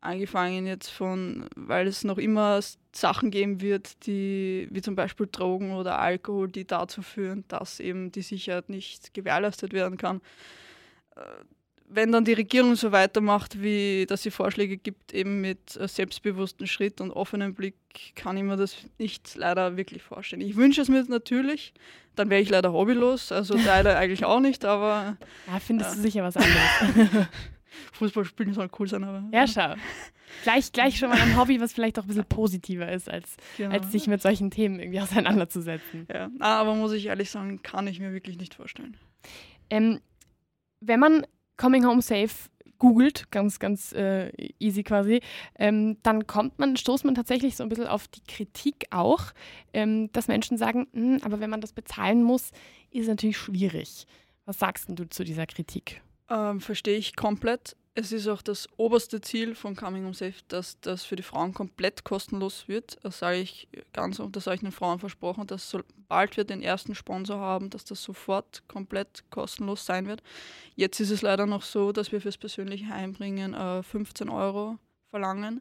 Angefangen 0.00 0.66
jetzt 0.66 0.90
von, 0.90 1.48
weil 1.56 1.88
es 1.88 2.04
noch 2.04 2.18
immer 2.18 2.60
Sachen 2.94 3.32
geben 3.32 3.60
wird, 3.60 4.06
die 4.06 4.68
wie 4.70 4.80
zum 4.80 4.94
Beispiel 4.94 5.28
Drogen 5.30 5.72
oder 5.72 5.98
Alkohol, 5.98 6.48
die 6.48 6.66
dazu 6.66 7.02
führen, 7.02 7.44
dass 7.48 7.80
eben 7.80 8.12
die 8.12 8.22
Sicherheit 8.22 8.68
nicht 8.68 9.12
gewährleistet 9.12 9.72
werden 9.72 9.98
kann. 9.98 10.20
Äh, 11.88 11.94
wenn 11.94 12.12
dann 12.12 12.24
die 12.24 12.32
Regierung 12.32 12.74
so 12.74 12.92
weitermacht, 12.92 13.60
wie 13.62 14.06
dass 14.06 14.22
sie 14.22 14.30
Vorschläge 14.30 14.76
gibt, 14.76 15.12
eben 15.12 15.40
mit 15.40 15.76
äh, 15.76 15.88
selbstbewusstem 15.88 16.66
Schritt 16.66 17.00
und 17.00 17.10
offenem 17.10 17.54
Blick, 17.54 17.76
kann 18.14 18.36
ich 18.36 18.42
mir 18.42 18.56
das 18.56 18.76
nicht 18.98 19.34
leider 19.36 19.76
wirklich 19.76 20.02
vorstellen. 20.02 20.42
Ich 20.42 20.56
wünsche 20.56 20.80
es 20.80 20.88
mir 20.88 21.04
natürlich, 21.04 21.72
dann 22.14 22.30
wäre 22.30 22.40
ich 22.40 22.50
leider 22.50 22.72
hobbylos, 22.72 23.32
also 23.32 23.56
leider 23.66 23.98
eigentlich 23.98 24.24
auch 24.24 24.40
nicht, 24.40 24.64
aber. 24.64 25.16
Ja, 25.46 25.58
findest 25.60 25.90
ja. 25.90 25.96
du 25.96 26.02
sicher 26.02 26.22
was 26.22 26.36
anderes. 26.36 27.28
Fußball 27.92 28.24
spielen 28.24 28.54
soll 28.54 28.68
cool 28.78 28.88
sein, 28.88 29.04
aber. 29.04 29.24
Ja, 29.32 29.46
schau. 29.46 29.74
Gleich, 30.42 30.72
gleich 30.72 30.98
schon 30.98 31.08
mal 31.08 31.18
ein 31.18 31.38
Hobby, 31.38 31.60
was 31.60 31.72
vielleicht 31.72 31.98
auch 31.98 32.04
ein 32.04 32.08
bisschen 32.08 32.24
positiver 32.24 32.90
ist, 32.90 33.08
als, 33.08 33.36
genau. 33.56 33.74
als 33.74 33.90
sich 33.90 34.06
mit 34.06 34.20
solchen 34.20 34.50
Themen 34.50 34.78
irgendwie 34.78 35.00
auseinanderzusetzen. 35.00 36.06
Ja, 36.12 36.30
aber 36.40 36.74
muss 36.74 36.92
ich 36.92 37.06
ehrlich 37.06 37.30
sagen, 37.30 37.62
kann 37.62 37.86
ich 37.86 37.98
mir 37.98 38.12
wirklich 38.12 38.36
nicht 38.38 38.54
vorstellen. 38.54 38.96
Ähm, 39.70 40.00
wenn 40.80 41.00
man 41.00 41.26
Coming 41.58 41.84
Home 41.84 42.00
Safe 42.00 42.30
googelt, 42.78 43.30
ganz, 43.30 43.58
ganz 43.58 43.92
äh, 43.92 44.30
easy 44.58 44.82
quasi, 44.84 45.20
ähm, 45.58 45.98
dann 46.02 46.26
kommt 46.26 46.58
man, 46.58 46.76
stoßt 46.76 47.04
man 47.04 47.14
tatsächlich 47.14 47.56
so 47.56 47.62
ein 47.64 47.68
bisschen 47.68 47.88
auf 47.88 48.08
die 48.08 48.22
Kritik 48.22 48.86
auch, 48.90 49.32
ähm, 49.72 50.10
dass 50.12 50.28
Menschen 50.28 50.56
sagen, 50.56 50.86
hm, 50.92 51.18
aber 51.22 51.40
wenn 51.40 51.50
man 51.50 51.60
das 51.60 51.72
bezahlen 51.72 52.22
muss, 52.22 52.52
ist 52.90 53.02
es 53.02 53.08
natürlich 53.08 53.36
schwierig. 53.36 54.06
Was 54.44 54.58
sagst 54.58 54.88
du 54.88 55.08
zu 55.08 55.24
dieser 55.24 55.46
Kritik? 55.46 56.00
Ähm, 56.30 56.60
Verstehe 56.60 56.96
ich 56.96 57.16
komplett 57.16 57.76
es 57.98 58.12
ist 58.12 58.28
auch 58.28 58.42
das 58.42 58.68
oberste 58.76 59.20
Ziel 59.20 59.56
von 59.56 59.74
Coming 59.74 60.04
Home 60.04 60.14
Safe, 60.14 60.36
dass 60.46 60.78
das 60.80 61.02
für 61.02 61.16
die 61.16 61.24
Frauen 61.24 61.52
komplett 61.52 62.04
kostenlos 62.04 62.68
wird. 62.68 62.96
Das 63.02 63.18
sage 63.18 63.38
ich 63.38 63.66
ganz 63.92 64.20
und 64.20 64.36
das 64.36 64.46
habe 64.46 64.54
ich 64.54 64.60
den 64.60 64.70
Frauen 64.70 65.00
versprochen, 65.00 65.48
dass 65.48 65.68
sobald 65.68 66.36
wir 66.36 66.44
den 66.44 66.62
ersten 66.62 66.94
Sponsor 66.94 67.40
haben, 67.40 67.70
dass 67.70 67.84
das 67.84 68.00
sofort 68.00 68.62
komplett 68.68 69.24
kostenlos 69.30 69.84
sein 69.84 70.06
wird. 70.06 70.22
Jetzt 70.76 71.00
ist 71.00 71.10
es 71.10 71.22
leider 71.22 71.46
noch 71.46 71.62
so, 71.62 71.90
dass 71.90 72.12
wir 72.12 72.20
fürs 72.20 72.38
persönliche 72.38 72.88
Heimbringen 72.88 73.52
äh, 73.52 73.82
15 73.82 74.28
Euro 74.28 74.78
verlangen. 75.10 75.60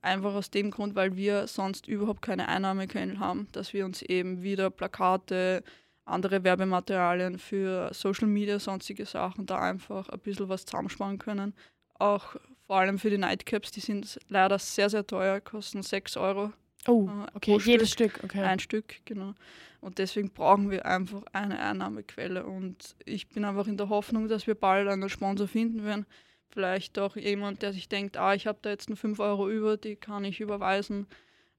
Einfach 0.00 0.32
aus 0.32 0.50
dem 0.50 0.70
Grund, 0.70 0.94
weil 0.94 1.16
wir 1.16 1.46
sonst 1.46 1.86
überhaupt 1.86 2.22
keine 2.22 2.48
Einnahmequellen 2.48 3.20
haben, 3.20 3.48
dass 3.52 3.74
wir 3.74 3.84
uns 3.84 4.00
eben 4.00 4.42
wieder 4.42 4.70
Plakate, 4.70 5.62
andere 6.06 6.44
Werbematerialien 6.44 7.38
für 7.38 7.90
Social 7.92 8.28
Media, 8.28 8.58
sonstige 8.58 9.06
Sachen, 9.06 9.46
da 9.46 9.60
einfach 9.60 10.08
ein 10.08 10.20
bisschen 10.20 10.48
was 10.48 10.66
zusammensparen 10.66 11.18
können. 11.18 11.54
Auch 11.98 12.36
vor 12.66 12.76
allem 12.76 12.98
für 12.98 13.10
die 13.10 13.18
Nightcaps, 13.18 13.70
die 13.70 13.80
sind 13.80 14.18
leider 14.28 14.58
sehr, 14.58 14.90
sehr 14.90 15.06
teuer, 15.06 15.40
kosten 15.40 15.82
6 15.82 16.16
Euro. 16.16 16.52
Oh, 16.86 17.08
äh, 17.08 17.26
okay, 17.34 17.58
jedes 17.64 17.90
Stück, 17.90 18.12
Stück, 18.12 18.24
okay. 18.24 18.42
Ein 18.42 18.58
Stück, 18.58 19.04
genau. 19.04 19.34
Und 19.80 19.98
deswegen 19.98 20.30
brauchen 20.30 20.70
wir 20.70 20.86
einfach 20.86 21.22
eine 21.32 21.58
Einnahmequelle. 21.58 22.44
Und 22.44 22.96
ich 23.04 23.28
bin 23.28 23.44
einfach 23.44 23.66
in 23.66 23.76
der 23.76 23.90
Hoffnung, 23.90 24.28
dass 24.28 24.46
wir 24.46 24.54
bald 24.54 24.88
einen 24.88 25.08
Sponsor 25.08 25.46
finden 25.46 25.84
werden. 25.84 26.06
Vielleicht 26.48 26.98
auch 26.98 27.16
jemand, 27.16 27.62
der 27.62 27.72
sich 27.72 27.88
denkt, 27.88 28.16
ah, 28.16 28.34
ich 28.34 28.46
habe 28.46 28.58
da 28.62 28.70
jetzt 28.70 28.88
nur 28.88 28.96
5 28.96 29.18
Euro 29.20 29.50
über, 29.50 29.76
die 29.76 29.96
kann 29.96 30.24
ich 30.24 30.40
überweisen. 30.40 31.06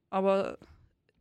Aber 0.09 0.57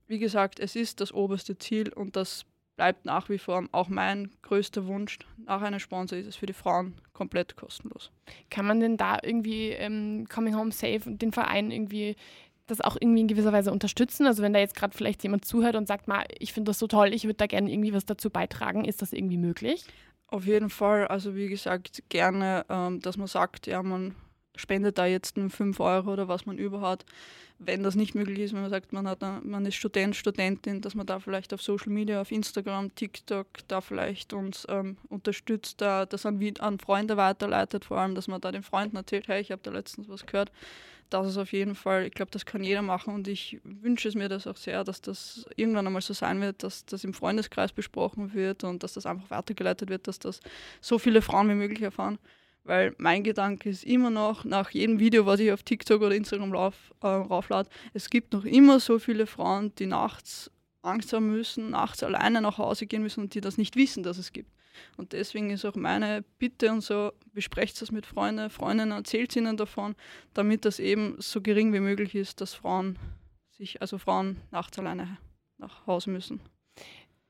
wie 0.07 0.19
gesagt, 0.19 0.61
es 0.61 0.77
ist 0.77 1.01
das 1.01 1.13
oberste 1.13 1.59
Ziel 1.59 1.93
und 1.93 2.17
das 2.17 2.47
bleibt 2.77 3.05
nach 3.05 3.29
wie 3.29 3.39
vor 3.39 3.65
auch 3.73 3.89
mein 3.89 4.31
größter 4.43 4.87
Wunsch. 4.87 5.19
Nach 5.47 5.63
einem 5.63 5.79
Sponsor 5.79 6.19
ist 6.19 6.27
es 6.27 6.37
für 6.37 6.47
die 6.47 6.53
Frauen 6.53 6.95
komplett 7.13 7.57
kostenlos. 7.57 8.11
Kann 8.51 8.67
man 8.67 8.81
denn 8.81 8.97
da 8.97 9.19
irgendwie 9.23 9.71
ähm, 9.71 10.27
Coming 10.29 10.57
Home 10.57 10.73
Safe 10.73 11.01
und 11.07 11.23
den 11.23 11.33
Verein 11.33 11.71
irgendwie 11.71 12.17
das 12.67 12.81
auch 12.81 12.97
irgendwie 12.99 13.21
in 13.21 13.29
gewisser 13.29 13.53
Weise 13.53 13.73
unterstützen? 13.73 14.27
Also 14.27 14.43
wenn 14.43 14.53
da 14.53 14.59
jetzt 14.59 14.75
gerade 14.75 14.97
vielleicht 14.97 15.23
jemand 15.23 15.45
zuhört 15.45 15.77
und 15.77 15.87
sagt, 15.87 16.09
mal, 16.09 16.25
ich 16.39 16.53
finde 16.53 16.71
das 16.71 16.79
so 16.79 16.87
toll, 16.87 17.13
ich 17.13 17.25
würde 17.25 17.35
da 17.35 17.47
gerne 17.47 17.71
irgendwie 17.71 17.93
was 17.93 18.07
dazu 18.07 18.31
beitragen, 18.31 18.85
ist 18.85 19.03
das 19.03 19.13
irgendwie 19.13 19.39
möglich? 19.39 19.85
Auf 20.29 20.47
jeden 20.47 20.71
Fall. 20.71 21.07
Also 21.07 21.37
wie 21.37 21.49
gesagt, 21.49 22.03
gerne, 22.09 22.65
ähm, 22.69 23.01
dass 23.01 23.17
man 23.17 23.27
sagt, 23.27 23.67
ja, 23.67 23.83
man 23.83 24.15
spendet 24.57 24.99
da 24.99 25.07
jetzt 25.07 25.37
5 25.37 25.81
Euro 25.81 26.13
oder 26.13 26.29
was 26.29 26.47
man 26.47 26.59
überhaupt. 26.59 27.05
Wenn 27.59 27.83
das 27.83 27.95
nicht 27.95 28.15
möglich 28.15 28.41
ist, 28.41 28.53
wenn 28.53 28.63
man 28.63 28.71
sagt, 28.71 28.93
man, 28.93 29.07
hat 29.07 29.21
man 29.23 29.65
ist 29.65 29.77
Student, 29.77 30.17
Studentin, 30.17 30.81
dass 30.81 30.95
man 30.95 31.07
da 31.07 31.21
vielleicht 31.21 31.55
auf 31.55 31.63
Social 31.63 31.93
Media, 31.93 32.21
auf 32.21 32.33
Instagram, 32.33 32.95
TikTok, 32.95 33.47
da 33.69 33.81
vielleicht 33.81 34.33
uns 34.33 34.67
ähm, 34.69 34.97
unterstützt, 35.09 35.81
da 35.81 36.05
das 36.05 36.27
an, 36.27 36.41
an 36.59 36.79
Freunde 36.79 37.17
weiterleitet, 37.17 37.85
vor 37.85 37.99
allem, 37.99 38.15
dass 38.17 38.27
man 38.27 38.41
da 38.41 38.51
den 38.51 38.65
Freunden 38.65 38.97
erzählt, 38.97 39.29
hey, 39.29 39.41
ich 39.41 39.53
habe 39.53 39.63
da 39.63 39.71
letztens 39.71 40.09
was 40.09 40.27
gehört. 40.27 40.51
Das 41.11 41.29
ist 41.29 41.37
auf 41.37 41.53
jeden 41.53 41.77
Fall, 41.77 42.07
ich 42.07 42.13
glaube, 42.13 42.33
das 42.33 42.45
kann 42.45 42.65
jeder 42.65 42.83
machen 42.83 43.15
und 43.15 43.29
ich 43.29 43.61
wünsche 43.63 44.09
es 44.09 44.17
mir 44.17 44.29
das 44.29 44.49
auch 44.49 44.57
sehr, 44.57 44.83
dass 44.83 45.01
das 45.01 45.47
irgendwann 45.55 45.87
einmal 45.87 46.03
so 46.03 46.13
sein 46.13 46.41
wird, 46.41 46.63
dass 46.65 46.87
das 46.87 47.05
im 47.05 47.15
Freundeskreis 47.15 47.73
besprochen 47.73 48.35
wird 48.35 48.65
und 48.65 48.83
dass 48.83 48.95
das 48.95 49.07
einfach 49.07 49.31
weitergeleitet 49.31 49.91
wird, 49.91 50.09
dass 50.09 50.19
das 50.19 50.41
so 50.81 50.99
viele 50.99 51.23
Frauen 51.23 51.49
wie 51.51 51.55
möglich 51.55 51.83
erfahren. 51.83 52.19
Weil 52.65 52.95
mein 52.97 53.23
Gedanke 53.23 53.69
ist 53.69 53.85
immer 53.85 54.11
noch, 54.11 54.45
nach 54.45 54.71
jedem 54.71 54.99
Video, 54.99 55.27
was 55.27 55.39
ich 55.39 55.53
auf 55.53 55.63
TikTok 55.63 56.01
oder 56.01 56.15
Instagram 56.15 56.53
lauf, 56.53 56.95
äh, 57.03 57.07
rauflade, 57.07 57.69
es 57.93 58.09
gibt 58.09 58.33
noch 58.33 58.45
immer 58.47 58.81
so 58.81 58.99
viele 58.99 59.27
Frauen, 59.27 59.75
die 59.77 59.87
nachts 59.87 60.51
Angst 60.83 61.13
haben 61.13 61.31
müssen, 61.31 61.71
nachts 61.71 62.03
alleine 62.03 62.41
nach 62.41 62.59
Hause 62.59 62.87
gehen 62.87 63.03
müssen 63.03 63.21
und 63.21 63.35
die 63.35 63.41
das 63.41 63.59
nicht 63.59 63.77
wissen, 63.77 64.03
dass 64.03 64.19
es 64.19 64.33
gibt. 64.33 64.51
Und 64.97 65.13
deswegen 65.13 65.51
ist 65.51 65.65
auch 65.65 65.75
meine 65.75 66.25
Bitte 66.39 66.73
und 66.73 66.81
so, 66.81 67.13
besprecht 67.33 67.81
das 67.81 67.93
mit 67.93 68.07
Freunden, 68.07 68.51
Freundinnen, 68.51 68.93
erzählt 68.93 69.37
ihnen 69.37 69.57
davon, 69.57 69.95
damit 70.33 70.65
das 70.65 70.79
eben 70.79 71.17
so 71.19 71.41
gering 71.41 71.73
wie 71.73 71.81
möglich 71.81 72.15
ist, 72.15 72.41
dass 72.41 72.55
Frauen 72.55 72.99
sich, 73.51 73.81
also 73.81 73.99
Frauen 73.99 74.41
nachts 74.51 74.79
alleine 74.79 75.19
nach 75.59 75.87
Hause 75.87 76.11
müssen. 76.11 76.41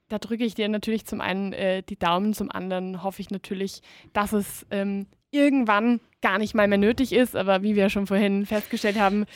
Da 0.09 0.19
drücke 0.19 0.45
ich 0.45 0.55
dir 0.55 0.69
natürlich 0.69 1.07
zum 1.07 1.21
einen 1.21 1.53
äh, 1.53 1.83
die 1.83 1.99
Daumen, 1.99 2.35
zum 2.35 2.51
anderen 2.51 3.03
hoffe 3.03 3.21
ich 3.21 3.31
natürlich, 3.31 3.81
dass 4.13 4.33
es 4.33 4.67
ähm, 4.71 5.07
irgendwann 5.35 6.01
gar 6.23 6.39
nicht 6.39 6.55
mal 6.55 6.69
mehr 6.69 6.79
nötig 6.79 7.13
ist. 7.13 7.37
Aber 7.37 7.63
wie 7.63 7.77
wir 7.77 7.91
schon 7.91 8.07
vorhin 8.07 8.47
festgestellt 8.47 8.99
haben, 8.99 9.27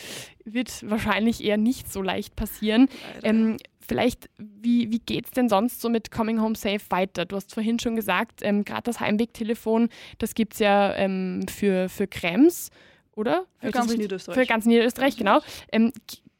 wird 0.44 0.88
wahrscheinlich 0.88 1.44
eher 1.44 1.58
nicht 1.58 1.92
so 1.92 2.00
leicht 2.00 2.36
passieren. 2.36 2.88
Ähm, 3.22 3.58
vielleicht, 3.86 4.30
wie, 4.38 4.90
wie 4.90 5.00
geht 5.00 5.26
es 5.26 5.30
denn 5.32 5.48
sonst 5.48 5.80
so 5.80 5.88
mit 5.88 6.10
Coming 6.10 6.40
Home 6.40 6.54
Safe 6.54 6.80
weiter? 6.90 7.24
Du 7.24 7.36
hast 7.36 7.52
vorhin 7.52 7.78
schon 7.78 7.96
gesagt, 7.96 8.40
ähm, 8.42 8.64
gerade 8.64 8.82
das 8.82 9.00
Heimwegtelefon, 9.00 9.88
das 10.18 10.34
gibt 10.34 10.54
es 10.54 10.60
ja 10.60 10.94
ähm, 10.94 11.46
für, 11.48 11.88
für 11.88 12.06
Krems, 12.06 12.70
oder? 13.14 13.46
Für 13.58 13.70
ganz 13.70 13.94
Niederösterreich. 13.94 14.38
Für 14.38 14.46
ganz 14.46 14.64
Niederösterreich, 14.64 15.16
genau. 15.16 15.40
Ähm, 15.72 15.92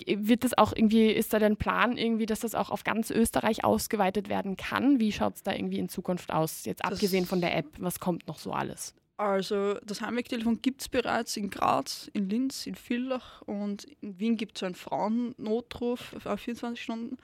wird 0.06 0.44
das 0.44 0.56
auch 0.56 0.72
irgendwie, 0.74 1.08
ist 1.08 1.32
da 1.32 1.40
der 1.40 1.54
Plan 1.56 1.96
irgendwie, 1.96 2.26
dass 2.26 2.40
das 2.40 2.54
auch 2.54 2.70
auf 2.70 2.84
ganz 2.84 3.10
Österreich 3.10 3.64
ausgeweitet 3.64 4.28
werden 4.28 4.56
kann? 4.56 5.00
Wie 5.00 5.10
schaut 5.10 5.34
es 5.34 5.42
da 5.42 5.52
irgendwie 5.52 5.78
in 5.78 5.88
Zukunft 5.88 6.32
aus, 6.32 6.64
jetzt 6.64 6.84
abgesehen 6.84 7.26
von 7.26 7.40
der 7.40 7.56
App? 7.56 7.66
Was 7.78 7.98
kommt 7.98 8.28
noch 8.28 8.38
so 8.38 8.52
alles? 8.52 8.94
Also 9.18 9.74
das 9.84 10.00
Heimwegtelefon 10.00 10.62
gibt 10.62 10.80
es 10.80 10.88
bereits 10.88 11.36
in 11.36 11.50
Graz, 11.50 12.08
in 12.12 12.30
Linz, 12.30 12.68
in 12.68 12.76
Villach 12.76 13.42
und 13.42 13.82
in 14.00 14.16
Wien 14.20 14.36
gibt 14.36 14.56
es 14.56 14.62
einen 14.62 14.76
Frauennotruf 14.76 16.14
auf 16.24 16.40
24 16.40 16.80
Stunden. 16.80 17.16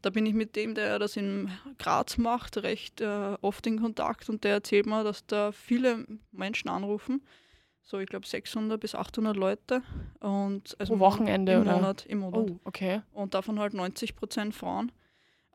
Da 0.00 0.10
bin 0.10 0.26
ich 0.26 0.34
mit 0.34 0.54
dem, 0.54 0.76
der 0.76 1.00
das 1.00 1.16
in 1.16 1.50
Graz 1.76 2.18
macht, 2.18 2.58
recht 2.58 3.00
äh, 3.00 3.36
oft 3.40 3.66
in 3.66 3.80
Kontakt 3.80 4.28
und 4.28 4.44
der 4.44 4.52
erzählt 4.52 4.86
mir, 4.86 5.02
dass 5.02 5.26
da 5.26 5.50
viele 5.50 6.06
Menschen 6.30 6.70
anrufen. 6.70 7.20
So, 7.82 7.98
ich 7.98 8.06
glaube 8.06 8.28
600 8.28 8.80
bis 8.80 8.94
800 8.94 9.36
Leute. 9.36 9.82
Und 10.20 10.76
also 10.78 10.92
Pro 10.92 11.00
Wochenende 11.00 11.54
im 11.54 11.62
oder? 11.62 11.74
Monat, 11.74 12.06
Im 12.06 12.18
Monat. 12.20 12.48
Oh, 12.48 12.60
okay. 12.62 13.02
Und 13.12 13.34
davon 13.34 13.58
halt 13.58 13.74
90 13.74 14.14
Prozent 14.14 14.54
Frauen. 14.54 14.92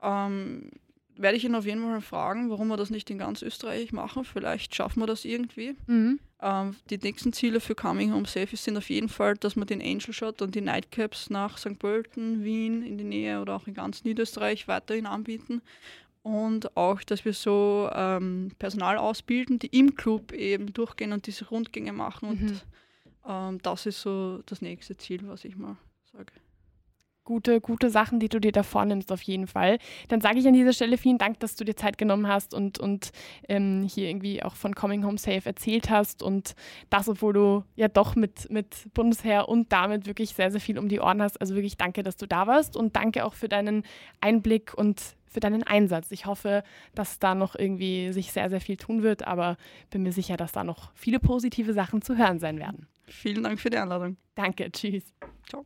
Ähm, 0.02 0.72
werde 1.18 1.38
ich 1.38 1.46
ihn 1.46 1.56
auf 1.56 1.66
jeden 1.66 1.82
Fall 1.82 2.02
fragen, 2.02 2.50
warum 2.50 2.68
wir 2.68 2.78
das 2.78 2.90
nicht 2.90 3.10
in 3.10 3.18
ganz 3.18 3.42
Österreich 3.42 3.92
machen. 3.92 4.26
Vielleicht 4.26 4.76
schaffen 4.76 5.02
wir 5.02 5.08
das 5.08 5.26
irgendwie. 5.26 5.76
Mhm. 5.88 6.20
Ähm, 6.42 6.76
die 6.90 6.98
nächsten 6.98 7.34
Ziele 7.34 7.60
für 7.60 7.76
Coming 7.76 8.14
Home 8.14 8.28
Safe 8.28 8.56
sind 8.56 8.78
auf 8.78 8.90
jeden 8.90 9.10
Fall, 9.10 9.36
dass 9.36 9.56
wir 9.56 9.66
den 9.66 9.82
Angel 9.82 10.14
Shot 10.14 10.42
und 10.42 10.56
die 10.56 10.62
Nightcaps 10.62 11.30
nach 11.30 11.58
St. 11.58 11.80
Pölten, 11.80 12.44
Wien 12.44 12.84
in 12.84 12.98
die 12.98 13.04
Nähe 13.04 13.42
oder 13.42 13.56
auch 13.56 13.68
in 13.68 13.74
ganz 13.74 14.04
Niederösterreich 14.04 14.68
weiterhin 14.68 15.06
anbieten. 15.06 15.62
Und 16.22 16.76
auch, 16.76 17.04
dass 17.04 17.24
wir 17.24 17.34
so 17.34 17.90
ähm, 17.94 18.52
Personal 18.58 18.98
ausbilden, 18.98 19.60
die 19.60 19.68
im 19.68 19.96
Club 19.96 20.32
eben 20.32 20.74
durchgehen 20.74 21.14
und 21.14 21.28
diese 21.28 21.48
Rundgänge 21.48 21.94
machen. 21.94 22.30
Und 22.30 22.42
mhm. 22.42 22.62
ähm, 23.28 23.62
das 23.62 23.86
ist 23.86 24.02
so 24.02 24.42
das 24.48 24.62
nächste 24.62 24.98
Ziel, 24.98 25.28
was 25.28 25.46
ich 25.46 25.56
mal 25.56 25.78
sage 26.12 26.32
gute, 27.26 27.60
gute 27.60 27.90
Sachen, 27.90 28.20
die 28.20 28.30
du 28.30 28.40
dir 28.40 28.52
da 28.52 28.64
vornimmst, 28.64 29.12
auf 29.12 29.22
jeden 29.24 29.48
Fall. 29.48 29.80
Dann 30.08 30.22
sage 30.22 30.40
ich 30.40 30.48
an 30.48 30.54
dieser 30.54 30.74
Stelle 30.74 30.98
vielen 30.98 31.18
Dank, 31.18 31.40
dass 31.40 31.56
du 31.56 31.66
dir 31.66 31.76
Zeit 31.76 31.98
genommen 31.98 32.28
hast 32.28 32.54
und, 32.54 32.80
und 32.80 33.12
ähm, 33.50 33.86
hier 33.90 34.08
irgendwie 34.08 34.42
auch 34.44 34.56
von 34.56 34.74
Coming 34.76 35.06
Home 35.06 35.18
Safe 35.18 35.42
erzählt 35.44 35.90
hast 35.90 36.24
und 36.24 36.56
das, 36.90 37.10
obwohl 37.10 37.34
du 37.34 37.64
ja 37.76 37.88
doch 37.88 38.16
mit, 38.16 38.50
mit 38.50 38.94
Bundesheer 38.94 39.50
und 39.50 39.72
damit 39.74 40.06
wirklich 40.08 40.34
sehr, 40.34 40.52
sehr 40.52 40.62
viel 40.62 40.80
um 40.80 40.88
die 40.88 41.00
Ohren 41.00 41.22
hast. 41.22 41.42
Also 41.42 41.56
wirklich 41.56 41.78
danke, 41.78 42.04
dass 42.04 42.16
du 42.16 42.28
da 42.28 42.48
warst 42.48 42.78
und 42.78 42.96
danke 42.96 43.26
auch 43.26 43.34
für 43.34 43.50
deinen 43.50 43.84
Einblick 44.22 44.74
und 44.74 45.02
für 45.36 45.42
deinen 45.42 45.64
Einsatz. 45.64 46.12
Ich 46.12 46.26
hoffe, 46.26 46.64
dass 46.94 47.20
da 47.20 47.36
noch 47.36 47.56
irgendwie 47.56 48.14
sich 48.14 48.32
sehr, 48.32 48.50
sehr 48.50 48.62
viel 48.62 48.78
tun 48.78 49.04
wird, 49.04 49.28
aber 49.28 49.58
bin 49.90 50.04
mir 50.04 50.14
sicher, 50.14 50.38
dass 50.38 50.54
da 50.54 50.64
noch 50.64 50.92
viele 50.96 51.20
positive 51.20 51.74
Sachen 51.74 52.02
zu 52.02 52.18
hören 52.18 52.40
sein 52.40 52.58
werden. 52.58 52.88
Vielen 53.08 53.44
Dank 53.44 53.60
für 53.60 53.70
die 53.70 53.78
Einladung. 53.78 54.18
Danke, 54.34 54.72
tschüss. 54.72 55.14
Ciao. 55.48 55.66